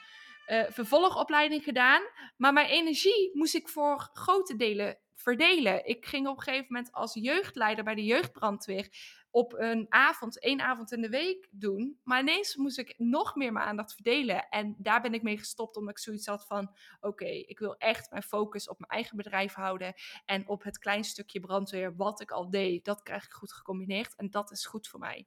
Uh, 0.49 0.65
vervolgopleiding 0.69 1.63
gedaan. 1.63 2.03
Maar 2.37 2.53
mijn 2.53 2.69
energie 2.69 3.31
moest 3.33 3.55
ik 3.55 3.69
voor 3.69 4.11
grote 4.13 4.57
delen 4.57 4.99
verdelen. 5.15 5.87
Ik 5.87 6.07
ging 6.07 6.29
op 6.29 6.37
een 6.37 6.43
gegeven 6.43 6.67
moment 6.69 6.93
als 6.93 7.15
jeugdleider 7.15 7.85
bij 7.85 7.95
de 7.95 8.05
jeugdbrandweer 8.05 8.89
op 9.37 9.53
een 9.53 9.87
avond, 9.89 10.41
één 10.41 10.61
avond 10.61 10.93
in 10.93 11.01
de 11.01 11.09
week 11.09 11.49
doen. 11.51 12.01
Maar 12.05 12.21
ineens 12.21 12.57
moest 12.57 12.79
ik 12.79 12.95
nog 12.99 13.35
meer 13.35 13.53
mijn 13.53 13.67
aandacht 13.67 13.95
verdelen. 13.95 14.49
En 14.49 14.75
daar 14.79 15.01
ben 15.03 15.15
ik 15.15 15.23
mee 15.23 15.39
gestopt, 15.39 15.77
omdat 15.77 15.91
ik 15.91 15.99
zoiets 15.99 16.27
had 16.27 16.47
van: 16.47 16.75
oké, 17.01 17.25
ik 17.25 17.59
wil 17.59 17.77
echt 17.77 18.11
mijn 18.11 18.23
focus 18.23 18.69
op 18.69 18.79
mijn 18.79 18.91
eigen 18.91 19.17
bedrijf 19.17 19.55
houden. 19.55 19.95
En 20.25 20.49
op 20.49 20.63
het 20.63 20.79
klein 20.79 21.05
stukje 21.05 21.41
brandweer 21.41 21.97
wat 21.97 22.21
ik 22.21 22.31
al 22.31 22.51
deed. 22.51 22.85
Dat 22.85 23.03
krijg 23.03 23.25
ik 23.25 23.33
goed 23.33 23.53
gecombineerd. 23.53 24.15
En 24.15 24.31
dat 24.31 24.51
is 24.51 24.67
goed 24.67 24.89
voor 24.89 25.01
mij. 25.01 25.27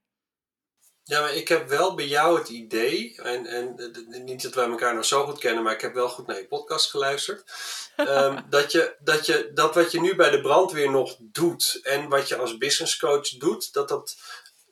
Ja, 1.09 1.21
maar 1.21 1.33
ik 1.33 1.47
heb 1.47 1.67
wel 1.67 1.95
bij 1.95 2.05
jou 2.05 2.39
het 2.39 2.49
idee, 2.49 3.15
en, 3.21 3.45
en 3.45 3.75
niet 4.23 4.41
dat 4.41 4.53
wij 4.53 4.65
elkaar 4.65 4.95
nog 4.95 5.05
zo 5.05 5.25
goed 5.25 5.39
kennen, 5.39 5.63
maar 5.63 5.73
ik 5.73 5.81
heb 5.81 5.93
wel 5.93 6.09
goed 6.09 6.27
naar 6.27 6.37
je 6.37 6.47
podcast 6.47 6.89
geluisterd. 6.89 7.51
Ehm, 7.95 8.41
dat, 8.49 8.71
je, 8.71 8.95
dat, 8.99 9.25
je, 9.25 9.51
dat 9.53 9.75
wat 9.75 9.91
je 9.91 10.01
nu 10.01 10.15
bij 10.15 10.29
de 10.29 10.41
brandweer 10.41 10.91
nog 10.91 11.15
doet 11.19 11.79
en 11.83 12.09
wat 12.09 12.27
je 12.27 12.35
als 12.35 12.57
business 12.57 12.97
coach 12.97 13.29
doet, 13.29 13.73
dat 13.73 13.89
dat 13.89 14.17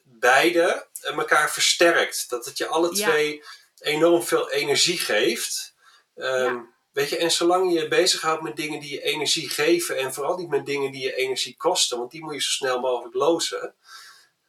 beide 0.04 0.88
elkaar 1.02 1.52
versterkt. 1.52 2.30
Dat 2.30 2.46
het 2.46 2.58
je 2.58 2.68
alle 2.68 2.90
twee 2.90 3.44
enorm 3.80 4.24
veel 4.24 4.52
energie 4.52 4.98
geeft. 4.98 5.74
Ehm, 6.16 6.60
weet 6.92 7.10
je, 7.10 7.18
en 7.18 7.32
zolang 7.32 7.74
je 7.74 7.80
je 7.80 7.88
bezighoudt 7.88 8.42
met 8.42 8.56
dingen 8.56 8.80
die 8.80 8.92
je 8.92 9.02
energie 9.02 9.50
geven 9.50 9.98
en 9.98 10.14
vooral 10.14 10.38
niet 10.38 10.50
met 10.50 10.66
dingen 10.66 10.92
die 10.92 11.04
je 11.04 11.16
energie 11.16 11.56
kosten, 11.58 11.98
want 11.98 12.12
die 12.12 12.24
moet 12.24 12.34
je 12.34 12.42
zo 12.42 12.50
snel 12.50 12.80
mogelijk 12.80 13.16
lozen. 13.16 13.74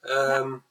Um, 0.03 0.67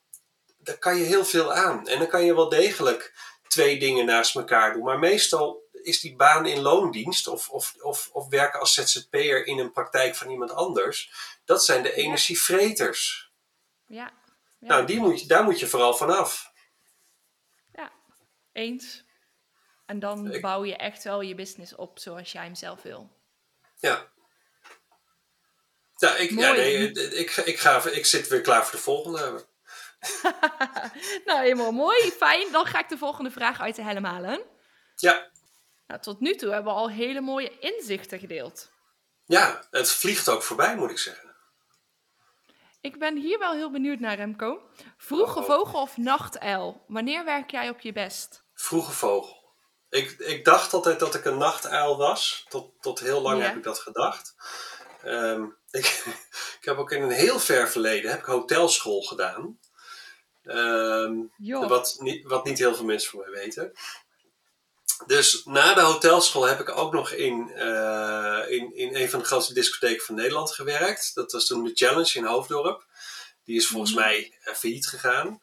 daar 0.67 0.77
kan 0.77 0.97
je 0.97 1.03
heel 1.03 1.25
veel 1.25 1.53
aan. 1.53 1.88
En 1.88 1.99
dan 1.99 2.08
kan 2.08 2.25
je 2.25 2.36
wel 2.36 2.49
degelijk 2.49 3.13
twee 3.47 3.80
dingen 3.80 4.06
naast 4.06 4.36
elkaar 4.36 4.73
doen. 4.73 4.84
Maar 4.84 4.99
meestal 4.99 5.69
is 5.71 5.99
die 5.99 6.15
baan 6.15 6.45
in 6.45 6.62
loondienst 6.62 7.27
of, 7.27 7.49
of, 7.49 7.75
of, 7.82 8.10
of 8.12 8.27
werken 8.27 8.60
als 8.60 8.73
ZZP'er 8.73 9.45
in 9.45 9.60
een 9.60 9.71
praktijk 9.71 10.15
van 10.15 10.30
iemand 10.30 10.51
anders, 10.51 11.12
dat 11.45 11.65
zijn 11.65 11.84
de 11.84 11.93
energievreters. 11.93 13.32
Ja. 13.86 14.13
ja. 14.60 14.67
nou, 14.67 14.86
die 14.86 14.99
moet 14.99 15.21
je, 15.21 15.27
daar 15.27 15.43
moet 15.43 15.60
je 15.60 15.67
vooral 15.67 15.93
vanaf. 15.93 16.51
Ja, 17.73 17.91
eens. 18.51 19.03
En 19.86 19.99
dan 19.99 20.38
bouw 20.41 20.65
je 20.65 20.75
echt 20.75 21.03
wel 21.03 21.21
je 21.21 21.36
business 21.36 21.75
op 21.75 21.99
zoals 21.99 22.32
jij 22.32 22.43
hem 22.43 22.56
zelf 22.56 22.82
wil. 22.82 23.10
Ja. 23.75 24.12
Ja, 25.95 26.15
ik, 26.15 26.30
ja, 26.30 26.51
nee, 26.51 26.91
ik, 26.91 27.36
ik, 27.36 27.60
ga, 27.60 27.86
ik 27.86 28.06
zit 28.06 28.27
weer 28.27 28.41
klaar 28.41 28.63
voor 28.63 28.75
de 28.75 28.84
volgende. 28.84 29.45
nou, 31.25 31.39
helemaal 31.39 31.71
mooi. 31.71 32.12
Fijn. 32.12 32.51
Dan 32.51 32.65
ga 32.65 32.79
ik 32.79 32.89
de 32.89 32.97
volgende 32.97 33.31
vraag 33.31 33.62
uit 33.62 33.75
de 33.75 33.83
helm 33.83 34.03
halen. 34.03 34.41
Ja. 34.95 35.29
Nou, 35.88 36.01
tot 36.01 36.19
nu 36.19 36.36
toe 36.36 36.51
hebben 36.51 36.73
we 36.73 36.79
al 36.79 36.89
hele 36.89 37.21
mooie 37.21 37.60
inzichten 37.60 38.19
gedeeld. 38.19 38.71
Ja, 39.25 39.63
het 39.71 39.91
vliegt 39.91 40.29
ook 40.29 40.43
voorbij, 40.43 40.75
moet 40.75 40.89
ik 40.89 40.97
zeggen. 40.97 41.36
Ik 42.81 42.99
ben 42.99 43.17
hier 43.17 43.39
wel 43.39 43.53
heel 43.53 43.71
benieuwd 43.71 43.99
naar, 43.99 44.15
Remco. 44.15 44.62
Vroege 44.97 45.39
oh. 45.39 45.45
vogel 45.45 45.81
of 45.81 45.97
nachtuil? 45.97 46.83
Wanneer 46.88 47.25
werk 47.25 47.51
jij 47.51 47.69
op 47.69 47.79
je 47.79 47.91
best? 47.91 48.43
Vroege 48.53 48.91
vogel. 48.91 49.36
Ik, 49.89 50.12
ik 50.12 50.45
dacht 50.45 50.73
altijd 50.73 50.99
dat 50.99 51.15
ik 51.15 51.25
een 51.25 51.38
nachtuil 51.38 51.97
was. 51.97 52.45
Tot, 52.49 52.81
tot 52.81 52.99
heel 52.99 53.21
lang 53.21 53.41
heb 53.41 53.55
ik 53.55 53.63
dat 53.63 53.79
gedacht. 53.79 54.36
Ehm, 55.03 55.43
ik, 55.79 55.86
ik 56.60 56.65
heb 56.65 56.77
ook 56.77 56.91
in 56.91 57.01
een 57.01 57.10
heel 57.10 57.39
ver 57.39 57.69
verleden 57.69 58.12
heb 58.12 58.19
ik 58.19 58.25
hotelschool 58.25 59.01
gedaan. 59.01 59.60
Um, 60.47 61.31
wat, 61.67 61.95
niet, 61.99 62.27
wat 62.27 62.45
niet 62.45 62.57
heel 62.57 62.75
veel 62.75 62.86
mensen 62.86 63.10
voor 63.10 63.19
mij 63.19 63.39
weten. 63.39 63.73
Dus 65.05 65.41
na 65.45 65.73
de 65.73 65.81
hotelschool 65.81 66.47
heb 66.47 66.60
ik 66.60 66.77
ook 66.77 66.93
nog 66.93 67.12
in, 67.12 67.51
uh, 67.55 68.43
in, 68.47 68.75
in 68.75 68.95
een 68.95 69.10
van 69.10 69.19
de 69.19 69.25
grootste 69.25 69.53
discotheken 69.53 70.05
van 70.05 70.15
Nederland 70.15 70.51
gewerkt. 70.51 71.12
Dat 71.15 71.31
was 71.31 71.45
toen 71.45 71.63
de 71.63 71.71
Challenge 71.73 72.13
in 72.13 72.25
Hoofddorp. 72.25 72.86
Die 73.43 73.55
is 73.55 73.67
volgens 73.67 73.93
mhm. 73.93 73.99
mij 73.99 74.38
uh, 74.45 74.53
failliet 74.53 74.88
gegaan. 74.88 75.41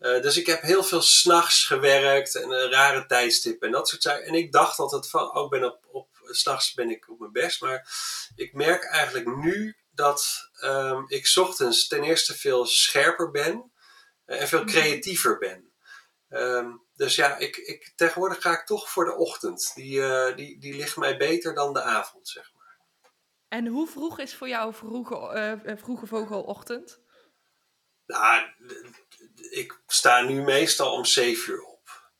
Uh, 0.00 0.22
dus 0.22 0.36
ik 0.36 0.46
heb 0.46 0.62
heel 0.62 0.84
veel 0.84 1.02
s'nachts 1.02 1.64
gewerkt 1.64 2.34
en 2.34 2.50
een 2.50 2.70
rare 2.70 3.06
tijdstippen 3.06 3.66
en 3.66 3.72
dat 3.72 3.88
soort 3.88 4.02
zaken. 4.02 4.26
En 4.26 4.34
ik 4.34 4.52
dacht 4.52 4.78
altijd 4.78 5.08
van, 5.08 5.32
ook 5.32 5.44
oh, 5.44 5.50
ben 5.50 5.64
op, 5.64 5.78
op 5.90 6.08
s'nachts 6.24 6.74
ben 6.74 6.90
ik 6.90 7.10
op 7.10 7.18
mijn 7.18 7.32
best. 7.32 7.60
Maar 7.60 7.88
ik 8.36 8.52
merk 8.52 8.84
eigenlijk 8.84 9.36
nu 9.36 9.76
dat 9.90 10.50
um, 10.62 11.04
ik 11.08 11.32
ochtends 11.34 11.88
ten 11.88 12.02
eerste 12.02 12.34
veel 12.34 12.66
scherper 12.66 13.30
ben. 13.30 13.72
Eh, 14.24 14.40
en 14.40 14.48
veel 14.48 14.62
mhm. 14.62 14.68
creatiever 14.68 15.38
ben. 15.38 15.72
Ehm, 16.28 16.70
dus 16.94 17.14
ja, 17.14 17.36
ik, 17.36 17.56
ik, 17.56 17.92
tegenwoordig 17.96 18.42
ga 18.42 18.52
ik 18.52 18.66
toch 18.66 18.90
voor 18.90 19.04
de 19.04 19.14
ochtend. 19.14 19.72
Die, 19.74 19.98
uh, 19.98 20.36
die, 20.36 20.58
die 20.58 20.74
ligt 20.74 20.96
mij 20.96 21.16
beter 21.16 21.54
dan 21.54 21.72
de 21.72 21.82
avond, 21.82 22.28
zeg 22.28 22.52
maar. 22.54 22.78
En 23.48 23.66
hoe 23.66 23.88
vroeg 23.88 24.18
is 24.18 24.34
voor 24.34 24.48
jou 24.48 24.74
vroege, 24.74 25.60
uh, 25.64 25.76
vroege 25.76 26.06
vogelochtend? 26.06 27.00
Nou, 28.06 28.46
ik 29.50 29.82
sta 29.86 30.20
nu 30.20 30.42
meestal 30.42 30.92
om 30.92 31.04
7 31.04 31.52
uur 31.52 31.62
op. 31.62 32.12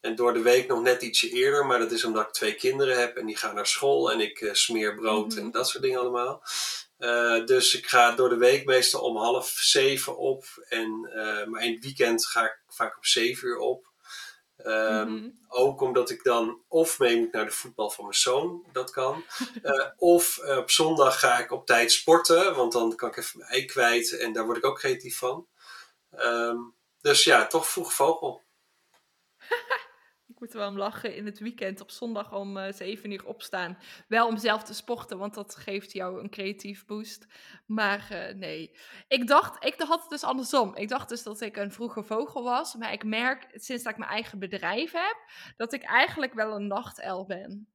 En 0.00 0.14
door 0.14 0.32
de 0.32 0.42
week 0.42 0.68
nog 0.68 0.82
net 0.82 1.02
ietsje 1.02 1.30
eerder, 1.30 1.66
maar 1.66 1.78
dat 1.78 1.92
is 1.92 2.04
omdat 2.04 2.26
ik 2.26 2.32
twee 2.32 2.54
kinderen 2.54 2.98
heb 2.98 3.16
en 3.16 3.26
die 3.26 3.36
gaan 3.36 3.54
naar 3.54 3.66
school 3.66 4.12
en 4.12 4.20
ik 4.20 4.48
smeer 4.52 4.94
brood 4.94 5.34
mhm. 5.34 5.38
en 5.38 5.50
dat 5.50 5.68
soort 5.68 5.82
dingen 5.82 6.00
allemaal. 6.00 6.42
Uh, 6.98 7.46
dus 7.46 7.74
ik 7.74 7.86
ga 7.86 8.14
door 8.14 8.28
de 8.28 8.36
week 8.36 8.64
meestal 8.64 9.00
om 9.00 9.16
half 9.16 9.48
zeven 9.48 10.18
op. 10.18 10.44
En, 10.68 11.10
uh, 11.14 11.44
maar 11.44 11.64
in 11.64 11.72
het 11.72 11.84
weekend 11.84 12.26
ga 12.26 12.44
ik 12.44 12.60
vaak 12.68 12.96
op 12.96 13.06
zeven 13.06 13.48
uur 13.48 13.58
op. 13.58 13.84
Mm 14.56 14.72
-hmm. 14.72 15.38
Ook 15.48 15.80
omdat 15.80 16.10
ik 16.10 16.22
dan 16.22 16.62
of 16.68 16.98
mee 16.98 17.16
moet 17.16 17.32
naar 17.32 17.44
de 17.44 17.50
voetbal 17.50 17.90
van 17.90 18.04
mijn 18.04 18.16
zoon, 18.16 18.66
dat 18.72 18.90
kan. 18.90 19.24
Uh, 19.62 19.86
of 20.14 20.38
op 20.38 20.70
zondag 20.70 21.18
ga 21.18 21.38
ik 21.38 21.52
op 21.52 21.66
tijd 21.66 21.92
sporten, 21.92 22.54
want 22.54 22.72
dan 22.72 22.96
kan 22.96 23.08
ik 23.08 23.16
even 23.16 23.38
mijn 23.38 23.50
ei 23.50 23.64
kwijt 23.64 24.18
en 24.18 24.32
daar 24.32 24.44
word 24.44 24.56
ik 24.56 24.66
ook 24.66 24.78
creatief 24.78 25.18
van. 25.18 25.46
Um, 26.18 26.74
dus 27.00 27.24
ja, 27.24 27.46
toch 27.46 27.68
vroeg 27.68 27.92
vogel. 27.92 28.42
Ik 30.46 30.52
moet 30.52 30.60
er 30.60 30.66
wel 30.70 30.76
om 30.76 30.90
lachen 30.90 31.14
in 31.14 31.26
het 31.26 31.38
weekend 31.38 31.80
op 31.80 31.90
zondag 31.90 32.32
om 32.32 32.56
uh, 32.56 32.68
eh, 32.68 32.74
7 32.74 33.10
uur 33.10 33.26
opstaan. 33.26 33.78
Wel 34.08 34.26
om 34.26 34.36
zelf 34.36 34.62
te 34.62 34.74
sporten, 34.74 35.18
want 35.18 35.34
dat 35.34 35.56
geeft 35.56 35.92
jou 35.92 36.20
een 36.20 36.30
creatief 36.30 36.84
boost. 36.84 37.26
Maar 37.66 38.08
uh, 38.12 38.34
nee. 38.34 38.76
Ik 39.08 39.26
dacht, 39.26 39.64
ik 39.64 39.74
had 39.78 40.00
het 40.00 40.10
dus 40.10 40.24
andersom. 40.24 40.76
Ik 40.76 40.88
dacht 40.88 41.08
dus 41.08 41.22
dat 41.22 41.40
ik 41.40 41.56
een 41.56 41.72
vroege 41.72 42.02
vogel 42.02 42.42
was. 42.42 42.74
Maar 42.74 42.92
ik 42.92 43.04
merk 43.04 43.46
sinds 43.52 43.82
dat 43.82 43.92
ik 43.92 43.98
mijn 43.98 44.10
eigen 44.10 44.38
bedrijf 44.38 44.92
heb, 44.92 45.16
dat 45.56 45.72
ik 45.72 45.82
eigenlijk 45.82 46.34
wel 46.34 46.54
een 46.54 46.66
nachtuil 46.66 47.26
ben. 47.26 47.68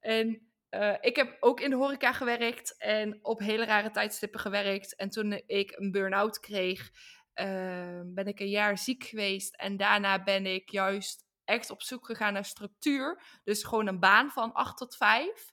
En 0.00 0.48
uh, 0.70 0.94
ik 1.00 1.16
heb 1.16 1.36
ook 1.40 1.60
in 1.60 1.70
de 1.70 1.76
horeca 1.76 2.12
gewerkt 2.12 2.76
en 2.78 3.18
op 3.22 3.38
hele 3.38 3.64
rare 3.64 3.90
tijdstippen 3.90 4.40
gewerkt. 4.40 4.96
En 4.96 5.10
toen 5.10 5.42
ik 5.46 5.72
een 5.76 5.90
burn-out 5.90 6.40
kreeg, 6.40 6.90
ben 8.04 8.26
ik 8.26 8.40
een 8.40 8.50
jaar 8.50 8.78
ziek 8.78 9.04
geweest. 9.04 9.56
En 9.56 9.76
daarna 9.76 10.22
ben 10.22 10.46
ik 10.46 10.70
juist 10.70 11.23
echt 11.44 11.70
op 11.70 11.82
zoek 11.82 12.06
gegaan 12.06 12.32
naar 12.32 12.44
structuur. 12.44 13.22
Dus 13.44 13.64
gewoon 13.64 13.86
een 13.86 14.00
baan 14.00 14.30
van 14.30 14.52
8 14.52 14.76
tot 14.76 14.96
5. 14.96 15.52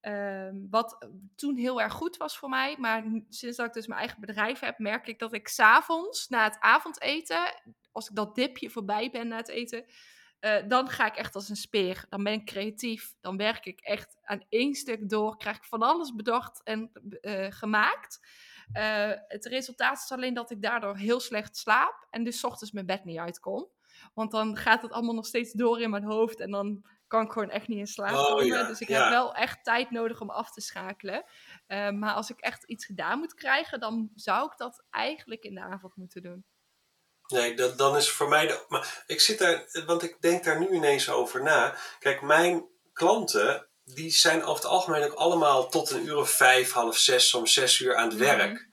Ehm, 0.00 0.54
wat 0.70 1.08
toen 1.36 1.56
heel 1.56 1.80
erg 1.80 1.92
goed 1.92 2.16
was 2.16 2.38
voor 2.38 2.48
mij. 2.48 2.76
Maar 2.78 3.04
sinds 3.28 3.56
dat 3.56 3.66
ik 3.66 3.72
dus 3.72 3.86
mijn 3.86 4.00
eigen 4.00 4.20
bedrijf 4.20 4.60
heb, 4.60 4.78
merk 4.78 5.06
ik 5.06 5.18
dat 5.18 5.32
ik 5.32 5.48
s'avonds 5.48 6.28
na 6.28 6.44
het 6.44 6.56
avondeten, 6.60 7.62
als 7.92 8.08
ik 8.08 8.16
dat 8.16 8.34
dipje 8.34 8.70
voorbij 8.70 9.10
ben 9.10 9.28
na 9.28 9.36
het 9.36 9.48
eten, 9.48 9.84
uh, 10.44 10.56
dan 10.68 10.88
ga 10.88 11.06
ik 11.06 11.16
echt 11.16 11.34
als 11.34 11.48
een 11.48 11.56
speer. 11.56 12.06
Dan 12.08 12.22
ben 12.22 12.32
ik 12.32 12.44
creatief. 12.44 13.14
Dan 13.20 13.36
werk 13.36 13.66
ik 13.66 13.80
echt 13.80 14.16
aan 14.22 14.44
één 14.48 14.74
stuk 14.74 15.08
door. 15.08 15.36
Krijg 15.36 15.56
ik 15.56 15.64
van 15.64 15.82
alles 15.82 16.14
bedacht 16.14 16.62
en 16.62 16.90
uh, 17.20 17.46
gemaakt. 17.48 18.20
Uh, 18.72 19.12
het 19.28 19.44
resultaat 19.44 19.98
is 19.98 20.12
alleen 20.12 20.34
dat 20.34 20.50
ik 20.50 20.62
daardoor 20.62 20.96
heel 20.96 21.20
slecht 21.20 21.56
slaap 21.56 22.06
en 22.10 22.24
dus 22.24 22.44
ochtends 22.44 22.72
mijn 22.72 22.86
bed 22.86 23.04
niet 23.04 23.18
uitkom. 23.18 23.68
Want 24.14 24.30
dan 24.30 24.56
gaat 24.56 24.82
het 24.82 24.92
allemaal 24.92 25.14
nog 25.14 25.26
steeds 25.26 25.52
door 25.52 25.80
in 25.80 25.90
mijn 25.90 26.04
hoofd 26.04 26.40
en 26.40 26.50
dan 26.50 26.84
kan 27.06 27.24
ik 27.24 27.32
gewoon 27.32 27.50
echt 27.50 27.68
niet 27.68 27.78
in 27.78 27.86
slaap 27.86 28.14
oh, 28.14 28.26
komen. 28.26 28.66
dus 28.66 28.80
ik 28.80 28.88
heb 28.88 29.08
wel 29.08 29.34
echt 29.34 29.64
tijd 29.64 29.90
nodig 29.90 30.20
om 30.20 30.30
af 30.30 30.52
te 30.52 30.60
schakelen. 30.60 31.24
Uh, 31.68 31.90
maar 31.90 32.12
als 32.12 32.30
ik 32.30 32.40
echt 32.40 32.64
iets 32.64 32.84
gedaan 32.84 33.18
moet 33.18 33.34
krijgen, 33.34 33.80
dan 33.80 34.10
zou 34.14 34.46
ik 34.46 34.56
dat 34.56 34.84
eigenlijk 34.90 35.42
in 35.42 35.54
de 35.54 35.60
avond 35.60 35.96
moeten 35.96 36.22
doen. 36.22 36.44
Nee, 37.26 37.54
dat, 37.54 37.78
dan 37.78 37.96
is 37.96 38.10
voor 38.10 38.28
mij. 38.28 38.46
De, 38.46 38.64
maar 38.68 39.04
ik 39.06 39.20
zit 39.20 39.38
daar, 39.38 39.84
want 39.86 40.02
ik 40.02 40.20
denk 40.20 40.44
daar 40.44 40.58
nu 40.58 40.68
ineens 40.68 41.10
over 41.10 41.42
na. 41.42 41.76
Kijk, 41.98 42.22
mijn 42.22 42.68
klanten, 42.92 43.68
die 43.84 44.10
zijn 44.10 44.42
over 44.42 44.62
het 44.62 44.72
algemeen 44.72 45.04
ook 45.04 45.12
allemaal 45.12 45.68
tot 45.68 45.90
een 45.90 46.06
uur 46.06 46.16
of 46.16 46.30
vijf, 46.30 46.72
half 46.72 46.96
zes, 46.96 47.28
soms 47.28 47.52
zes 47.52 47.80
uur 47.80 47.96
aan 47.96 48.08
het 48.08 48.18
mhm. 48.18 48.24
werk. 48.24 48.68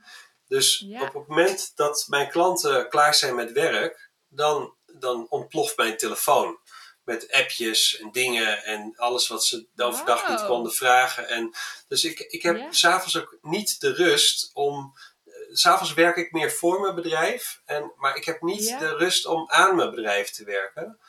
Dus 0.48 0.86
op 0.94 1.14
het 1.14 1.28
moment 1.28 1.72
dat 1.76 2.06
mijn 2.08 2.30
klanten 2.30 2.90
klaar 2.90 3.14
zijn 3.14 3.36
met 3.36 3.52
werk, 3.52 4.12
dan 4.28 4.76
dan 5.02 5.26
ontploft 5.30 5.78
mijn 5.78 5.98
telefoon. 5.98 6.60
met 7.04 7.32
appjes 7.32 8.00
en 8.00 8.12
dingen 8.12 8.64
en 8.64 8.94
alles 8.96 9.28
wat 9.28 9.46
ze 9.46 9.68
de 9.74 9.84
overdag 9.84 10.30
niet 10.30 10.46
konden 10.46 10.72
vragen. 10.72 11.28
En, 11.28 11.54
dus 11.88 12.04
ik, 12.04 12.20
ik 12.20 12.42
heb 12.42 12.68
s 12.70 12.80
s'avonds 12.80 13.18
ook 13.18 13.38
niet 13.42 13.80
de 13.80 13.94
rust 13.94 14.50
om. 14.54 14.94
Uh, 15.26 15.34
s'avonds 15.52 15.94
werk 15.94 16.16
ik 16.16 16.32
meer 16.32 16.52
voor 16.52 16.82
mijn 16.82 16.96
bedrijf, 16.96 17.62
en, 17.66 17.92
maar 17.96 18.16
ik 18.16 18.26
heb 18.26 18.42
niet 18.42 18.80
de 18.80 18.96
rust 18.96 19.26
om 19.26 19.50
aan 19.50 19.76
mijn 19.76 19.90
bedrijf 19.90 20.30
te 20.30 20.44
werken. 20.44 21.00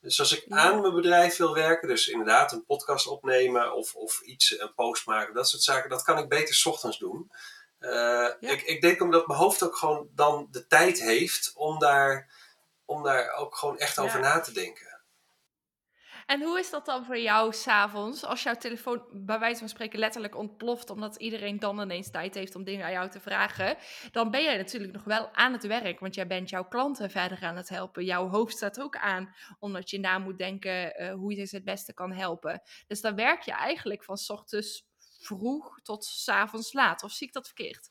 Dus 0.00 0.20
als 0.20 0.32
ik 0.32 0.44
aan 0.48 0.80
mijn 0.80 0.94
bedrijf 0.94 1.36
wil 1.36 1.54
werken, 1.54 1.88
dus 1.88 2.08
inderdaad 2.08 2.52
een 2.52 2.64
podcast 2.64 3.06
opnemen 3.06 3.74
of, 3.74 3.94
of 3.94 4.20
iets, 4.20 4.60
een 4.60 4.74
post 4.74 5.06
maken, 5.06 5.34
dat 5.34 5.48
soort 5.48 5.62
zaken, 5.62 5.90
dat 5.90 6.02
kan 6.02 6.18
ik 6.18 6.28
beter 6.28 6.54
s 6.54 6.66
ochtends 6.66 6.98
doen. 6.98 7.30
Uh, 7.80 8.28
ik, 8.40 8.62
ik 8.62 8.80
denk 8.80 9.00
omdat 9.00 9.26
mijn 9.26 9.38
hoofd 9.38 9.62
ook 9.62 9.76
gewoon 9.76 10.08
dan 10.14 10.48
de 10.50 10.66
tijd 10.66 11.00
heeft 11.00 11.52
om 11.54 11.78
daar, 11.78 12.30
om 12.92 13.02
daar 13.02 13.34
ook 13.34 13.56
gewoon 13.56 13.78
echt 13.78 13.98
over 13.98 14.20
na 14.20 14.40
te 14.40 14.52
denken. 14.52 14.92
En 16.26 16.42
hoe 16.42 16.58
is 16.58 16.70
dat 16.70 16.86
dan 16.86 17.04
voor 17.04 17.18
jou 17.18 17.52
s'avonds, 17.52 18.24
als 18.24 18.42
jouw 18.42 18.54
telefoon 18.54 19.04
bij 19.12 19.38
wijze 19.38 19.58
van 19.58 19.68
spreken 19.68 19.98
letterlijk 19.98 20.36
ontploft, 20.36 20.90
omdat 20.90 21.16
iedereen 21.16 21.58
dan 21.58 21.80
ineens 21.80 22.10
tijd 22.10 22.34
heeft 22.34 22.54
om 22.54 22.64
dingen 22.64 22.86
aan 22.86 22.92
jou 22.92 23.10
te 23.10 23.20
vragen? 23.20 23.76
Dan 24.10 24.30
ben 24.30 24.42
jij 24.42 24.56
natuurlijk 24.56 24.92
nog 24.92 25.04
wel 25.04 25.34
aan 25.34 25.52
het 25.52 25.66
werk, 25.66 26.00
want 26.00 26.14
jij 26.14 26.26
bent 26.26 26.50
jouw 26.50 26.68
klanten 26.68 27.10
verder 27.10 27.42
aan 27.42 27.56
het 27.56 27.68
helpen. 27.68 28.04
Jouw 28.04 28.28
hoofd 28.28 28.56
staat 28.56 28.80
ook 28.80 28.96
aan, 28.96 29.34
omdat 29.58 29.90
je 29.90 30.00
na 30.00 30.18
moet 30.18 30.38
denken 30.38 31.02
uh, 31.02 31.14
hoe 31.14 31.36
je 31.36 31.44
ze 31.44 31.56
het 31.56 31.64
beste 31.64 31.94
kan 31.94 32.12
helpen. 32.12 32.62
Dus 32.86 33.00
dan 33.00 33.14
werk 33.14 33.42
je 33.42 33.52
eigenlijk 33.52 34.04
van 34.04 34.16
s 34.16 34.30
ochtends 34.30 34.86
vroeg 35.18 35.80
tot 35.82 36.04
s 36.04 36.28
avonds 36.28 36.72
laat. 36.72 37.02
Of 37.02 37.12
zie 37.12 37.26
ik 37.26 37.32
dat 37.32 37.46
verkeerd? 37.46 37.90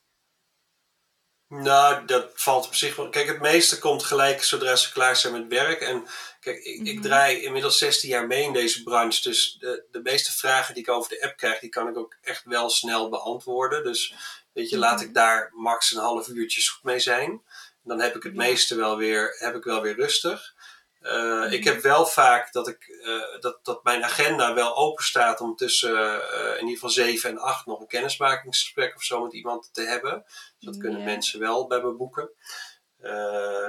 Nou, 1.54 2.04
dat 2.04 2.30
valt 2.34 2.66
op 2.66 2.74
zich 2.74 2.96
wel. 2.96 3.08
Kijk, 3.08 3.26
het 3.26 3.40
meeste 3.40 3.78
komt 3.78 4.02
gelijk 4.02 4.44
zodra 4.44 4.76
ze 4.76 4.92
klaar 4.92 5.16
zijn 5.16 5.32
met 5.32 5.46
werk. 5.48 5.80
En 5.80 6.06
kijk, 6.40 6.64
ik, 6.64 6.86
ik, 6.86 6.94
mhm. 6.94 7.02
draai 7.02 7.42
inmiddels 7.42 7.78
16 7.78 8.08
jaar 8.08 8.26
mee 8.26 8.42
in 8.42 8.52
deze 8.52 8.82
branche. 8.82 9.22
Dus 9.22 9.56
de, 9.60 9.84
de 9.90 10.00
meeste 10.02 10.32
vragen 10.32 10.74
die 10.74 10.82
ik 10.82 10.88
over 10.88 11.10
de 11.10 11.22
app 11.22 11.36
krijg, 11.36 11.60
die 11.60 11.70
kan 11.70 11.88
ik 11.88 11.96
ook 11.96 12.16
echt 12.22 12.44
wel 12.44 12.70
snel 12.70 13.08
beantwoorden. 13.08 13.84
Dus 13.84 14.14
weet 14.52 14.70
je, 14.70 14.78
laat 14.78 14.98
mhm. 14.98 15.08
ik 15.08 15.14
daar 15.14 15.50
max 15.54 15.92
een 15.92 16.00
half 16.00 16.28
uurtje 16.28 16.60
zoek 16.60 16.82
mee 16.82 16.98
zijn. 16.98 17.42
Dan 17.84 18.00
heb 18.00 18.16
ik 18.16 18.22
het 18.22 18.34
meeste 18.34 18.74
wel 18.74 18.96
weer, 18.96 19.36
heb 19.38 19.54
ik 19.54 19.64
wel 19.64 19.82
weer 19.82 19.94
rustig. 19.94 20.54
Uh, 21.02 21.52
ik 21.52 21.64
heb 21.64 21.80
wel 21.80 22.06
vaak 22.06 22.52
dat, 22.52 22.68
ik, 22.68 22.88
uh, 22.88 23.40
dat, 23.40 23.58
dat 23.62 23.84
mijn 23.84 24.04
agenda 24.04 24.54
wel 24.54 24.76
open 24.76 25.04
staat 25.04 25.40
om 25.40 25.56
tussen 25.56 25.94
uh, 25.94 26.48
in 26.48 26.60
ieder 26.60 26.74
geval 26.74 26.90
7 26.90 27.30
en 27.30 27.38
8 27.38 27.66
nog 27.66 27.80
een 27.80 27.86
kennismakingsgesprek 27.86 28.96
of 28.96 29.02
zo 29.02 29.22
met 29.22 29.32
iemand 29.32 29.68
te 29.72 29.82
hebben. 29.82 30.22
Dus 30.26 30.54
dat 30.58 30.76
kunnen 30.76 31.04
mensen 31.04 31.40
wel 31.40 31.66
bij 31.66 31.82
me 31.82 31.92
boeken. 31.92 32.30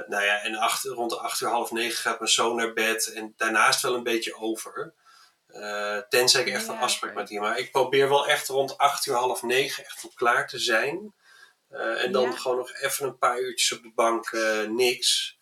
nou 0.08 0.22
ja, 0.22 0.42
en 0.42 0.54
acht, 0.54 0.84
rond 0.84 1.10
de 1.10 1.18
8 1.18 1.40
uur, 1.40 1.48
half 1.48 1.72
9 1.72 1.96
gaat 1.96 2.18
mijn 2.18 2.30
zoon 2.30 2.56
naar 2.56 2.72
bed 2.72 3.12
en 3.12 3.34
daarnaast 3.36 3.82
wel 3.82 3.94
een 3.94 4.02
beetje 4.02 4.36
over. 4.36 4.94
tenzij 6.08 6.40
ik 6.40 6.48
echt 6.48 6.68
een 6.68 6.78
afspraak 6.78 7.14
met 7.14 7.30
iemand. 7.30 7.50
Maar 7.50 7.58
ik 7.58 7.72
probeer 7.72 8.08
wel 8.08 8.26
echt 8.26 8.48
rond 8.48 8.78
8 8.78 9.06
uur, 9.06 9.14
half 9.14 9.42
9 9.42 9.84
echt 9.84 10.08
klaar 10.14 10.48
te 10.48 10.58
zijn. 10.58 11.14
en 11.68 12.12
dan 12.12 12.38
gewoon 12.38 12.56
nog 12.56 12.74
even 12.74 13.06
een 13.06 13.18
paar 13.18 13.40
uurtjes 13.40 13.78
op 13.78 13.82
de 13.82 13.92
bank, 13.94 14.32
niks. 14.68 15.38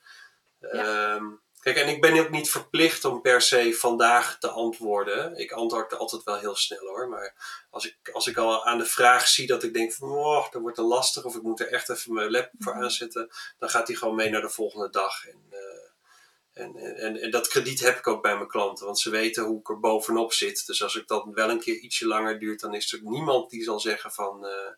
Um, 0.60 1.41
Kijk, 1.62 1.76
en 1.76 1.88
ik 1.88 2.00
ben 2.00 2.18
ook 2.18 2.30
niet 2.30 2.50
verplicht 2.50 3.04
om 3.04 3.20
per 3.20 3.42
se 3.42 3.74
vandaag 3.74 4.38
te 4.38 4.48
antwoorden. 4.48 5.36
Ik 5.36 5.52
antwoord 5.52 5.98
altijd 5.98 6.24
wel 6.24 6.38
heel 6.38 6.56
snel 6.56 6.86
hoor. 6.86 7.08
Maar 7.08 7.34
als 7.70 7.86
ik, 7.86 8.10
als 8.12 8.26
ik 8.26 8.36
al 8.36 8.66
aan 8.66 8.78
de 8.78 8.84
vraag 8.84 9.28
zie 9.28 9.46
dat 9.46 9.62
ik 9.62 9.74
denk 9.74 9.92
van, 9.92 10.10
oh, 10.10 10.50
dat 10.50 10.60
wordt 10.60 10.76
te 10.76 10.82
lastig 10.82 11.24
of 11.24 11.36
ik 11.36 11.42
moet 11.42 11.60
er 11.60 11.72
echt 11.72 11.88
even 11.88 12.14
mijn 12.14 12.30
laptop 12.30 12.62
voor 12.62 12.74
mhm. 12.74 12.82
aanzetten, 12.82 13.30
dan 13.58 13.68
gaat 13.68 13.86
die 13.86 13.96
gewoon 13.96 14.14
mee 14.14 14.30
naar 14.30 14.40
de 14.40 14.48
volgende 14.48 14.90
dag. 14.90 15.26
En, 15.26 15.44
uh, 15.50 16.64
en, 16.64 16.76
en, 16.96 17.16
en, 17.16 17.30
dat 17.30 17.48
krediet 17.48 17.80
heb 17.80 17.98
ik 17.98 18.06
ook 18.06 18.22
bij 18.22 18.36
mijn 18.36 18.48
klanten, 18.48 18.84
want 18.84 18.98
ze 18.98 19.10
weten 19.10 19.44
hoe 19.44 19.60
ik 19.60 19.68
er 19.68 19.80
bovenop 19.80 20.32
zit. 20.32 20.66
Dus 20.66 20.82
als 20.82 20.96
ik 20.96 21.08
dat 21.08 21.28
wel 21.32 21.50
een 21.50 21.60
keer 21.60 21.78
ietsje 21.78 22.06
langer 22.06 22.38
duurt, 22.38 22.60
dan 22.60 22.74
is 22.74 22.92
er 22.92 23.00
niemand 23.02 23.50
die 23.50 23.62
zal 23.62 23.80
zeggen 23.80 24.12
van, 24.12 24.46
uh, 24.46 24.72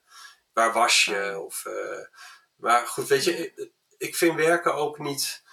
waar 0.52 0.72
was 0.72 1.04
je? 1.04 1.40
Of, 1.44 1.64
uh, 1.66 2.06
maar 2.56 2.86
goed, 2.86 3.08
weet 3.08 3.24
je, 3.24 3.70
ik 3.98 4.16
vind 4.16 4.36
werken 4.36 4.74
ook 4.74 4.98
niet 4.98 5.43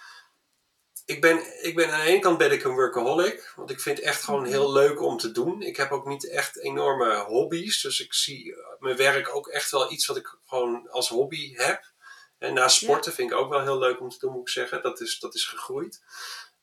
ik 1.04 1.20
ben, 1.20 1.64
ik 1.64 1.74
ben 1.74 1.92
aan 1.92 2.00
de 2.00 2.06
ene 2.06 2.18
kant 2.18 2.38
ben 2.38 2.52
ik 2.52 2.64
een 2.64 2.74
workaholic. 2.74 3.52
Want 3.56 3.70
ik 3.70 3.80
vind 3.80 3.98
het 3.98 4.06
echt 4.06 4.24
gewoon 4.24 4.44
heel 4.44 4.72
leuk 4.72 5.00
om 5.00 5.18
te 5.18 5.32
doen. 5.32 5.62
Ik 5.62 5.76
heb 5.76 5.90
ook 5.90 6.06
niet 6.06 6.30
echt 6.30 6.58
enorme 6.58 7.16
hobby's. 7.16 7.80
Dus 7.80 8.00
ik 8.00 8.14
zie 8.14 8.54
eh, 8.54 8.58
mijn 8.78 8.96
werk 8.96 9.34
ook 9.34 9.48
echt 9.48 9.70
wel 9.70 9.92
iets 9.92 10.06
wat 10.06 10.16
ik 10.16 10.38
gewoon 10.46 10.90
als 10.90 11.08
hobby 11.08 11.54
heb. 11.54 11.90
En 12.38 12.54
na 12.54 12.68
sporten 12.68 13.12
vind 13.12 13.30
ik 13.30 13.36
ook 13.36 13.50
wel 13.50 13.62
heel 13.62 13.78
leuk 13.78 14.00
om 14.00 14.08
te 14.08 14.18
doen, 14.18 14.32
moet 14.32 14.40
ik 14.40 14.48
zeggen. 14.48 14.82
Dat 14.82 15.00
is, 15.00 15.18
dat 15.18 15.34
is 15.34 15.44
gegroeid. 15.44 16.02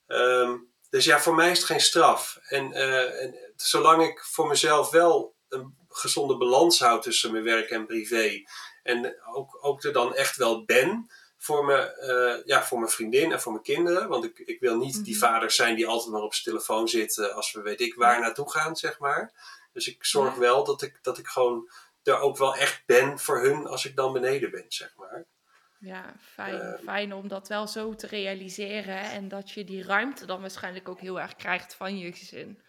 Um, 0.08 0.72
dus 0.90 1.06
ja, 1.06 1.20
voor 1.20 1.36
mij 1.36 1.52
is 1.52 1.58
het 1.58 1.68
geen 1.68 1.82
straf. 1.82 2.40
En, 2.42 2.72
uh, 2.72 3.24
en 3.24 3.54
zolang 3.56 4.04
ik 4.04 4.20
voor 4.20 4.48
mezelf 4.48 4.90
wel 4.90 5.36
een 5.50 5.78
gezonde 5.90 6.38
balans 6.38 6.80
houd 6.80 7.04
tussen 7.04 7.32
mijn 7.32 7.44
werk 7.44 7.70
en 7.70 7.86
privé. 7.86 8.44
En 8.84 9.22
ook, 9.34 9.58
ook 9.62 9.84
er 9.84 9.94
dan 9.94 10.16
echt 10.16 10.36
wel 10.36 10.66
ben 10.66 11.10
voor, 11.42 11.66
me, 11.66 11.98
uh, 12.40 12.46
ja, 12.46 12.64
voor 12.64 12.80
mijn 12.80 12.92
vriendin 12.92 13.32
en 13.32 13.42
voor 13.42 13.52
mijn 13.52 13.64
kinderen. 13.64 14.08
Want 14.08 14.24
ik, 14.24 14.40
ik 14.40 14.60
wil 14.60 14.78
niet 14.78 15.04
die 15.06 15.16
mhm. 15.16 15.26
vader 15.26 15.52
zijn 15.52 15.76
die 15.76 15.88
altijd 15.88 16.12
maar 16.12 16.22
op 16.22 16.34
zijn 16.34 16.46
telefoon 16.46 16.88
zit 16.88 17.32
als 17.34 17.52
we 17.52 17.62
weet 17.62 17.82
ik 17.82 17.96
waar 17.96 18.20
naartoe 18.20 18.52
gaan, 18.52 18.76
zeg 18.76 19.00
maar. 19.00 19.32
Dus 19.74 19.88
ik 19.88 20.06
zorg 20.06 20.36
wel 20.36 20.64
dat 20.64 20.82
ik, 20.82 21.00
dat 21.02 21.18
ik 21.18 21.28
gewoon 21.28 21.70
er 22.04 22.20
ook 22.20 22.38
wel 22.38 22.56
echt 22.56 22.84
ben 22.86 23.20
voor 23.20 23.42
hun 23.42 23.68
als 23.68 23.86
ik 23.86 23.96
dan 23.96 24.14
beneden 24.14 24.52
ben, 24.52 24.66
zeg 24.68 24.96
maar. 24.96 25.26
Ja, 25.80 26.14
fijn, 26.20 26.56
uh, 26.56 26.74
fijn 26.84 27.14
om 27.14 27.28
dat 27.28 27.48
wel 27.48 27.68
zo 27.68 27.96
te 27.96 28.08
realiseren 28.08 29.02
en 29.02 29.28
dat 29.28 29.52
je 29.52 29.64
die 29.64 29.84
ruimte 29.84 30.26
dan 30.26 30.42
waarschijnlijk 30.42 30.90
ook 30.90 31.00
heel 31.00 31.20
erg 31.20 31.36
krijgt 31.36 31.74
van 31.74 31.98
je 31.98 32.14
gezin. 32.14 32.62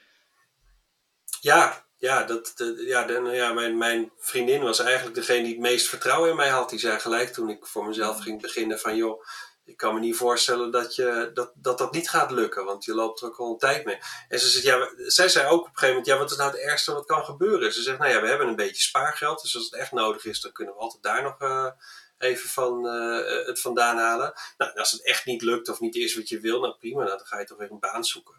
Ja, 1.41 1.87
ja, 2.01 2.25
dat, 2.25 2.53
ja, 2.77 3.05
de, 3.05 3.13
nou 3.13 3.35
ja 3.35 3.53
mijn, 3.53 3.79
mijn 3.79 4.13
vriendin 4.19 4.63
was 4.63 4.79
eigenlijk 4.79 5.15
degene 5.15 5.43
die 5.43 5.53
het 5.53 5.61
meest 5.61 5.89
vertrouwen 5.89 6.31
in 6.31 6.37
mij 6.37 6.49
had. 6.49 6.71
Die 6.71 6.79
zei 6.79 6.99
gelijk 6.99 7.33
toen 7.33 7.49
ik 7.49 7.67
voor 7.67 7.87
mezelf 7.87 8.17
mm. 8.17 8.23
ging 8.23 8.41
beginnen 8.41 8.79
van 8.79 8.97
joh, 8.97 9.25
ik 9.65 9.77
kan 9.77 9.95
me 9.95 10.01
niet 10.01 10.17
voorstellen 10.17 10.71
dat, 10.71 10.95
je, 10.95 11.31
dat, 11.35 11.53
dat 11.55 11.79
dat 11.79 11.93
niet 11.93 12.11
gaat 12.11 12.31
lukken, 12.31 12.65
want 12.65 12.85
je 12.85 12.95
loopt 12.95 13.21
er 13.21 13.27
ook 13.27 13.39
al 13.39 13.53
een 13.53 13.59
tijd 13.59 13.85
mee. 13.85 13.99
En 14.29 14.41
ze 14.41 14.49
zegt, 14.49 14.65
ja, 14.65 14.89
zij 14.97 15.29
zei 15.29 15.47
ook 15.49 15.61
op 15.61 15.67
een 15.67 15.73
gegeven 15.73 15.89
moment, 15.89 16.07
ja, 16.07 16.19
wat 16.19 16.31
is 16.31 16.37
nou 16.37 16.51
het 16.51 16.61
ergste 16.61 16.93
wat 16.93 17.07
kan 17.07 17.25
gebeuren? 17.25 17.73
Ze 17.73 17.83
zegt, 17.83 17.99
nou 17.99 18.11
ja, 18.11 18.21
we 18.21 18.29
hebben 18.29 18.49
een 18.49 18.57
beetje 18.57 18.83
spaargeld, 18.83 19.43
dus 19.43 19.55
als 19.55 19.65
het 19.65 19.75
echt 19.75 19.93
nodig 19.93 20.25
is, 20.25 20.41
dan 20.41 20.53
kunnen 20.53 20.75
we 20.75 20.81
altijd 20.81 21.03
daar 21.03 21.23
nog 21.23 21.41
uh, 21.41 21.71
even 22.19 22.51
van, 22.51 22.87
uh, 22.87 23.47
het 23.47 23.61
vandaan 23.61 23.99
halen. 23.99 24.33
Nou, 24.59 24.75
als 24.75 24.91
het 24.91 25.05
echt 25.05 25.25
niet 25.25 25.43
lukt 25.43 25.69
of 25.69 25.81
niet 25.81 25.97
is 25.97 26.15
wat 26.15 26.29
je 26.29 26.41
wil, 26.41 26.61
nou 26.61 26.75
prima, 26.79 27.05
dan 27.05 27.21
ga 27.21 27.39
je 27.39 27.47
toch 27.47 27.59
weer 27.59 27.71
een 27.71 27.79
baan 27.79 28.05
zoeken. 28.05 28.35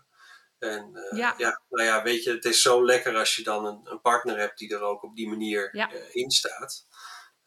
En 0.62 0.90
uh, 0.94 1.18
ja. 1.18 1.34
ja. 1.38 1.62
nou 1.70 1.88
ja, 1.88 2.04
weet 2.04 2.24
je, 2.24 2.32
het 2.32 2.46
is 2.46 2.62
zo 2.62 2.86
lekker 2.86 3.18
als 3.18 3.36
je 3.36 3.44
dan 3.44 3.66
een, 3.66 3.82
een 3.84 4.02
partner 4.02 4.38
hebt 4.38 4.58
die 4.58 4.74
er 4.74 4.82
ook 4.82 5.04
op 5.04 5.16
die 5.16 5.28
manier 5.28 5.70
ja. 5.76 5.94
uh, 5.94 6.16
in 6.16 6.32
staat. 6.32 6.88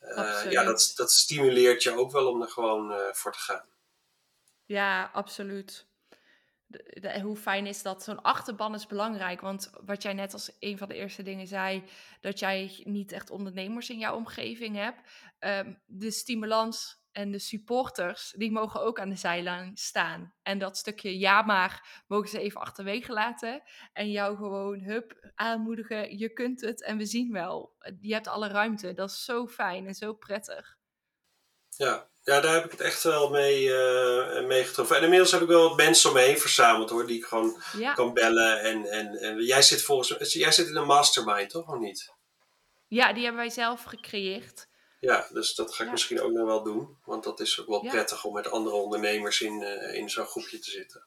Uh, 0.00 0.50
ja, 0.50 0.64
dat, 0.64 0.92
dat 0.94 1.10
stimuleert 1.10 1.82
je 1.82 1.98
ook 1.98 2.12
wel 2.12 2.30
om 2.30 2.42
er 2.42 2.48
gewoon 2.48 3.12
voor 3.12 3.32
te 3.32 3.38
gaan. 3.38 3.68
Ja, 4.64 5.10
absoluut. 5.12 5.86
De, 6.66 6.98
de, 7.00 7.20
hoe 7.20 7.36
fijn 7.36 7.66
is 7.66 7.82
dat? 7.82 8.02
Zo'n 8.02 8.22
achterban 8.22 8.74
is 8.74 8.86
belangrijk. 8.86 9.40
Want 9.40 9.70
wat 9.84 10.02
jij 10.02 10.12
net 10.12 10.32
als 10.32 10.50
een 10.58 10.78
van 10.78 10.88
de 10.88 10.94
eerste 10.94 11.22
dingen 11.22 11.46
zei, 11.46 11.84
dat 12.20 12.38
jij 12.38 12.82
niet 12.84 13.12
echt 13.12 13.30
ondernemers 13.30 13.90
in 13.90 13.98
jouw 13.98 14.16
omgeving 14.16 14.76
hebt. 14.76 15.00
Um, 15.38 15.82
de 15.86 16.10
stimulans 16.10 17.03
en 17.14 17.30
de 17.30 17.38
supporters, 17.38 18.34
die 18.36 18.52
mogen 18.52 18.82
ook 18.82 19.00
aan 19.00 19.08
de 19.08 19.16
zijlijn 19.16 19.70
staan. 19.74 20.34
En 20.42 20.58
dat 20.58 20.76
stukje 20.76 21.18
ja 21.18 21.42
maar 21.42 22.02
mogen 22.06 22.28
ze 22.28 22.40
even 22.40 22.60
achterwege 22.60 23.12
laten. 23.12 23.62
En 23.92 24.10
jou 24.10 24.36
gewoon, 24.36 24.80
hup, 24.80 25.30
aanmoedigen, 25.34 26.18
je 26.18 26.32
kunt 26.32 26.60
het 26.60 26.82
en 26.82 26.96
we 26.96 27.06
zien 27.06 27.32
wel. 27.32 27.76
Je 28.00 28.12
hebt 28.12 28.28
alle 28.28 28.48
ruimte, 28.48 28.92
dat 28.92 29.10
is 29.10 29.24
zo 29.24 29.46
fijn 29.46 29.86
en 29.86 29.94
zo 29.94 30.14
prettig. 30.14 30.76
Ja, 31.68 32.08
ja 32.22 32.40
daar 32.40 32.54
heb 32.54 32.64
ik 32.64 32.70
het 32.70 32.80
echt 32.80 33.02
wel 33.02 33.30
mee, 33.30 33.64
uh, 33.64 34.46
mee 34.46 34.64
getroffen. 34.64 34.96
En 34.96 35.02
inmiddels 35.02 35.32
heb 35.32 35.40
ik 35.40 35.48
wel 35.48 35.68
wat 35.68 35.76
mensen 35.76 36.10
om 36.10 36.16
me 36.16 36.22
heen 36.22 36.38
verzameld 36.38 36.90
hoor, 36.90 37.06
die 37.06 37.18
ik 37.18 37.24
gewoon 37.24 37.62
kan 37.94 38.14
bellen. 38.14 38.60
En, 38.60 38.84
en, 38.84 39.16
en 39.16 39.44
jij 39.44 39.62
zit 39.62 39.82
volgens 39.82 40.32
jij 40.32 40.52
zit 40.52 40.68
in 40.68 40.76
een 40.76 40.86
mastermind, 40.86 41.50
toch? 41.50 41.68
Of 41.68 41.78
niet? 41.78 42.12
Ja, 42.86 43.12
die 43.12 43.22
hebben 43.22 43.40
wij 43.40 43.50
zelf 43.50 43.82
gecreëerd. 43.82 44.72
Ja, 45.04 45.26
dus 45.32 45.54
dat 45.54 45.74
ga 45.74 45.84
ik 45.84 45.90
misschien 45.90 46.20
ook 46.20 46.32
nog 46.32 46.46
wel 46.46 46.62
doen. 46.62 46.98
Want 47.04 47.24
dat 47.24 47.40
is 47.40 47.60
ook 47.60 47.66
wel 47.66 47.80
prettig 47.80 48.24
om 48.24 48.34
met 48.34 48.50
andere 48.50 48.76
ondernemers 48.76 49.40
in, 49.40 49.60
uh, 49.60 49.94
in 49.94 50.10
zo'n 50.10 50.26
groepje 50.26 50.58
te 50.58 50.70
zitten. 50.70 51.02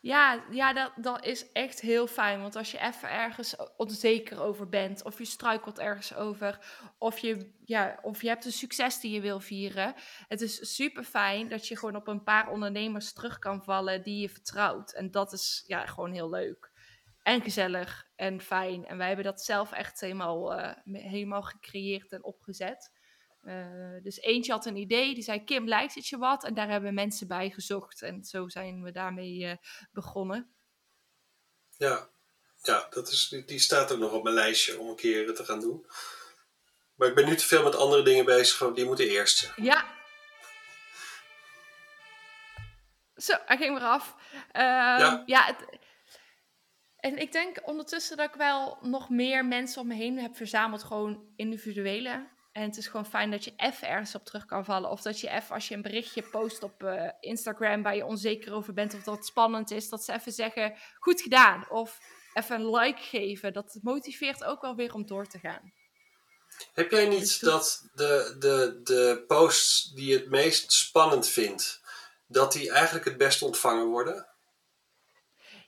Ja, 0.00 0.44
ja 0.50 0.72
dat, 0.72 0.92
dat 0.96 1.24
is 1.24 1.52
echt 1.52 1.80
heel 1.80 2.06
fijn. 2.06 2.40
Want 2.40 2.56
als 2.56 2.70
je 2.70 2.78
even 2.78 3.10
ergens 3.10 3.56
onzeker 3.76 4.40
over 4.40 4.68
bent, 4.68 5.04
of 5.04 5.18
je 5.18 5.24
struikelt 5.24 5.78
ergens 5.78 6.14
over, 6.14 6.58
of 6.98 7.18
je, 7.18 7.52
ja, 7.64 7.98
of 8.02 8.22
je 8.22 8.28
hebt 8.28 8.44
een 8.44 8.52
succes 8.52 9.00
die 9.00 9.12
je 9.12 9.20
wil 9.20 9.40
vieren. 9.40 9.94
Het 10.28 10.40
is 10.40 10.74
super 10.74 11.04
fijn 11.04 11.48
dat 11.48 11.68
je 11.68 11.78
gewoon 11.78 11.96
op 11.96 12.08
een 12.08 12.22
paar 12.22 12.50
ondernemers 12.50 13.12
terug 13.12 13.38
kan 13.38 13.64
vallen 13.64 14.02
die 14.02 14.20
je 14.20 14.28
vertrouwt. 14.28 14.92
En 14.92 15.10
dat 15.10 15.32
is 15.32 15.64
ja, 15.66 15.86
gewoon 15.86 16.12
heel 16.12 16.30
leuk. 16.30 16.70
En 17.22 17.42
gezellig 17.42 18.10
en 18.16 18.40
fijn. 18.40 18.86
En 18.86 18.96
wij 18.96 19.06
hebben 19.06 19.24
dat 19.24 19.42
zelf 19.42 19.72
echt 19.72 20.00
helemaal, 20.00 20.58
uh, 20.58 20.72
helemaal 20.92 21.42
gecreëerd 21.42 22.12
en 22.12 22.24
opgezet. 22.24 23.00
Uh, 23.42 24.02
dus 24.02 24.20
eentje 24.20 24.52
had 24.52 24.66
een 24.66 24.76
idee, 24.76 25.14
die 25.14 25.22
zei: 25.22 25.44
Kim, 25.44 25.68
lijkt 25.68 25.94
het 25.94 26.06
je 26.06 26.18
wat? 26.18 26.44
En 26.44 26.54
daar 26.54 26.68
hebben 26.68 26.94
mensen 26.94 27.26
bij 27.26 27.50
gezocht. 27.50 28.02
En 28.02 28.24
zo 28.24 28.48
zijn 28.48 28.82
we 28.82 28.90
daarmee 28.90 29.38
uh, 29.38 29.52
begonnen. 29.92 30.54
Ja, 31.76 32.08
ja 32.62 32.86
dat 32.90 33.08
is, 33.08 33.28
die, 33.28 33.44
die 33.44 33.58
staat 33.58 33.92
ook 33.92 33.98
nog 33.98 34.12
op 34.12 34.22
mijn 34.22 34.34
lijstje 34.34 34.78
om 34.78 34.88
een 34.88 34.96
keer 34.96 35.34
te 35.34 35.44
gaan 35.44 35.60
doen. 35.60 35.86
Maar 36.94 37.08
ik 37.08 37.14
ben 37.14 37.26
nu 37.26 37.36
te 37.36 37.46
veel 37.46 37.62
met 37.62 37.76
andere 37.76 38.02
dingen 38.02 38.24
bezig, 38.24 38.72
die 38.72 38.84
moeten 38.84 39.08
eerst. 39.08 39.52
Ja. 39.56 39.86
Zo, 43.16 43.36
hij 43.46 43.56
ging 43.56 43.78
weer 43.78 43.88
af. 43.88 44.16
Uh, 44.32 44.42
ja, 44.52 45.22
ja 45.26 45.44
het, 45.44 45.80
en 46.96 47.18
ik 47.18 47.32
denk 47.32 47.60
ondertussen 47.64 48.16
dat 48.16 48.28
ik 48.28 48.34
wel 48.34 48.78
nog 48.82 49.08
meer 49.08 49.46
mensen 49.46 49.80
om 49.80 49.86
me 49.86 49.94
heen 49.94 50.18
heb 50.18 50.36
verzameld, 50.36 50.82
gewoon 50.82 51.32
individuele. 51.36 52.28
En 52.52 52.62
het 52.62 52.76
is 52.76 52.86
gewoon 52.86 53.06
fijn 53.06 53.30
dat 53.30 53.44
je 53.44 53.52
even 53.56 53.88
ergens 53.88 54.14
op 54.14 54.24
terug 54.24 54.44
kan 54.44 54.64
vallen. 54.64 54.90
Of 54.90 55.02
dat 55.02 55.20
je 55.20 55.30
even, 55.30 55.54
als 55.54 55.68
je 55.68 55.74
een 55.74 55.82
berichtje 55.82 56.22
post 56.22 56.62
op 56.62 56.82
uh, 56.82 57.10
Instagram 57.20 57.82
waar 57.82 57.96
je 57.96 58.06
onzeker 58.06 58.52
over 58.52 58.72
bent 58.72 58.94
of 58.94 59.02
dat 59.02 59.26
spannend 59.26 59.70
is, 59.70 59.88
dat 59.88 60.04
ze 60.04 60.12
even 60.12 60.32
zeggen, 60.32 60.74
goed 60.98 61.20
gedaan. 61.20 61.70
Of 61.70 61.98
even 62.34 62.60
een 62.60 62.70
like 62.70 63.02
geven. 63.02 63.52
Dat 63.52 63.78
motiveert 63.82 64.44
ook 64.44 64.60
wel 64.60 64.74
weer 64.74 64.94
om 64.94 65.06
door 65.06 65.26
te 65.26 65.38
gaan. 65.38 65.72
Heb 66.74 66.90
jij 66.90 67.08
niet 67.08 67.20
dus 67.20 67.38
dat 67.38 67.90
de, 67.94 68.36
de, 68.38 68.80
de 68.82 69.24
posts 69.26 69.92
die 69.94 70.06
je 70.06 70.16
het 70.16 70.30
meest 70.30 70.72
spannend 70.72 71.28
vindt, 71.28 71.80
dat 72.26 72.52
die 72.52 72.70
eigenlijk 72.70 73.04
het 73.04 73.16
best 73.16 73.42
ontvangen 73.42 73.86
worden? 73.86 74.26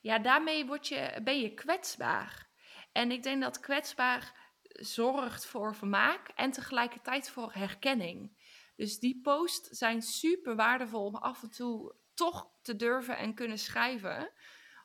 Ja, 0.01 0.18
daarmee 0.18 0.66
word 0.66 0.89
je, 0.89 1.20
ben 1.22 1.41
je 1.41 1.55
kwetsbaar. 1.55 2.49
En 2.93 3.11
ik 3.11 3.22
denk 3.22 3.43
dat 3.43 3.61
kwetsbaar 3.61 4.43
zorgt 4.75 5.47
voor 5.47 5.75
vermaak 5.75 6.29
en 6.35 6.51
tegelijkertijd 6.51 7.31
voor 7.31 7.53
herkenning. 7.53 8.43
Dus 8.77 8.99
die 8.99 9.20
posts 9.22 9.68
zijn 9.68 10.03
super 10.03 10.57
waardevol 10.57 11.05
om 11.05 11.16
af 11.16 11.43
en 11.43 11.51
toe 11.51 11.95
toch 12.14 12.51
te 12.62 12.77
durven 12.77 13.16
en 13.16 13.35
kunnen 13.35 13.59
schrijven. 13.59 14.33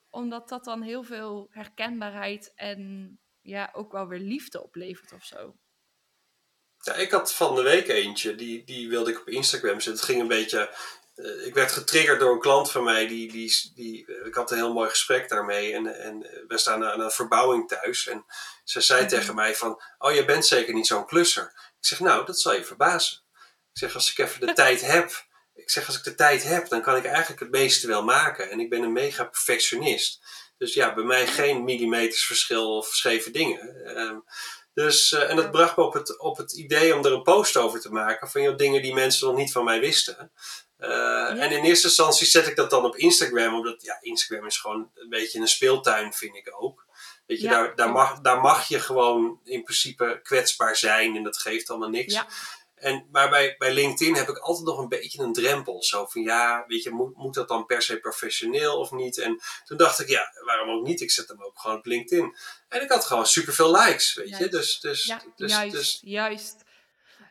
Omdat 0.09 0.49
dat 0.49 0.63
dan 0.63 0.81
heel 0.81 1.03
veel 1.03 1.47
herkenbaarheid 1.51 2.51
en 2.55 3.19
ja, 3.41 3.69
ook 3.73 3.91
wel 3.91 4.07
weer 4.07 4.19
liefde 4.19 4.63
oplevert 4.63 5.13
of 5.13 5.23
zo. 5.23 5.55
Ja, 6.81 6.93
ik 6.93 7.11
had 7.11 7.33
van 7.33 7.55
de 7.55 7.61
week 7.61 7.87
eentje, 7.87 8.35
die, 8.35 8.63
die 8.63 8.89
wilde 8.89 9.11
ik 9.11 9.19
op 9.19 9.27
Instagram 9.27 9.79
zetten. 9.79 9.93
Het 9.93 10.01
ging 10.01 10.21
een 10.21 10.27
beetje 10.27 10.75
eh, 11.23 11.45
ik 11.45 11.53
werd 11.53 11.71
getriggerd 11.71 12.19
door 12.19 12.33
een 12.33 12.39
klant 12.39 12.71
van 12.71 12.83
mij. 12.83 13.07
Die, 13.07 13.31
die, 13.31 13.71
die, 13.75 14.05
eh, 14.05 14.25
ik 14.25 14.33
had 14.33 14.51
een 14.51 14.57
heel 14.57 14.73
mooi 14.73 14.89
gesprek 14.89 15.29
daarmee. 15.29 15.73
En, 15.73 16.01
en 16.03 16.19
we 16.47 16.57
staan 16.57 16.85
aan 16.85 16.99
een 16.99 17.11
verbouwing 17.11 17.67
thuis. 17.67 18.07
En 18.07 18.25
ze 18.63 18.81
zei 18.81 19.01
mhm. 19.01 19.09
tegen 19.09 19.35
mij 19.35 19.55
van... 19.55 19.81
Oh, 19.97 20.13
je 20.13 20.25
bent 20.25 20.45
zeker 20.45 20.73
niet 20.73 20.87
zo'n 20.87 21.05
klusser. 21.05 21.43
Ik 21.79 21.85
zeg, 21.85 21.99
nou, 21.99 22.25
dat 22.25 22.39
zal 22.39 22.53
je 22.53 22.65
verbazen. 22.65 23.17
Ik 23.71 23.77
zeg, 23.77 23.95
als 23.95 24.11
ik 24.11 24.17
even 24.17 24.47
de 24.47 24.53
tijd 24.63 24.81
heb... 24.81 25.27
Ik 25.53 25.69
zeg, 25.69 25.87
als 25.87 25.97
ik 25.97 26.03
de 26.03 26.15
tijd 26.15 26.43
heb, 26.43 26.67
dan 26.67 26.81
kan 26.81 26.95
ik 26.95 27.05
eigenlijk 27.05 27.39
het 27.39 27.51
meeste 27.51 27.87
wel 27.87 28.03
maken. 28.03 28.49
En 28.49 28.59
ik 28.59 28.69
ben 28.69 28.81
een 28.81 28.91
mega 28.91 29.23
perfectionist. 29.23 30.21
Dus 30.57 30.73
ja, 30.73 30.93
bij 30.93 31.03
mij 31.03 31.27
geen 31.27 31.63
millimeters 31.63 32.25
verschil 32.25 32.77
of 32.77 32.87
scheve 32.87 33.31
dingen. 33.31 33.85
Ehm, 33.95 34.19
dus, 34.73 35.11
uh, 35.11 35.29
en 35.29 35.35
dat 35.35 35.51
bracht 35.51 35.77
me 35.77 35.83
op 35.83 35.93
het, 35.93 36.19
op 36.19 36.37
het 36.37 36.53
idee 36.53 36.95
om 36.95 37.05
er 37.05 37.11
een 37.11 37.21
post 37.21 37.57
over 37.57 37.79
te 37.79 37.91
maken. 37.91 38.29
Van 38.29 38.41
joh, 38.41 38.57
dingen 38.57 38.81
die 38.81 38.93
mensen 38.93 39.27
nog 39.27 39.37
niet 39.37 39.51
van 39.51 39.63
mij 39.63 39.79
wisten. 39.79 40.31
Uh, 40.79 41.43
En 41.43 41.51
in 41.51 41.63
eerste 41.63 41.87
instantie 41.87 42.27
zet 42.27 42.47
ik 42.47 42.55
dat 42.55 42.69
dan 42.69 42.85
op 42.85 42.95
Instagram, 42.95 43.53
omdat 43.55 43.81
ja, 43.81 43.97
Instagram 44.01 44.45
is 44.45 44.57
gewoon 44.57 44.91
een 44.95 45.09
beetje 45.09 45.39
een 45.39 45.47
speeltuin, 45.47 46.13
vind 46.13 46.35
ik 46.35 46.53
ook. 46.59 46.85
Weet 47.25 47.41
je, 47.41 47.47
daar, 47.47 47.75
daar, 47.75 47.91
mag, 47.91 48.19
daar 48.19 48.39
mag 48.39 48.67
je 48.67 48.79
gewoon 48.79 49.39
in 49.43 49.63
principe 49.63 50.19
kwetsbaar 50.23 50.75
zijn 50.75 51.15
en 51.15 51.23
dat 51.23 51.37
geeft 51.37 51.69
allemaal 51.69 51.89
niks. 51.89 52.13
Ja. 52.13 52.27
En, 52.75 53.07
maar 53.11 53.29
bij, 53.29 53.55
bij 53.57 53.73
LinkedIn 53.73 54.15
heb 54.15 54.29
ik 54.29 54.37
altijd 54.37 54.65
nog 54.65 54.77
een 54.77 54.89
beetje 54.89 55.23
een 55.23 55.33
drempel. 55.33 55.83
Zo 55.83 56.05
van 56.05 56.21
ja, 56.21 56.65
weet 56.67 56.83
je, 56.83 56.89
moet, 56.89 57.15
moet 57.15 57.33
dat 57.33 57.47
dan 57.47 57.65
per 57.65 57.81
se 57.81 57.99
professioneel 57.99 58.77
of 58.77 58.91
niet? 58.91 59.17
En 59.17 59.41
toen 59.65 59.77
dacht 59.77 59.99
ik, 59.99 60.07
ja, 60.07 60.33
waarom 60.45 60.69
ook 60.69 60.85
niet? 60.85 61.01
Ik 61.01 61.11
zet 61.11 61.27
hem 61.27 61.43
ook 61.43 61.59
gewoon 61.59 61.77
op 61.77 61.85
LinkedIn. 61.85 62.35
En 62.67 62.81
ik 62.81 62.89
had 62.89 63.05
gewoon 63.05 63.25
superveel 63.27 63.71
likes, 63.71 64.13
weet 64.13 64.37
je. 64.37 64.49
Dus, 64.49 64.79
dus, 64.79 65.05
ja, 65.05 65.21
dus, 65.35 65.51
juist, 65.51 65.75
dus, 65.75 65.99
juist 66.03 66.55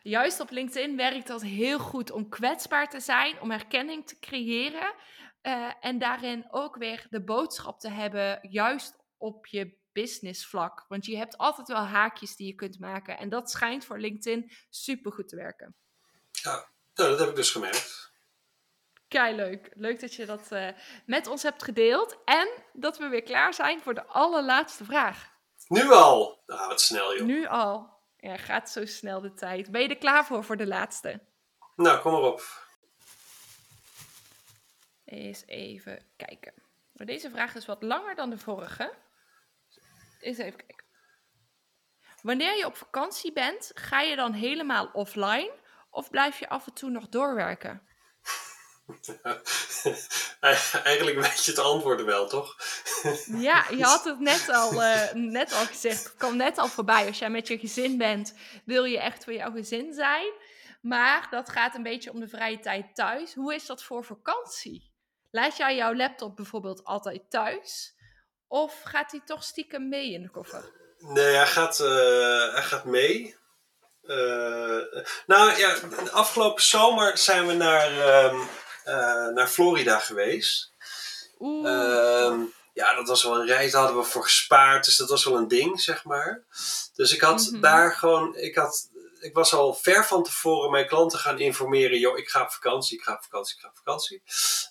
juist 0.09 0.39
op 0.39 0.49
LinkedIn 0.49 0.95
werkt 0.95 1.27
dat 1.27 1.41
heel 1.41 1.79
goed 1.79 2.11
om 2.11 2.29
kwetsbaar 2.29 2.89
te 2.89 2.99
zijn, 2.99 3.41
om 3.41 3.51
herkenning 3.51 4.07
te 4.07 4.19
creëren. 4.19 4.93
Uh, 5.41 5.71
en 5.79 5.99
daarin 5.99 6.47
ook 6.51 6.75
weer 6.75 7.07
de 7.09 7.23
boodschap 7.23 7.79
te 7.79 7.89
hebben, 7.89 8.39
juist 8.49 8.95
op 9.17 9.45
je 9.45 9.77
business 9.91 10.45
vlak. 10.45 10.85
Want 10.87 11.05
je 11.05 11.17
hebt 11.17 11.37
altijd 11.37 11.67
wel 11.67 11.77
haakjes 11.77 12.35
die 12.35 12.47
je 12.47 12.53
kunt 12.53 12.79
maken. 12.79 13.17
En 13.17 13.29
dat 13.29 13.51
schijnt 13.51 13.85
voor 13.85 13.99
LinkedIn 13.99 14.51
super 14.69 15.11
goed 15.11 15.27
te 15.27 15.35
werken. 15.35 15.75
Ja, 16.31 16.69
nou, 16.93 17.09
dat 17.09 17.19
heb 17.19 17.29
ik 17.29 17.35
dus 17.35 17.51
gemerkt. 17.51 18.11
Kei 19.07 19.35
leuk. 19.35 19.71
Leuk 19.73 19.99
dat 19.99 20.13
je 20.13 20.25
dat 20.25 20.51
uh, 20.51 20.69
met 21.05 21.27
ons 21.27 21.43
hebt 21.43 21.63
gedeeld. 21.63 22.17
En 22.25 22.49
dat 22.73 22.97
we 22.97 23.07
weer 23.07 23.23
klaar 23.23 23.53
zijn 23.53 23.81
voor 23.81 23.93
de 23.93 24.05
allerlaatste 24.05 24.85
vraag. 24.85 25.29
Nu 25.67 25.91
al? 25.91 26.43
Nou, 26.45 26.67
wat 26.67 26.81
snel 26.81 27.15
joh. 27.17 27.25
Nu 27.25 27.47
al. 27.47 27.98
Ja, 28.19 28.37
gaat 28.37 28.69
zo 28.69 28.85
snel 28.85 29.21
de 29.21 29.33
tijd. 29.33 29.71
Ben 29.71 29.81
je 29.81 29.87
er 29.87 29.97
klaar 29.97 30.25
voor 30.25 30.43
voor 30.43 30.57
de 30.57 30.67
laatste? 30.67 31.19
Nou, 31.75 31.99
kom 31.99 32.11
maar 32.11 32.21
op. 32.21 32.67
Eens 35.05 35.43
even 35.45 36.05
kijken. 36.15 36.53
Deze 36.93 37.29
vraag 37.29 37.55
is 37.55 37.65
wat 37.65 37.83
langer 37.83 38.15
dan 38.15 38.29
de 38.29 38.37
vorige. 38.37 38.93
Eens 40.19 40.37
even 40.37 40.65
kijken. 40.65 40.85
Wanneer 42.21 42.57
je 42.57 42.65
op 42.65 42.75
vakantie 42.75 43.33
bent, 43.33 43.71
ga 43.73 44.01
je 44.01 44.15
dan 44.15 44.33
helemaal 44.33 44.89
offline 44.93 45.51
of 45.89 46.09
blijf 46.09 46.39
je 46.39 46.49
af 46.49 46.67
en 46.67 46.73
toe 46.73 46.89
nog 46.89 47.09
doorwerken? 47.09 47.87
Eigenlijk 50.83 51.19
weet 51.19 51.45
je 51.45 51.51
het 51.51 51.59
antwoord 51.59 52.03
wel, 52.03 52.27
toch? 52.27 52.55
Ja, 53.49 53.65
je 53.69 53.83
had 53.83 54.03
het 54.03 54.19
net 54.19 54.49
al, 54.49 54.73
uh, 54.73 55.11
net 55.13 55.53
al 55.53 55.65
gezegd. 55.65 56.03
Het 56.03 56.15
kwam 56.15 56.37
net 56.37 56.57
al 56.57 56.67
voorbij. 56.67 57.07
Als 57.07 57.19
jij 57.19 57.29
met 57.29 57.47
je 57.47 57.57
gezin 57.57 57.97
bent, 57.97 58.33
wil 58.65 58.83
je 58.83 58.99
echt 58.99 59.23
voor 59.23 59.33
jouw 59.33 59.51
gezin 59.51 59.93
zijn. 59.93 60.31
Maar 60.81 61.27
dat 61.29 61.49
gaat 61.49 61.75
een 61.75 61.83
beetje 61.83 62.11
om 62.11 62.19
de 62.19 62.27
vrije 62.27 62.59
tijd 62.59 62.95
thuis. 62.95 63.33
Hoe 63.33 63.55
is 63.55 63.65
dat 63.65 63.83
voor 63.83 64.03
vakantie? 64.03 64.93
Laat 65.31 65.57
jij 65.57 65.75
jouw 65.75 65.95
laptop 65.95 66.35
bijvoorbeeld 66.35 66.83
altijd 66.83 67.29
thuis? 67.29 67.95
Of 68.47 68.81
gaat 68.83 69.11
hij 69.11 69.21
toch 69.25 69.43
stiekem 69.43 69.89
mee 69.89 70.11
in 70.11 70.21
de 70.21 70.29
koffer? 70.29 70.71
Nee, 70.97 71.35
hij 71.35 71.47
gaat, 71.47 71.79
uh, 71.79 72.53
hij 72.53 72.63
gaat 72.63 72.85
mee. 72.85 73.37
Uh, 74.03 75.01
nou 75.27 75.57
ja, 75.57 75.75
de 75.75 76.11
afgelopen 76.11 76.63
zomer 76.63 77.17
zijn 77.17 77.47
we 77.47 77.53
naar, 77.53 77.91
uh, 77.91 79.27
naar 79.33 79.47
Florida 79.47 79.99
geweest. 79.99 80.73
Oeh. 81.39 82.47
Ja, 82.73 82.95
dat 82.95 83.07
was 83.07 83.23
wel 83.23 83.39
een 83.39 83.47
reis, 83.47 83.71
daar 83.71 83.81
hadden 83.81 84.01
we 84.01 84.07
voor 84.07 84.23
gespaard, 84.23 84.85
dus 84.85 84.97
dat 84.97 85.09
was 85.09 85.23
wel 85.23 85.37
een 85.37 85.47
ding, 85.47 85.81
zeg 85.81 86.03
maar. 86.03 86.43
Dus 86.95 87.13
ik 87.13 87.21
had 87.21 87.49
mhm. 87.51 87.61
daar 87.61 87.93
gewoon, 87.93 88.35
ik 88.35 88.55
had 88.55 88.89
ik 89.19 89.33
was 89.33 89.53
al 89.53 89.73
ver 89.73 90.05
van 90.05 90.23
tevoren 90.23 90.71
mijn 90.71 90.87
klanten 90.87 91.19
gaan 91.19 91.39
informeren. 91.39 91.99
Joh, 91.99 92.17
ik 92.17 92.29
ga 92.29 92.41
op 92.41 92.51
vakantie, 92.51 92.97
ik 92.97 93.03
ga 93.03 93.13
op 93.13 93.23
vakantie, 93.23 93.55
ik 93.55 93.61
ga 93.61 93.67
op 93.67 93.77
vakantie. 93.77 94.21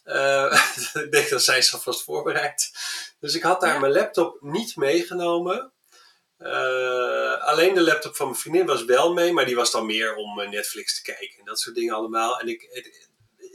Uh, 0.04 0.64
ik 1.04 1.12
denk 1.12 1.28
dat 1.28 1.42
zij 1.42 1.62
ze 1.62 1.72
alvast 1.72 2.02
voorbereid. 2.02 2.70
Dus 3.20 3.34
ik 3.34 3.42
had 3.42 3.60
daar 3.60 3.80
mijn 3.80 3.92
laptop 3.92 4.40
niet 4.40 4.76
meegenomen. 4.76 5.72
Uh, 6.38 7.44
alleen 7.44 7.74
de 7.74 7.80
laptop 7.80 8.16
van 8.16 8.26
mijn 8.26 8.38
vriendin 8.38 8.66
was 8.66 8.84
wel 8.84 9.12
mee, 9.12 9.32
maar 9.32 9.46
die 9.46 9.56
was 9.56 9.70
dan 9.70 9.86
meer 9.86 10.14
om 10.14 10.40
eh, 10.40 10.48
Netflix 10.48 10.94
te 10.94 11.12
kijken 11.12 11.38
en 11.38 11.44
dat 11.44 11.60
soort 11.60 11.74
dingen 11.74 11.94
allemaal. 11.94 12.40
En 12.40 12.48
ik, 12.48 12.62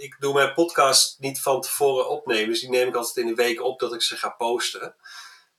ik 0.03 0.15
doe 0.19 0.33
mijn 0.33 0.53
podcast 0.53 1.19
niet 1.19 1.41
van 1.41 1.61
tevoren 1.61 2.09
opnemen, 2.09 2.49
dus 2.49 2.59
die 2.59 2.69
neem 2.69 2.87
ik 2.87 2.95
altijd 2.95 3.17
in 3.17 3.27
de 3.27 3.43
week 3.43 3.61
op 3.61 3.79
dat 3.79 3.93
ik 3.93 4.01
ze 4.01 4.17
ga 4.17 4.29
posten. 4.29 4.95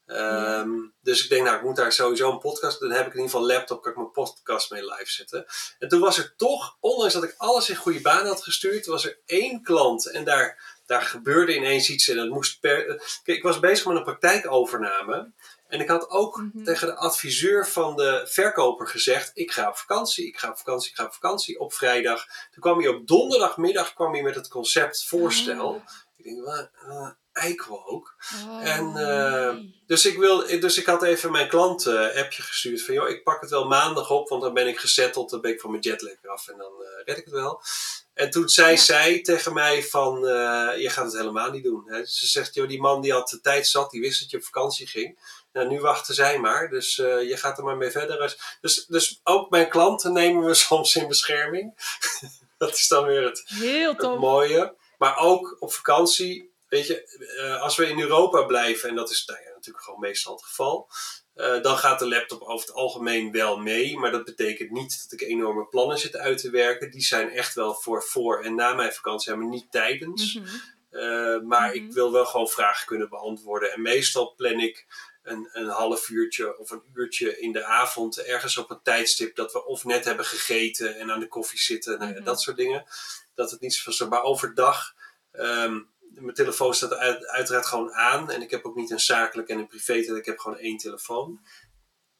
Um, 0.06 0.94
Dus 1.00 1.22
ik 1.22 1.28
denk, 1.28 1.44
nou, 1.44 1.56
ik 1.56 1.62
moet 1.62 1.76
daar 1.76 1.92
sowieso 1.92 2.30
een 2.30 2.38
podcast. 2.38 2.80
Dan 2.80 2.90
heb 2.90 3.06
ik 3.06 3.12
in 3.12 3.20
ieder 3.20 3.30
geval 3.30 3.40
een 3.40 3.54
laptop, 3.54 3.82
kan 3.82 3.90
ik 3.90 3.98
mijn 3.98 4.10
podcast 4.10 4.70
mee 4.70 4.84
live 4.84 5.10
zetten. 5.10 5.46
En 5.78 5.88
toen 5.88 6.00
was 6.00 6.18
er 6.18 6.34
toch, 6.36 6.76
ondanks 6.80 7.14
dat 7.14 7.24
ik 7.24 7.34
alles 7.36 7.68
in 7.70 7.76
goede 7.76 8.00
baan 8.00 8.26
had 8.26 8.42
gestuurd, 8.42 8.86
was 8.86 9.04
er 9.04 9.18
één 9.26 9.62
klant 9.62 10.10
en 10.10 10.24
daar, 10.24 10.78
daar 10.86 11.02
gebeurde 11.02 11.56
ineens 11.56 11.90
iets 11.90 12.08
en 12.08 12.16
dat 12.16 12.28
moest 12.28 12.60
per. 12.60 12.84
Kijk, 13.22 13.36
ik 13.36 13.42
was 13.42 13.60
bezig 13.60 13.86
met 13.86 13.96
een 13.96 14.02
praktijkovername. 14.02 15.32
En 15.74 15.80
ik 15.80 15.88
had 15.88 16.10
ook 16.10 16.36
mhm. 16.36 16.64
tegen 16.64 16.86
de 16.86 16.96
adviseur 16.96 17.66
van 17.68 17.96
de 17.96 18.22
verkoper 18.24 18.88
gezegd: 18.88 19.30
Ik 19.34 19.52
ga 19.52 19.68
op 19.68 19.76
vakantie, 19.76 20.26
ik 20.26 20.38
ga 20.38 20.50
op 20.50 20.58
vakantie, 20.58 20.90
ik 20.90 20.96
ga 20.96 21.04
op 21.04 21.12
vakantie 21.12 21.60
op 21.60 21.72
vrijdag. 21.72 22.26
Toen 22.50 22.62
kwam 22.62 22.78
hij 22.78 22.88
op 22.88 23.06
donderdagmiddag 23.06 23.94
kwam 23.94 24.12
hij 24.12 24.22
met 24.22 24.34
het 24.34 24.48
concept 24.48 25.04
voorstel. 25.06 25.68
Oh. 25.68 25.82
Ik 26.16 26.24
denk, 26.24 26.44
wat, 26.44 26.70
uh, 26.88 27.08
eikel 27.32 27.86
ook. 27.86 28.14
Oh, 28.46 28.68
en, 28.68 28.92
uh, 28.96 29.70
dus, 29.86 30.06
ik 30.06 30.18
wil, 30.18 30.60
dus 30.60 30.78
ik 30.78 30.86
had 30.86 31.02
even 31.02 31.30
mijn 31.30 31.48
klant 31.48 31.86
uh, 31.86 32.16
appje 32.16 32.42
gestuurd 32.42 32.82
van 32.82 32.94
joh, 32.94 33.08
ik 33.08 33.22
pak 33.22 33.40
het 33.40 33.50
wel 33.50 33.66
maandag 33.66 34.10
op, 34.10 34.28
want 34.28 34.42
dan 34.42 34.54
ben 34.54 34.68
ik 34.68 34.78
gezetteld, 34.78 35.30
dan 35.30 35.40
ben 35.40 35.50
ik 35.50 35.60
van 35.60 35.70
mijn 35.70 35.82
jetlag 35.82 36.24
af 36.24 36.48
en 36.48 36.58
dan 36.58 36.72
uh, 36.80 37.04
red 37.04 37.18
ik 37.18 37.24
het 37.24 37.34
wel. 37.34 37.62
En 38.14 38.30
toen 38.30 38.48
zei 38.48 38.70
ja. 38.70 38.76
zij 38.76 39.20
tegen 39.20 39.52
mij 39.52 39.82
van, 39.82 40.20
je 40.78 40.88
gaat 40.90 41.04
het 41.04 41.16
helemaal 41.16 41.50
niet 41.50 41.64
doen. 41.64 41.84
Hè? 41.86 42.04
Ze 42.04 42.26
zegt, 42.26 42.54
joh, 42.54 42.68
die 42.68 42.80
man 42.80 43.00
die 43.00 43.12
had 43.12 43.28
de 43.28 43.40
tijd 43.40 43.66
zat, 43.66 43.90
die 43.90 44.00
wist 44.00 44.20
dat 44.20 44.30
je 44.30 44.36
op 44.36 44.44
vakantie 44.44 44.86
ging. 44.86 45.18
Nou, 45.54 45.68
nu 45.68 45.80
wachten 45.80 46.14
zij 46.14 46.38
maar, 46.38 46.68
dus 46.68 46.98
uh, 46.98 47.28
je 47.28 47.36
gaat 47.36 47.58
er 47.58 47.64
maar 47.64 47.76
mee 47.76 47.90
verder. 47.90 48.56
Dus, 48.60 48.86
dus 48.86 49.20
ook 49.22 49.50
mijn 49.50 49.68
klanten 49.68 50.12
nemen 50.12 50.44
we 50.44 50.54
soms 50.68 50.96
in 50.96 51.08
bescherming. 51.08 51.74
dat 52.58 52.74
is 52.74 52.88
dan 52.88 53.06
weer 53.06 53.22
het, 53.22 53.42
Heel 53.46 53.94
het 53.96 54.18
mooie. 54.18 54.74
Maar 54.98 55.16
ook 55.16 55.56
op 55.58 55.72
vakantie, 55.72 56.52
weet 56.68 56.86
je, 56.86 57.26
uh, 57.40 57.62
als 57.62 57.76
we 57.76 57.88
in 57.88 58.00
Europa 58.00 58.42
blijven, 58.42 58.88
en 58.88 58.94
dat 58.94 59.10
is 59.10 59.24
nou 59.26 59.40
ja, 59.44 59.54
natuurlijk 59.54 59.84
gewoon 59.84 60.00
meestal 60.00 60.34
het 60.34 60.44
geval. 60.44 60.88
Uh, 61.34 61.62
dan 61.62 61.76
gaat 61.76 61.98
de 61.98 62.08
laptop 62.08 62.42
over 62.42 62.66
het 62.66 62.76
algemeen 62.76 63.32
wel 63.32 63.58
mee, 63.58 63.98
maar 63.98 64.10
dat 64.10 64.24
betekent 64.24 64.70
niet 64.70 65.02
dat 65.02 65.20
ik 65.20 65.28
enorme 65.28 65.66
plannen 65.66 65.98
zit 65.98 66.16
uit 66.16 66.38
te 66.38 66.50
werken. 66.50 66.90
Die 66.90 67.04
zijn 67.04 67.30
echt 67.30 67.54
wel 67.54 67.74
voor 67.74 68.02
voor 68.02 68.42
en 68.42 68.54
na 68.54 68.74
mijn 68.74 68.92
vakantie, 68.92 69.34
maar 69.34 69.48
niet 69.48 69.70
tijdens. 69.70 70.34
Mm 70.34 70.44
-hmm. 70.44 71.48
maar 71.48 71.66
mm 71.66 71.72
-hmm. 71.72 71.88
ik 71.88 71.92
wil 71.92 72.12
wel 72.12 72.26
gewoon 72.26 72.48
vragen 72.48 72.86
kunnen 72.86 73.08
beantwoorden. 73.08 73.72
En 73.72 73.82
meestal 73.82 74.34
plan 74.34 74.60
ik 74.60 74.86
een, 75.24 75.48
een 75.52 75.68
half 75.68 76.08
uurtje 76.08 76.58
of 76.58 76.70
een 76.70 76.82
uurtje 76.94 77.40
in 77.40 77.52
de 77.52 77.64
avond 77.64 78.18
ergens 78.18 78.58
op 78.58 78.70
een 78.70 78.82
tijdstip 78.82 79.36
dat 79.36 79.52
we 79.52 79.64
of 79.64 79.84
net 79.84 80.04
hebben 80.04 80.24
gegeten 80.24 80.98
en 80.98 81.10
aan 81.10 81.20
de 81.20 81.28
koffie 81.28 81.60
zitten, 81.60 81.98
mm 81.98 82.14
-hmm. 82.14 82.24
dat 82.24 82.40
soort 82.40 82.56
dingen. 82.56 82.84
Dat 83.34 83.50
het 83.50 83.60
niet 83.60 83.74
zo 83.74 84.08
maar 84.08 84.22
overdag. 84.22 84.94
Um, 85.32 85.92
mijn 86.20 86.34
telefoon 86.34 86.74
staat 86.74 86.94
uit, 86.94 87.26
uiteraard 87.26 87.66
gewoon 87.66 87.92
aan. 87.92 88.30
En 88.30 88.42
ik 88.42 88.50
heb 88.50 88.64
ook 88.64 88.76
niet 88.76 88.90
een 88.90 89.00
zakelijk 89.00 89.48
en 89.48 89.58
een 89.58 89.66
privé. 89.66 89.92
Ik 89.92 90.26
heb 90.26 90.38
gewoon 90.38 90.58
één 90.58 90.76
telefoon. 90.76 91.40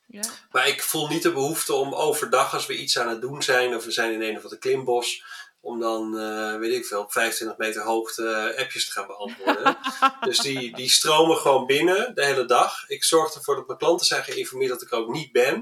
Ja. 0.06 0.22
Maar 0.50 0.68
ik 0.68 0.82
voel 0.82 1.08
niet 1.08 1.22
de 1.22 1.32
behoefte 1.32 1.74
om 1.74 1.94
overdag, 1.94 2.54
als 2.54 2.66
we 2.66 2.76
iets 2.76 2.98
aan 2.98 3.08
het 3.08 3.20
doen 3.20 3.42
zijn, 3.42 3.74
of 3.74 3.84
we 3.84 3.90
zijn 3.90 4.12
in 4.12 4.22
een 4.22 4.36
of 4.36 4.42
andere 4.42 4.60
klimbos, 4.60 5.24
om 5.64 5.80
dan, 5.80 6.14
uh, 6.14 6.58
weet 6.58 6.74
ik 6.74 6.86
veel, 6.86 7.00
op 7.00 7.12
25 7.12 7.58
meter 7.58 7.82
hoogte 7.82 8.54
appjes 8.58 8.86
te 8.86 8.92
gaan 8.92 9.06
beantwoorden. 9.06 9.76
dus 10.20 10.38
die, 10.38 10.76
die 10.76 10.90
stromen 10.90 11.36
gewoon 11.36 11.66
binnen 11.66 12.14
de 12.14 12.24
hele 12.24 12.44
dag. 12.44 12.88
Ik 12.88 13.04
zorg 13.04 13.34
ervoor 13.34 13.56
dat 13.56 13.66
mijn 13.66 13.78
klanten 13.78 14.06
zijn 14.06 14.24
geïnformeerd 14.24 14.70
dat 14.70 14.82
ik 14.82 14.92
ook 14.92 15.08
niet 15.08 15.32
ben. 15.32 15.54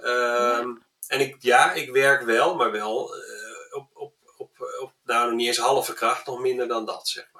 Um, 0.00 0.06
ja. 0.06 0.76
En 1.06 1.20
ik, 1.20 1.36
ja, 1.38 1.72
ik 1.72 1.90
werk 1.90 2.22
wel, 2.22 2.54
maar 2.54 2.70
wel 2.70 3.16
uh, 3.16 3.76
op, 3.76 3.90
op, 3.94 4.14
op, 4.36 4.50
op, 4.80 4.92
nou, 5.04 5.26
nog 5.26 5.36
niet 5.36 5.46
eens 5.46 5.58
halve 5.58 5.92
kracht, 5.92 6.26
nog 6.26 6.40
minder 6.40 6.68
dan 6.68 6.86
dat, 6.86 7.08
zeg 7.08 7.28
maar. 7.32 7.37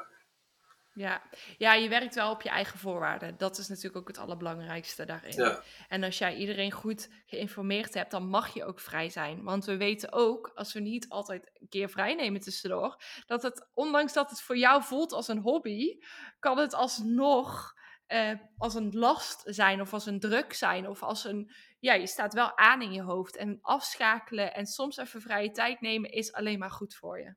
Ja. 0.99 1.23
ja, 1.59 1.75
je 1.75 1.89
werkt 1.89 2.15
wel 2.15 2.31
op 2.31 2.43
je 2.43 2.49
eigen 2.49 2.79
voorwaarden. 2.79 3.37
Dat 3.37 3.59
is 3.59 3.69
natuurlijk 3.69 3.97
ook 3.97 4.09
het 4.09 4.19
allerbelangrijkste 4.19 5.05
daarin. 5.05 5.37
Ja. 5.37 5.63
En 5.89 6.03
als 6.03 6.19
jij 6.19 6.37
iedereen 6.37 6.73
goed 6.73 7.09
geïnformeerd 7.27 7.95
hebt, 7.95 8.11
dan 8.11 8.29
mag 8.29 8.55
je 8.55 8.65
ook 8.65 8.81
vrij 8.81 9.09
zijn. 9.09 9.43
Want 9.43 9.65
we 9.65 9.77
weten 9.77 10.13
ook, 10.13 10.51
als 10.55 10.73
we 10.73 10.81
niet 10.81 11.09
altijd 11.09 11.51
een 11.55 11.69
keer 11.69 11.89
vrij 11.89 12.15
nemen 12.15 12.41
tussendoor, 12.41 13.03
dat 13.27 13.43
het, 13.43 13.69
ondanks 13.75 14.13
dat 14.13 14.31
het 14.31 14.41
voor 14.41 14.57
jou 14.57 14.83
voelt 14.83 15.13
als 15.13 15.29
een 15.29 15.41
hobby, 15.41 15.99
kan 16.39 16.59
het 16.59 16.75
alsnog 16.75 17.77
uh, 18.09 18.33
als 18.57 18.75
een 18.75 18.91
last 18.93 19.43
zijn 19.45 19.81
of 19.81 19.93
als 19.93 20.07
een 20.07 20.21
druk 20.21 20.53
zijn 20.53 20.89
of 20.89 21.03
als 21.03 21.25
een, 21.25 21.53
ja, 21.79 21.95
je 21.95 22.07
staat 22.07 22.35
wel 22.35 22.57
aan 22.57 22.83
in 22.83 22.93
je 22.93 23.03
hoofd. 23.03 23.37
En 23.37 23.59
afschakelen 23.61 24.55
en 24.55 24.67
soms 24.67 24.97
even 24.97 25.21
vrije 25.21 25.51
tijd 25.51 25.81
nemen 25.81 26.11
is 26.11 26.33
alleen 26.33 26.59
maar 26.59 26.71
goed 26.71 26.95
voor 26.95 27.19
je. 27.21 27.35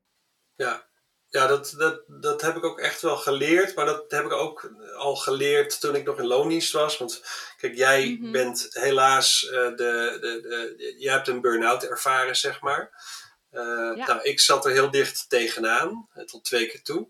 Ja, 0.56 0.90
ja, 1.32 1.48
dat, 1.48 1.74
dat, 1.78 2.04
dat 2.08 2.42
heb 2.42 2.56
ik 2.56 2.64
ook 2.64 2.80
echt 2.80 3.02
wel 3.02 3.18
geleerd. 3.18 3.76
Maar 3.76 3.86
dat 3.86 4.04
heb 4.08 4.26
ik 4.26 4.32
ook 4.32 4.72
al 4.98 5.16
geleerd 5.16 5.80
toen 5.80 5.96
ik 5.96 6.06
nog 6.06 6.20
in 6.20 6.28
loondienst 6.28 6.72
was. 6.72 6.98
Want 6.98 7.24
kijk, 7.58 7.76
jij 7.76 8.06
mm 8.10 8.24
-hmm. 8.24 8.32
bent 8.32 8.68
helaas 8.72 9.44
uh, 9.44 9.52
de, 9.52 9.76
de, 9.76 10.42
de, 10.42 10.96
Je 10.98 11.10
hebt 11.10 11.28
een 11.28 11.42
burn-out 11.42 11.84
ervaren, 11.84 12.36
zeg 12.36 12.62
maar. 12.62 12.90
Uh, 13.52 13.62
ja. 13.96 14.08
Nou, 14.08 14.22
ik 14.22 14.40
zat 14.40 14.66
er 14.66 14.72
heel 14.72 14.92
dicht 14.92 15.30
tegenaan. 15.30 16.10
Tot 16.26 16.44
twee 16.44 16.68
keer 16.68 16.84
toe. 16.84 17.08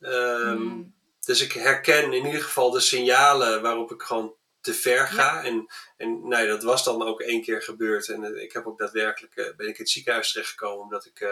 Um, 0.00 0.62
mm. 0.62 0.94
Dus 1.24 1.40
ik 1.40 1.52
herken 1.52 2.12
in 2.12 2.26
ieder 2.26 2.42
geval 2.42 2.70
de 2.70 2.80
signalen 2.80 3.62
waarop 3.62 3.92
ik 3.92 4.02
gewoon 4.02 4.34
te 4.66 4.74
ver 4.74 5.06
ga. 5.06 5.34
Ja. 5.34 5.44
En, 5.44 5.66
en 5.96 6.28
nee, 6.28 6.46
dat 6.46 6.62
was 6.62 6.84
dan 6.84 7.02
ook 7.02 7.20
één 7.20 7.42
keer 7.42 7.62
gebeurd. 7.62 8.08
En 8.08 8.22
uh, 8.22 8.42
ik 8.42 8.52
heb 8.52 8.66
ook 8.66 8.78
daadwerkelijk, 8.78 9.36
uh, 9.36 9.44
ben 9.56 9.68
ik 9.68 9.78
in 9.78 9.82
het 9.82 9.90
ziekenhuis 9.90 10.32
terechtgekomen 10.32 10.82
omdat 10.82 11.04
ik 11.06 11.20
uh, 11.20 11.28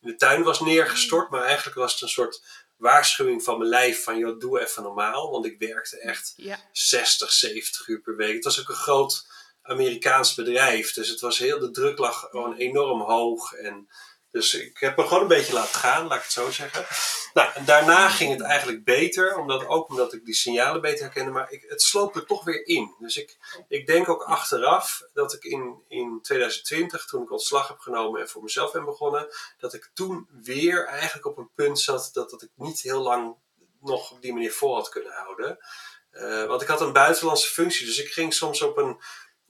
in 0.00 0.08
de 0.08 0.16
tuin 0.16 0.42
was 0.42 0.60
neergestort. 0.60 1.30
Maar 1.30 1.42
eigenlijk 1.42 1.76
was 1.76 1.92
het 1.92 2.02
een 2.02 2.08
soort 2.08 2.42
waarschuwing 2.76 3.42
van 3.42 3.58
mijn 3.58 3.70
lijf 3.70 4.02
van, 4.02 4.18
joh, 4.18 4.40
doe 4.40 4.60
even 4.60 4.82
normaal. 4.82 5.30
Want 5.30 5.46
ik 5.46 5.58
werkte 5.58 5.98
echt 5.98 6.32
ja. 6.36 6.58
60, 6.72 7.32
70 7.32 7.88
uur 7.88 8.00
per 8.00 8.16
week. 8.16 8.34
Het 8.34 8.44
was 8.44 8.60
ook 8.60 8.68
een 8.68 8.74
groot 8.74 9.26
Amerikaans 9.62 10.34
bedrijf. 10.34 10.92
Dus 10.92 11.08
het 11.08 11.20
was 11.20 11.38
heel, 11.38 11.58
de 11.58 11.70
druk 11.70 11.98
lag 11.98 12.20
gewoon 12.20 12.56
enorm 12.56 13.00
hoog. 13.00 13.52
En 13.52 13.88
dus 14.34 14.54
ik 14.54 14.78
heb 14.78 14.96
me 14.96 15.02
gewoon 15.02 15.22
een 15.22 15.28
beetje 15.28 15.52
laten 15.52 15.80
gaan, 15.80 16.06
laat 16.06 16.16
ik 16.16 16.22
het 16.22 16.32
zo 16.32 16.50
zeggen. 16.50 16.86
Nou, 17.34 17.50
en 17.54 17.64
daarna 17.64 18.08
ging 18.08 18.32
het 18.32 18.40
eigenlijk 18.40 18.84
beter, 18.84 19.36
omdat, 19.36 19.66
ook 19.66 19.88
omdat 19.88 20.12
ik 20.12 20.24
die 20.24 20.34
signalen 20.34 20.80
beter 20.80 21.04
herkende, 21.04 21.30
maar 21.30 21.50
ik, 21.50 21.64
het 21.68 21.82
sloop 21.82 22.16
er 22.16 22.26
toch 22.26 22.44
weer 22.44 22.66
in. 22.66 22.94
Dus 22.98 23.16
ik, 23.16 23.36
ik 23.68 23.86
denk 23.86 24.08
ook 24.08 24.22
achteraf 24.22 25.02
dat 25.12 25.32
ik 25.32 25.44
in, 25.44 25.82
in 25.88 26.18
2020, 26.22 27.04
toen 27.04 27.22
ik 27.22 27.30
ontslag 27.30 27.68
heb 27.68 27.78
genomen 27.78 28.20
en 28.20 28.28
voor 28.28 28.42
mezelf 28.42 28.72
ben 28.72 28.84
begonnen, 28.84 29.28
dat 29.58 29.74
ik 29.74 29.90
toen 29.94 30.28
weer 30.42 30.86
eigenlijk 30.86 31.26
op 31.26 31.38
een 31.38 31.50
punt 31.54 31.80
zat 31.80 32.10
dat, 32.12 32.30
dat 32.30 32.42
ik 32.42 32.50
niet 32.54 32.80
heel 32.80 33.02
lang 33.02 33.36
nog 33.80 34.10
op 34.10 34.22
die 34.22 34.32
manier 34.32 34.52
voor 34.52 34.74
had 34.74 34.88
kunnen 34.88 35.12
houden. 35.12 35.58
Uh, 36.12 36.46
want 36.46 36.62
ik 36.62 36.68
had 36.68 36.80
een 36.80 36.92
buitenlandse 36.92 37.50
functie, 37.50 37.86
dus 37.86 37.98
ik 37.98 38.12
ging 38.12 38.34
soms 38.34 38.62
op 38.62 38.76
een 38.76 39.00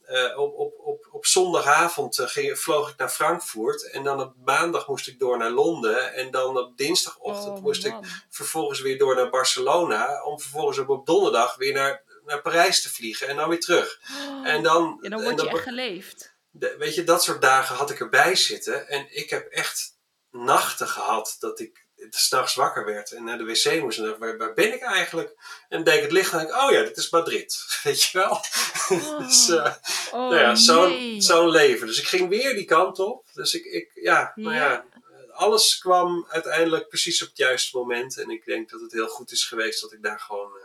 uh, 0.09 0.39
op, 0.39 0.53
op, 0.57 0.73
op, 0.79 1.07
op 1.11 1.25
zondagavond 1.25 2.19
uh, 2.19 2.27
ging, 2.27 2.59
vloog 2.59 2.89
ik 2.89 2.97
naar 2.97 3.09
Frankfurt. 3.09 3.91
En 3.91 4.03
dan 4.03 4.21
op 4.21 4.33
maandag 4.45 4.87
moest 4.87 5.07
ik 5.07 5.19
door 5.19 5.37
naar 5.37 5.49
Londen. 5.49 6.13
En 6.13 6.31
dan 6.31 6.57
op 6.57 6.77
dinsdagochtend 6.77 7.57
oh, 7.57 7.63
moest 7.63 7.87
man. 7.87 8.03
ik 8.03 8.09
vervolgens 8.29 8.81
weer 8.81 8.97
door 8.97 9.15
naar 9.15 9.29
Barcelona. 9.29 10.23
Om 10.23 10.39
vervolgens 10.39 10.77
op, 10.77 10.89
op 10.89 11.05
donderdag 11.05 11.55
weer 11.55 11.73
naar, 11.73 12.03
naar 12.25 12.41
Parijs 12.41 12.81
te 12.81 12.89
vliegen. 12.89 13.27
En 13.27 13.35
dan 13.35 13.49
weer 13.49 13.59
terug. 13.59 13.99
Oh, 14.11 14.47
en 14.47 14.63
dan, 14.63 14.99
ja, 15.01 15.09
dan 15.09 15.21
word 15.21 15.39
je 15.39 15.45
dan, 15.45 15.55
echt 15.55 15.63
geleefd. 15.63 16.33
De, 16.49 16.75
weet 16.77 16.95
je, 16.95 17.03
dat 17.03 17.23
soort 17.23 17.41
dagen 17.41 17.75
had 17.75 17.89
ik 17.89 17.99
erbij 17.99 18.35
zitten. 18.35 18.87
En 18.87 19.07
ik 19.09 19.29
heb 19.29 19.47
echt 19.47 19.97
nachten 20.31 20.87
gehad 20.87 21.35
dat 21.39 21.59
ik 21.59 21.84
s'nachts 22.09 22.55
wakker 22.55 22.85
werd 22.85 23.11
en 23.11 23.23
naar 23.23 23.37
de 23.37 23.43
wc 23.43 23.81
moest. 23.81 23.97
En 23.97 24.05
dacht, 24.05 24.17
waar, 24.17 24.37
waar 24.37 24.53
ben 24.53 24.73
ik 24.73 24.81
eigenlijk? 24.81 25.35
En 25.69 25.83
deed 25.83 25.95
ik 25.95 26.01
het 26.01 26.11
licht 26.11 26.33
en 26.33 26.39
ik, 26.39 26.55
oh 26.55 26.71
ja, 26.71 26.81
dit 26.81 26.97
is 26.97 27.09
Madrid. 27.09 27.65
Weet 27.83 28.03
je 28.03 28.17
wel? 28.17 28.39
Oh, 28.89 29.19
dus 29.19 29.49
uh, 29.49 29.75
oh, 30.11 30.29
nou 30.29 30.35
ja, 30.35 30.55
zo'n 30.55 30.89
nee. 30.89 31.21
zo 31.21 31.49
leven. 31.49 31.87
Dus 31.87 31.99
ik 31.99 32.07
ging 32.07 32.29
weer 32.29 32.55
die 32.55 32.65
kant 32.65 32.99
op. 32.99 33.25
Dus 33.33 33.53
ik, 33.53 33.65
ik 33.65 33.91
ja, 33.93 34.31
nou 34.35 34.55
ja. 34.55 34.71
ja, 34.71 34.85
alles 35.31 35.77
kwam 35.77 36.25
uiteindelijk 36.29 36.87
precies 36.87 37.21
op 37.21 37.27
het 37.27 37.37
juiste 37.37 37.77
moment. 37.77 38.17
En 38.17 38.29
ik 38.29 38.45
denk 38.45 38.69
dat 38.69 38.81
het 38.81 38.91
heel 38.91 39.07
goed 39.07 39.31
is 39.31 39.45
geweest 39.45 39.81
dat 39.81 39.91
ik 39.91 40.03
daar 40.03 40.19
gewoon 40.19 40.51
uh, 40.55 40.63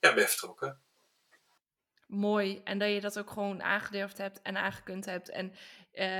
ja, 0.00 0.14
ben 0.14 0.28
vertrokken. 0.28 0.80
Mooi. 2.06 2.60
En 2.64 2.78
dat 2.78 2.92
je 2.92 3.00
dat 3.00 3.18
ook 3.18 3.30
gewoon 3.30 3.62
aangedurfd 3.62 4.18
hebt 4.18 4.42
en 4.42 4.56
aangekund 4.56 5.04
hebt. 5.04 5.30
En 5.30 5.52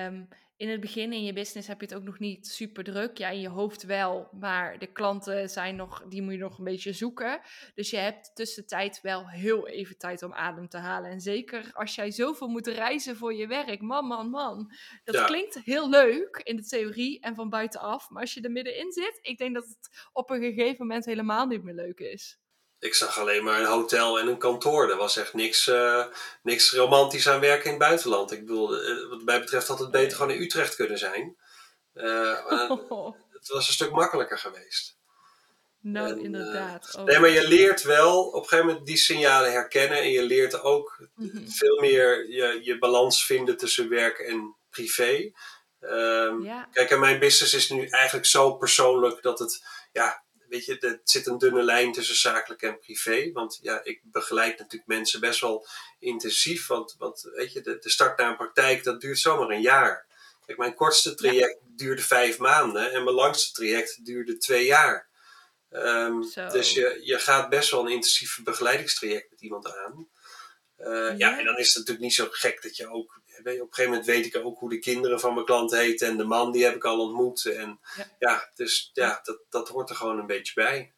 um, 0.06 0.28
in 0.62 0.68
het 0.68 0.80
begin 0.80 1.12
in 1.12 1.24
je 1.24 1.32
business 1.32 1.68
heb 1.68 1.80
je 1.80 1.86
het 1.86 1.94
ook 1.94 2.02
nog 2.02 2.18
niet 2.18 2.46
super 2.46 2.84
druk. 2.84 3.18
Ja, 3.18 3.28
in 3.28 3.40
je 3.40 3.48
hoofd 3.48 3.82
wel, 3.82 4.28
maar 4.40 4.78
de 4.78 4.86
klanten 4.86 5.50
zijn 5.50 5.76
nog, 5.76 6.04
die 6.08 6.22
moet 6.22 6.32
je 6.32 6.38
nog 6.38 6.58
een 6.58 6.64
beetje 6.64 6.92
zoeken. 6.92 7.40
Dus 7.74 7.90
je 7.90 7.96
hebt 7.96 8.30
tussentijd 8.34 9.00
wel 9.00 9.28
heel 9.28 9.68
even 9.68 9.98
tijd 9.98 10.22
om 10.22 10.32
adem 10.32 10.68
te 10.68 10.76
halen. 10.76 11.10
En 11.10 11.20
zeker 11.20 11.70
als 11.72 11.94
jij 11.94 12.10
zoveel 12.10 12.48
moet 12.48 12.66
reizen 12.66 13.16
voor 13.16 13.34
je 13.34 13.46
werk, 13.46 13.80
man, 13.80 14.06
man, 14.06 14.30
man. 14.30 14.72
Dat 15.04 15.14
ja. 15.14 15.24
klinkt 15.24 15.60
heel 15.64 15.88
leuk 15.88 16.40
in 16.42 16.56
de 16.56 16.66
theorie 16.66 17.20
en 17.20 17.34
van 17.34 17.48
buitenaf. 17.48 18.10
Maar 18.10 18.20
als 18.20 18.34
je 18.34 18.40
er 18.40 18.50
middenin 18.50 18.92
zit, 18.92 19.18
ik 19.22 19.38
denk 19.38 19.54
dat 19.54 19.64
het 19.64 20.08
op 20.12 20.30
een 20.30 20.40
gegeven 20.40 20.86
moment 20.86 21.04
helemaal 21.04 21.46
niet 21.46 21.62
meer 21.62 21.74
leuk 21.74 21.98
is 22.00 22.41
ik 22.82 22.94
zag 22.94 23.18
alleen 23.18 23.44
maar 23.44 23.60
een 23.60 23.66
hotel 23.66 24.18
en 24.18 24.26
een 24.26 24.38
kantoor. 24.38 24.90
Er 24.90 24.96
was 24.96 25.16
echt 25.16 25.34
niks, 25.34 25.66
uh, 25.66 26.04
niks 26.42 26.72
romantisch 26.72 27.28
aan 27.28 27.40
werken 27.40 27.64
in 27.64 27.70
het 27.70 27.78
buitenland. 27.78 28.32
Ik 28.32 28.46
bedoel, 28.46 28.82
uh, 28.82 29.08
wat 29.08 29.22
mij 29.22 29.40
betreft 29.40 29.68
had 29.68 29.78
het 29.78 29.90
beter 29.90 30.16
gewoon 30.16 30.32
in 30.32 30.42
Utrecht 30.42 30.74
kunnen 30.74 30.98
zijn. 30.98 31.36
Uh, 31.94 32.76
oh. 32.88 33.16
Het 33.38 33.48
was 33.48 33.68
een 33.68 33.74
stuk 33.74 33.90
makkelijker 33.90 34.38
geweest. 34.38 34.96
Nou, 35.80 36.10
en, 36.10 36.20
inderdaad. 36.20 36.94
Oh. 36.98 37.04
Nee, 37.04 37.18
maar 37.18 37.30
je 37.30 37.48
leert 37.48 37.82
wel 37.82 38.26
op 38.26 38.42
een 38.42 38.48
gegeven 38.48 38.66
moment 38.66 38.86
die 38.86 38.96
signalen 38.96 39.52
herkennen. 39.52 39.98
En 39.98 40.10
je 40.10 40.22
leert 40.22 40.62
ook 40.62 41.08
mm 41.14 41.30
-hmm. 41.30 41.48
veel 41.50 41.80
meer 41.80 42.30
je, 42.30 42.60
je 42.62 42.78
balans 42.78 43.26
vinden 43.26 43.56
tussen 43.56 43.88
werk 43.88 44.18
en 44.18 44.56
privé. 44.70 45.32
Um, 45.80 46.44
ja. 46.44 46.68
Kijk, 46.72 46.90
en 46.90 47.00
mijn 47.00 47.18
business 47.18 47.54
is 47.54 47.70
nu 47.70 47.86
eigenlijk 47.86 48.26
zo 48.26 48.54
persoonlijk 48.54 49.22
dat 49.22 49.38
het... 49.38 49.64
Ja, 49.92 50.24
weet 50.52 50.64
je, 50.64 50.78
er 50.78 51.00
zit 51.04 51.26
een 51.26 51.38
dunne 51.38 51.62
lijn 51.62 51.92
tussen 51.92 52.16
zakelijk 52.16 52.62
en 52.62 52.78
privé. 52.78 53.30
Want 53.32 53.58
ja, 53.62 53.84
ik 53.84 54.00
begeleid 54.02 54.58
natuurlijk 54.58 54.86
mensen 54.86 55.20
best 55.20 55.40
wel 55.40 55.66
intensief. 55.98 56.66
Want, 56.66 56.94
want 56.98 57.28
weet 57.34 57.52
je, 57.52 57.60
de, 57.60 57.78
de 57.78 57.90
start 57.90 58.18
naar 58.18 58.30
een 58.30 58.36
praktijk, 58.36 58.84
dat 58.84 59.00
duurt 59.00 59.18
zomaar 59.18 59.48
een 59.48 59.60
jaar. 59.60 60.06
Kijk, 60.46 60.58
mijn 60.58 60.74
kortste 60.74 61.14
traject 61.14 61.58
ja. 61.60 61.76
duurde 61.76 62.02
vijf 62.02 62.38
maanden 62.38 62.92
en 62.92 63.04
mijn 63.04 63.16
langste 63.16 63.52
traject 63.52 64.04
duurde 64.04 64.36
twee 64.36 64.64
jaar. 64.64 65.08
Um, 65.70 66.20
dus 66.34 66.72
je, 66.72 67.00
je 67.02 67.18
gaat 67.18 67.48
best 67.48 67.70
wel 67.70 67.80
een 67.80 67.92
intensief 67.92 68.40
begeleidingstraject 68.42 69.30
met 69.30 69.40
iemand 69.40 69.76
aan. 69.76 70.08
Uh, 70.78 70.86
ja. 70.86 71.12
ja. 71.16 71.38
en 71.38 71.44
dan 71.44 71.58
is 71.58 71.68
het 71.68 71.76
natuurlijk 71.76 72.04
niet 72.04 72.14
zo 72.14 72.26
gek 72.30 72.62
dat 72.62 72.76
je 72.76 72.88
ook 72.88 73.21
op 73.38 73.46
een 73.46 73.52
gegeven 73.54 73.84
moment 73.84 74.06
weet 74.06 74.26
ik 74.26 74.36
ook 74.36 74.58
hoe 74.58 74.70
de 74.70 74.78
kinderen 74.78 75.20
van 75.20 75.34
mijn 75.34 75.46
klant 75.46 75.70
heten. 75.70 76.08
En 76.08 76.16
de 76.16 76.24
man 76.24 76.52
die 76.52 76.64
heb 76.64 76.74
ik 76.74 76.84
al 76.84 77.00
ontmoet. 77.00 77.44
En 77.44 77.80
ja, 77.96 78.06
ja 78.18 78.50
dus 78.54 78.90
ja, 78.92 79.20
dat, 79.22 79.40
dat 79.48 79.68
hoort 79.68 79.90
er 79.90 79.96
gewoon 79.96 80.18
een 80.18 80.26
beetje 80.26 80.54
bij. 80.54 80.94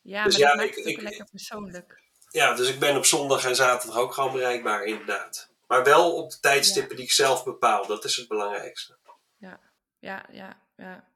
Ja, 0.00 0.24
dus 0.24 0.38
maar 0.38 0.48
ja, 0.48 0.54
dat 0.56 0.64
ik, 0.64 0.76
ik, 0.76 1.00
lekker 1.00 1.26
persoonlijk. 1.30 2.02
Ja, 2.30 2.54
dus 2.54 2.68
ik 2.68 2.78
ben 2.78 2.96
op 2.96 3.04
zondag 3.04 3.44
en 3.44 3.56
zaterdag 3.56 3.98
ook 3.98 4.14
gewoon 4.14 4.32
bereikbaar, 4.32 4.84
inderdaad. 4.84 5.52
Maar 5.66 5.84
wel 5.84 6.16
op 6.16 6.30
de 6.30 6.40
tijdstippen 6.40 6.90
ja. 6.90 6.96
die 6.96 7.04
ik 7.04 7.12
zelf 7.12 7.44
bepaal. 7.44 7.86
Dat 7.86 8.04
is 8.04 8.16
het 8.16 8.28
belangrijkste. 8.28 8.98
Ja, 9.36 9.60
ja, 9.98 10.26
ja, 10.30 10.62
ja. 10.76 11.08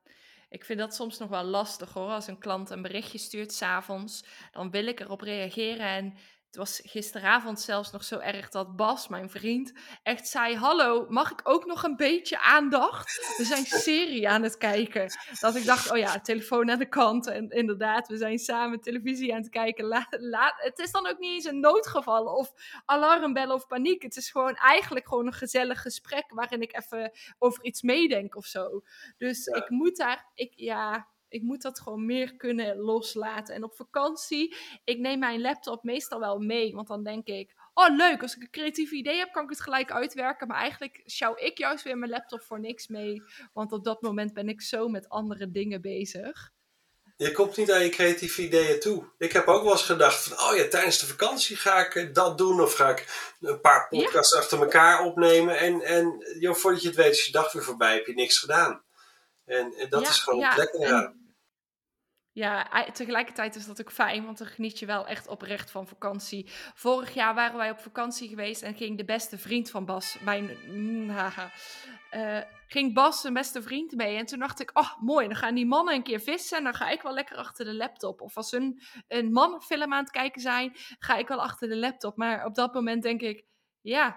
Ik 0.48 0.64
vind 0.64 0.78
dat 0.78 0.94
soms 0.94 1.18
nog 1.18 1.28
wel 1.28 1.44
lastig 1.44 1.92
hoor. 1.92 2.10
Als 2.10 2.26
een 2.26 2.38
klant 2.38 2.70
een 2.70 2.82
berichtje 2.82 3.18
stuurt 3.18 3.52
s'avonds, 3.52 4.24
dan 4.52 4.70
wil 4.70 4.86
ik 4.86 5.00
erop 5.00 5.20
reageren. 5.20 5.86
En 5.86 6.14
het 6.52 6.60
was 6.60 6.80
gisteravond 6.84 7.60
zelfs 7.60 7.90
nog 7.90 8.04
zo 8.04 8.18
erg 8.18 8.48
dat 8.48 8.76
Bas, 8.76 9.08
mijn 9.08 9.30
vriend, 9.30 9.72
echt 10.02 10.28
zei: 10.28 10.56
Hallo, 10.56 11.06
mag 11.08 11.30
ik 11.30 11.40
ook 11.42 11.66
nog 11.66 11.82
een 11.82 11.96
beetje 11.96 12.40
aandacht? 12.40 13.34
We 13.36 13.44
zijn 13.44 13.64
serie 13.64 14.28
aan 14.28 14.42
het 14.42 14.58
kijken. 14.58 15.10
Dat 15.40 15.54
ik 15.54 15.64
dacht: 15.64 15.90
Oh 15.90 15.96
ja, 15.96 16.20
telefoon 16.20 16.70
aan 16.70 16.78
de 16.78 16.88
kant. 16.88 17.26
En 17.26 17.48
inderdaad, 17.48 18.08
we 18.08 18.16
zijn 18.16 18.38
samen 18.38 18.80
televisie 18.80 19.34
aan 19.34 19.40
het 19.40 19.50
kijken. 19.50 19.84
La, 20.08 20.54
het 20.56 20.78
is 20.78 20.90
dan 20.90 21.06
ook 21.06 21.18
niet 21.18 21.32
eens 21.32 21.44
een 21.44 21.60
noodgeval 21.60 22.24
of 22.24 22.52
alarmbellen 22.84 23.54
of 23.54 23.66
paniek. 23.66 24.02
Het 24.02 24.16
is 24.16 24.30
gewoon 24.30 24.54
eigenlijk 24.54 25.08
gewoon 25.08 25.26
een 25.26 25.32
gezellig 25.32 25.82
gesprek 25.82 26.24
waarin 26.28 26.62
ik 26.62 26.76
even 26.76 27.12
over 27.38 27.64
iets 27.64 27.82
meedenk 27.82 28.36
of 28.36 28.46
zo. 28.46 28.82
Dus 29.18 29.46
ik 29.46 29.70
moet 29.70 29.96
daar, 29.96 30.30
ik, 30.34 30.52
ja, 30.56 31.08
ik 31.32 31.42
moet 31.42 31.62
dat 31.62 31.80
gewoon 31.80 32.06
meer 32.06 32.36
kunnen 32.36 32.76
loslaten. 32.76 33.54
En 33.54 33.64
op 33.64 33.74
vakantie, 33.74 34.56
ik 34.84 34.98
neem 34.98 35.18
mijn 35.18 35.40
laptop 35.40 35.82
meestal 35.82 36.20
wel 36.20 36.38
mee. 36.38 36.74
Want 36.74 36.88
dan 36.88 37.02
denk 37.02 37.26
ik, 37.26 37.54
oh 37.74 37.96
leuk, 37.96 38.22
als 38.22 38.36
ik 38.36 38.42
een 38.42 38.50
creatief 38.50 38.90
idee 38.90 39.16
heb, 39.16 39.32
kan 39.32 39.44
ik 39.44 39.50
het 39.50 39.60
gelijk 39.60 39.90
uitwerken. 39.90 40.46
Maar 40.46 40.56
eigenlijk 40.56 41.02
schouw 41.04 41.36
ik 41.36 41.58
juist 41.58 41.84
weer 41.84 41.98
mijn 41.98 42.10
laptop 42.10 42.42
voor 42.42 42.60
niks 42.60 42.86
mee. 42.86 43.22
Want 43.52 43.72
op 43.72 43.84
dat 43.84 44.02
moment 44.02 44.32
ben 44.32 44.48
ik 44.48 44.62
zo 44.62 44.88
met 44.88 45.08
andere 45.08 45.50
dingen 45.50 45.80
bezig. 45.80 46.52
Je 47.16 47.32
komt 47.32 47.56
niet 47.56 47.72
aan 47.72 47.82
je 47.82 47.88
creatieve 47.88 48.42
ideeën 48.42 48.80
toe. 48.80 49.04
Ik 49.18 49.32
heb 49.32 49.46
ook 49.46 49.62
wel 49.62 49.72
eens 49.72 49.82
gedacht 49.82 50.22
van, 50.22 50.48
oh 50.48 50.56
ja, 50.56 50.68
tijdens 50.68 50.98
de 50.98 51.06
vakantie 51.06 51.56
ga 51.56 51.86
ik 51.86 52.14
dat 52.14 52.38
doen. 52.38 52.60
Of 52.60 52.74
ga 52.74 52.90
ik 52.90 53.32
een 53.40 53.60
paar 53.60 53.88
podcasts 53.88 54.34
achter 54.34 54.60
elkaar 54.60 55.04
opnemen. 55.04 55.58
En, 55.58 55.82
en 55.82 56.26
joh, 56.38 56.54
voordat 56.54 56.82
je 56.82 56.88
het 56.88 56.96
weet 56.96 57.12
is 57.12 57.26
je 57.26 57.32
dag 57.32 57.52
weer 57.52 57.62
voorbij, 57.62 57.94
heb 57.94 58.06
je 58.06 58.14
niks 58.14 58.38
gedaan. 58.38 58.84
En, 59.44 59.74
en 59.74 59.88
dat 59.88 60.02
is 60.02 60.18
gewoon 60.18 60.40
ja, 60.40 60.56
lekker 60.56 60.80
eraan. 60.80 61.21
Ja, 62.34 62.86
tegelijkertijd 62.92 63.54
is 63.54 63.66
dat 63.66 63.80
ook 63.80 63.92
fijn, 63.92 64.24
want 64.24 64.38
dan 64.38 64.46
geniet 64.46 64.78
je 64.78 64.86
wel 64.86 65.06
echt 65.06 65.28
oprecht 65.28 65.70
van 65.70 65.86
vakantie. 65.86 66.46
Vorig 66.74 67.14
jaar 67.14 67.34
waren 67.34 67.56
wij 67.56 67.70
op 67.70 67.78
vakantie 67.78 68.28
geweest 68.28 68.62
en 68.62 68.74
ging 68.74 68.96
de 68.96 69.04
beste 69.04 69.38
vriend 69.38 69.70
van 69.70 69.84
Bas, 69.84 70.18
mijn, 70.24 70.58
mm, 70.66 71.08
haha, 71.08 71.50
uh, 72.14 72.40
ging 72.66 72.94
Bas 72.94 73.20
zijn 73.20 73.32
beste 73.32 73.62
vriend 73.62 73.96
mee. 73.96 74.16
En 74.16 74.26
toen 74.26 74.38
dacht 74.38 74.60
ik, 74.60 74.70
oh 74.72 75.00
mooi, 75.00 75.26
dan 75.26 75.36
gaan 75.36 75.54
die 75.54 75.66
mannen 75.66 75.94
een 75.94 76.02
keer 76.02 76.20
vissen 76.20 76.58
en 76.58 76.64
dan 76.64 76.74
ga 76.74 76.88
ik 76.88 77.02
wel 77.02 77.14
lekker 77.14 77.36
achter 77.36 77.64
de 77.64 77.74
laptop. 77.74 78.20
Of 78.20 78.36
als 78.36 78.50
hun 78.50 78.82
een 79.08 79.32
man 79.32 79.62
film 79.62 79.92
aan 79.92 80.02
het 80.02 80.12
kijken 80.12 80.40
zijn, 80.40 80.72
ga 80.98 81.16
ik 81.16 81.28
wel 81.28 81.42
achter 81.42 81.68
de 81.68 81.76
laptop. 81.76 82.16
Maar 82.16 82.44
op 82.44 82.54
dat 82.54 82.74
moment 82.74 83.02
denk 83.02 83.20
ik, 83.20 83.44
ja, 83.80 84.08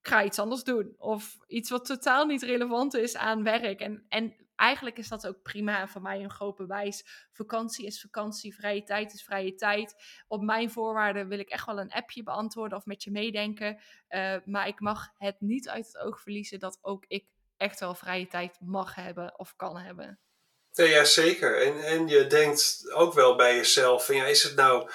ik 0.00 0.08
ga 0.08 0.24
iets 0.24 0.38
anders 0.38 0.64
doen. 0.64 0.94
Of 0.98 1.36
iets 1.46 1.70
wat 1.70 1.84
totaal 1.84 2.26
niet 2.26 2.42
relevant 2.42 2.94
is 2.94 3.16
aan 3.16 3.42
werk. 3.42 3.80
En, 3.80 4.04
en 4.08 4.34
eigenlijk 4.60 4.98
is 4.98 5.08
dat 5.08 5.26
ook 5.26 5.42
prima 5.42 5.80
en 5.80 5.88
voor 5.88 6.02
mij 6.02 6.22
een 6.22 6.30
groot 6.30 6.56
bewijs. 6.56 7.28
Vakantie 7.32 7.86
is 7.86 8.00
vakantie, 8.00 8.54
vrije 8.54 8.82
tijd 8.82 9.12
is 9.12 9.22
vrije 9.22 9.54
tijd. 9.54 9.94
Op 10.28 10.42
mijn 10.42 10.70
voorwaarden 10.70 11.28
wil 11.28 11.38
ik 11.38 11.48
echt 11.48 11.66
wel 11.66 11.80
een 11.80 11.92
appje 11.92 12.22
beantwoorden 12.22 12.78
of 12.78 12.86
met 12.86 13.02
je 13.02 13.10
meedenken. 13.10 13.80
Uh, 14.08 14.36
maar 14.44 14.68
ik 14.68 14.80
mag 14.80 15.08
het 15.16 15.36
niet 15.38 15.68
uit 15.68 15.86
het 15.86 15.98
oog 15.98 16.20
verliezen 16.20 16.58
dat 16.58 16.78
ook 16.80 17.04
ik 17.06 17.24
echt 17.56 17.80
wel 17.80 17.94
vrije 17.94 18.26
tijd 18.26 18.56
mag 18.60 18.94
hebben 18.94 19.38
of 19.38 19.56
kan 19.56 19.78
hebben. 19.78 20.20
Ja, 20.72 21.04
zeker. 21.04 21.62
En, 21.66 21.84
en 21.84 22.08
je 22.08 22.26
denkt 22.26 22.92
ook 22.92 23.14
wel 23.14 23.36
bij 23.36 23.56
jezelf: 23.56 24.06
van, 24.06 24.14
ja, 24.14 24.24
is 24.24 24.42
het 24.42 24.56
nou 24.56 24.90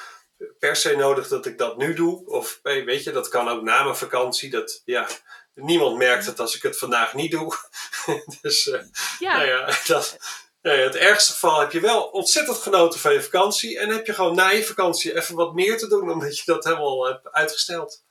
per 0.60 0.76
se 0.76 0.96
nodig 0.96 1.28
dat 1.28 1.46
ik 1.46 1.58
dat 1.58 1.78
nu 1.78 1.94
doe? 1.94 2.26
Of 2.26 2.60
weet 2.62 3.04
je, 3.04 3.12
dat 3.12 3.28
kan 3.28 3.48
ook 3.48 3.62
na 3.62 3.84
mijn 3.84 3.96
vakantie. 3.96 4.50
Dat, 4.50 4.82
ja, 4.86 5.08
niemand 5.56 5.98
merkt 5.98 6.26
het 6.26 6.40
als 6.40 6.56
ik 6.56 6.62
het 6.62 6.78
vandaag 6.78 7.14
niet 7.14 7.32
doe. 7.32 7.56
dus 8.42 8.66
uh, 8.66 8.82
ja. 9.20 9.38
Nou 9.38 9.48
ja, 9.48 9.66
dat, 9.88 10.18
nou 10.62 10.78
ja, 10.78 10.84
het 10.84 10.96
ergste 10.96 11.32
geval 11.32 11.60
heb 11.60 11.72
je 11.72 11.80
wel 11.80 12.04
ontzettend 12.04 12.58
genoten 12.58 13.00
van 13.00 13.14
je 13.14 13.22
vakantie. 13.22 13.80
En 13.80 13.90
heb 13.90 14.06
je 14.06 14.14
gewoon 14.14 14.36
na 14.36 14.50
je 14.50 14.64
vakantie 14.64 15.16
even 15.16 15.36
wat 15.36 15.54
meer 15.54 15.78
te 15.78 15.88
doen, 15.88 16.12
omdat 16.12 16.38
je 16.38 16.44
dat 16.46 16.64
helemaal 16.64 17.06
hebt 17.06 17.32
uitgesteld. 17.32 18.04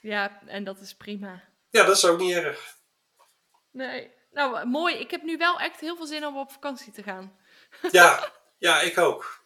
Ja, 0.00 0.40
en 0.46 0.64
dat 0.64 0.80
is 0.80 0.94
prima. 0.94 1.42
Ja, 1.70 1.84
dat 1.84 1.96
is 1.96 2.04
ook 2.04 2.18
niet 2.18 2.34
erg. 2.34 2.76
Nee. 3.70 4.10
Nou, 4.30 4.66
mooi. 4.66 4.94
Ik 4.94 5.10
heb 5.10 5.22
nu 5.22 5.36
wel 5.36 5.60
echt 5.60 5.80
heel 5.80 5.96
veel 5.96 6.06
zin 6.06 6.26
om 6.26 6.38
op 6.38 6.52
vakantie 6.52 6.92
te 6.92 7.02
gaan. 7.02 7.38
ja, 7.90 8.32
ja, 8.58 8.80
ik 8.80 8.98
ook. 8.98 9.37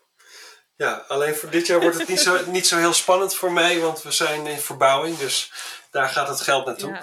Ja, 0.83 1.05
alleen 1.09 1.35
voor 1.35 1.51
dit 1.51 1.67
jaar 1.67 1.81
wordt 1.81 1.99
het 1.99 2.09
niet 2.09 2.21
zo, 2.21 2.45
niet 2.51 2.67
zo 2.67 2.77
heel 2.77 2.93
spannend 2.93 3.35
voor 3.35 3.53
mij, 3.53 3.81
want 3.81 4.03
we 4.03 4.11
zijn 4.11 4.47
in 4.47 4.59
verbouwing. 4.59 5.19
Dus 5.19 5.53
daar 5.91 6.09
gaat 6.09 6.29
het 6.29 6.41
geld 6.41 6.67
naartoe. 6.67 7.01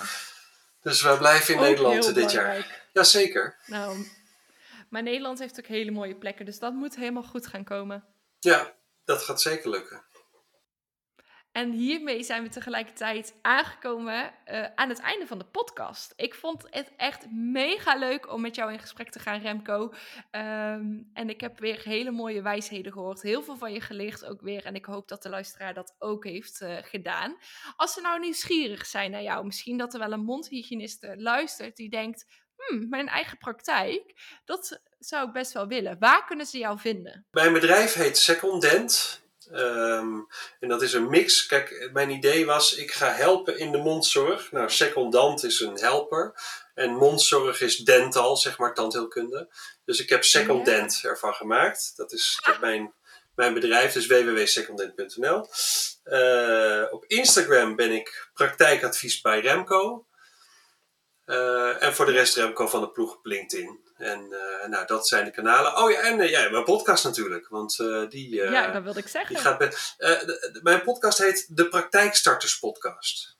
Dus 0.82 1.02
we 1.02 1.18
blijven 1.18 1.54
in 1.54 1.60
Nederland 1.60 2.14
dit 2.16 2.32
jaar. 2.32 2.82
Jazeker. 2.94 3.58
Nou, 3.66 4.08
maar 4.90 5.04
Nederland 5.04 5.40
heeft 5.40 5.60
ook 5.60 5.66
hele 5.66 5.92
mooie 5.92 6.16
plekken, 6.16 6.46
dus 6.46 6.60
dat 6.60 6.74
moet 6.74 6.96
helemaal 6.96 7.24
goed 7.24 7.48
gaan 7.48 7.64
komen. 7.64 8.06
Ja, 8.40 8.74
dat 9.06 9.22
gaat 9.22 9.42
zeker 9.42 9.70
lukken. 9.70 10.04
En 11.52 11.72
hiermee 11.72 12.24
zijn 12.24 12.44
we 12.44 12.50
tegelijkertijd 12.50 13.34
aangekomen 13.42 14.32
uh, 14.46 14.66
aan 14.76 14.90
het 14.90 15.00
einde 15.00 15.28
van 15.28 15.38
de 15.38 15.46
podcast. 15.46 16.14
Ik 16.16 16.34
vond 16.36 16.66
het 16.70 16.92
echt 16.98 17.32
mega 17.32 17.96
leuk 17.96 18.32
om 18.34 18.42
met 18.42 18.56
jou 18.56 18.72
in 18.72 18.80
gesprek 18.80 19.10
te 19.10 19.20
gaan, 19.20 19.42
Remco. 19.42 19.94
Um, 20.32 21.10
en 21.14 21.30
ik 21.30 21.42
heb 21.42 21.60
weer 21.60 21.82
hele 21.84 22.12
mooie 22.12 22.42
wijsheden 22.42 22.92
gehoord. 22.92 23.22
Heel 23.22 23.44
veel 23.44 23.58
van 23.58 23.74
je 23.74 23.82
geleerd 23.82 24.26
ook 24.26 24.42
weer. 24.42 24.66
En 24.66 24.76
ik 24.76 24.86
hoop 24.86 25.08
dat 25.08 25.24
de 25.24 25.30
luisteraar 25.30 25.74
dat 25.74 25.96
ook 26.00 26.24
heeft 26.24 26.62
uh, 26.62 26.78
gedaan. 26.82 27.38
Als 27.76 27.94
ze 27.94 28.02
nou 28.02 28.20
nieuwsgierig 28.20 28.86
zijn 28.86 29.12
naar 29.12 29.24
jou, 29.24 29.46
misschien 29.46 29.78
dat 29.78 29.94
er 29.94 30.00
wel 30.00 30.12
een 30.12 30.24
mondhygiëniste 30.24 31.14
luistert 31.18 31.76
die 31.76 31.90
denkt: 31.90 32.26
hmm, 32.56 32.90
mijn 32.90 33.08
eigen 33.08 33.38
praktijk, 33.38 34.14
dat 34.46 34.82
zou 35.00 35.28
ik 35.28 35.34
best 35.34 35.54
wel 35.54 35.68
willen. 35.68 36.00
Waar 36.00 36.26
kunnen 36.26 36.46
ze 36.46 36.58
jou 36.58 36.80
vinden? 36.80 37.26
Mijn 37.32 37.54
bedrijf 37.54 37.94
heet 37.94 38.18
Secondent. 38.18 39.28
Um, 39.52 40.28
en 40.60 40.70
dat 40.70 40.82
is 40.82 40.94
een 40.94 41.10
mix. 41.10 41.46
Kijk, 41.46 41.90
mijn 41.94 42.10
idee 42.10 42.46
was, 42.46 42.76
ik 42.76 42.92
ga 42.92 43.12
helpen 43.12 43.58
in 43.58 43.72
de 43.72 43.78
mondzorg. 43.78 44.52
Nou, 44.52 44.70
secondant 44.70 45.44
is 45.44 45.60
een 45.60 45.78
helper. 45.78 46.34
En 46.74 46.96
mondzorg 46.96 47.62
is 47.62 47.78
dental, 47.78 48.38
zeg 48.38 48.58
maar, 48.58 48.74
tandheelkunde. 48.74 49.50
Dus 49.86 50.00
ik 50.00 50.10
heb 50.10 50.24
secondent 50.24 51.00
ervan 51.04 51.34
gemaakt. 51.34 51.94
Dat 51.96 52.12
is 52.12 52.40
dat 52.46 52.60
mijn, 52.60 52.94
mijn 53.36 53.54
bedrijf, 53.54 53.94
dus 53.94 54.08
www.secondent.nl. 54.08 55.48
Uh, 56.06 56.86
op 56.90 57.06
Instagram 57.06 57.76
ben 57.76 57.92
ik 57.92 58.30
praktijkadvies 58.34 59.22
bij 59.22 59.40
Remco. 59.40 60.08
Uh, 61.26 61.84
en 61.84 61.94
voor 61.94 62.06
de 62.06 62.12
rest 62.12 62.36
Remco 62.36 62.68
van 62.68 62.82
de 62.82 62.90
ploeg 62.90 63.16
op 63.16 63.26
LinkedIn. 63.26 63.89
En 64.00 64.22
uh, 64.30 64.68
nou, 64.68 64.86
dat 64.86 65.08
zijn 65.08 65.26
de 65.26 65.32
kanalen. 65.32 65.78
Oh 65.78 65.92
ja, 65.92 66.02
en 66.02 66.20
uh, 66.20 66.30
ja, 66.30 66.50
mijn 66.50 66.64
podcast 66.64 67.04
natuurlijk. 67.04 67.48
Want 67.48 67.78
uh, 67.80 68.10
die. 68.10 68.36
ja, 68.36 68.72
dat 68.72 68.84
wilde 68.84 69.00
ik 69.00 69.08
zeggen. 69.08 69.36
Die 69.36 69.44
gaat 69.44 69.60
met, 69.60 69.96
mijn 70.64 70.82
podcast 70.82 71.18
heet 71.18 71.56
De 71.56 71.68
Praktijkstarters 71.68 72.60
Podcast. 72.60 73.38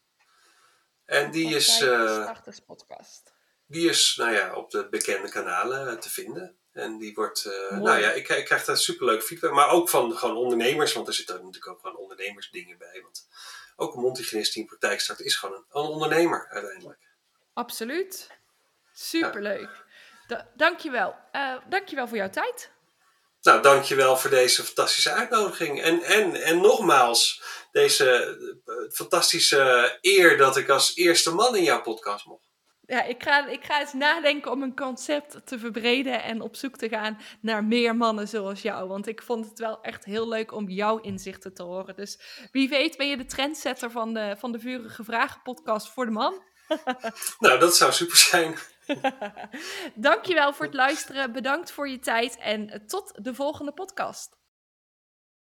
En 1.06 1.32
die 1.32 1.56
is. 1.56 1.78
Praktijkstarters 1.78 2.60
Podcast. 2.60 3.34
Die 3.66 3.90
is, 3.90 4.16
nou 4.18 4.32
ja, 4.32 4.56
op 4.56 4.72
de 4.72 4.90
bekende 4.90 5.30
kanalen 5.30 6.00
te 6.00 6.10
vinden. 6.10 6.58
En 6.72 6.98
die 6.98 7.14
wordt. 7.14 7.44
nou 7.70 8.00
ja, 8.00 8.12
ik, 8.12 8.30
ik 8.30 8.46
krijg 8.46 8.66
daar 8.66 8.78
superleuk 8.78 9.24
feedback. 9.24 9.52
Maar 9.52 9.70
ook 9.70 9.90
van 9.90 10.18
gewoon 10.18 10.38
ondernemers. 10.38 10.94
Want 10.94 11.08
er 11.08 11.14
zitten 11.14 11.36
natuurlijk 11.36 11.68
ook 11.68 11.80
gewoon 11.82 11.98
ondernemersdingen 11.98 12.78
bij. 12.78 13.00
Want 13.04 13.28
ook 13.76 13.94
een 13.94 14.02
mondhygiënist 14.02 14.54
die 14.54 14.62
een 14.62 14.68
praktijk 14.68 15.00
start 15.00 15.20
is 15.20 15.36
gewoon 15.36 15.56
een, 15.56 15.66
een 15.70 15.90
ondernemer 15.90 16.48
uiteindelijk. 16.50 17.00
Absoluut. 17.54 18.38
Superleuk. 18.94 19.62
Ja. 19.62 19.89
Da 20.30 20.48
dankjewel. 20.56 21.16
Uh, 21.32 21.54
dankjewel 21.70 22.08
voor 22.08 22.18
jouw 22.18 22.30
tijd. 22.30 22.72
Nou, 23.42 23.62
dankjewel 23.62 24.18
voor 24.18 24.30
deze 24.30 24.64
fantastische 24.64 25.12
uitnodiging. 25.12 25.82
En, 25.82 26.02
en, 26.02 26.36
en 26.36 26.62
nogmaals, 26.62 27.42
deze 27.72 28.38
eh, 28.66 28.74
fantastische 28.92 29.98
eer 30.02 30.38
dat 30.38 30.58
ik 30.58 30.70
als 30.70 30.96
eerste 30.96 31.34
man 31.34 31.56
in 31.56 31.64
jouw 31.64 31.82
podcast 31.82 32.26
mocht. 32.26 32.48
Ja, 32.86 33.04
ik 33.04 33.24
ga, 33.24 33.48
ik 33.48 33.64
ga 33.64 33.80
eens 33.80 33.94
nadenken 33.94 34.52
om 34.52 34.62
een 34.62 34.76
concept 34.76 35.38
te 35.46 35.60
verbreden 35.60 36.24
en 36.24 36.42
op 36.42 36.56
zoek 36.56 36.78
te 36.78 36.90
gaan 36.90 37.22
naar 37.42 37.64
meer 37.64 37.96
mannen 37.96 38.28
zoals 38.28 38.62
jou. 38.62 38.88
Want 38.88 39.08
ik 39.08 39.22
vond 39.22 39.50
het 39.50 39.60
wel 39.60 39.82
echt 39.82 40.06
heel 40.06 40.28
leuk 40.28 40.52
om 40.52 40.70
jouw 40.70 41.00
inzichten 41.00 41.54
te 41.54 41.64
horen. 41.64 41.96
Dus 41.96 42.20
wie 42.52 42.70
weet 42.70 42.98
ben 42.98 43.08
je 43.08 43.18
de 43.18 43.26
trendsetter 43.26 43.92
van 43.92 44.14
de, 44.14 44.36
van 44.40 44.52
de 44.52 44.60
Vurige 44.60 45.04
Vragen 45.04 45.42
podcast 45.42 45.90
voor 45.90 46.06
de 46.06 46.12
man. 46.12 46.44
nou, 47.40 47.60
dat 47.60 47.76
zou 47.76 47.92
super 47.92 48.18
zijn. 48.18 48.58
Dankjewel 49.96 50.54
voor 50.54 50.66
het 50.66 50.74
luisteren. 50.74 51.32
Bedankt 51.32 51.72
voor 51.72 51.90
je 51.90 52.00
tijd 52.00 52.38
en 52.38 52.84
tot 52.88 53.24
de 53.24 53.34
volgende 53.34 53.72
podcast. 53.72 54.39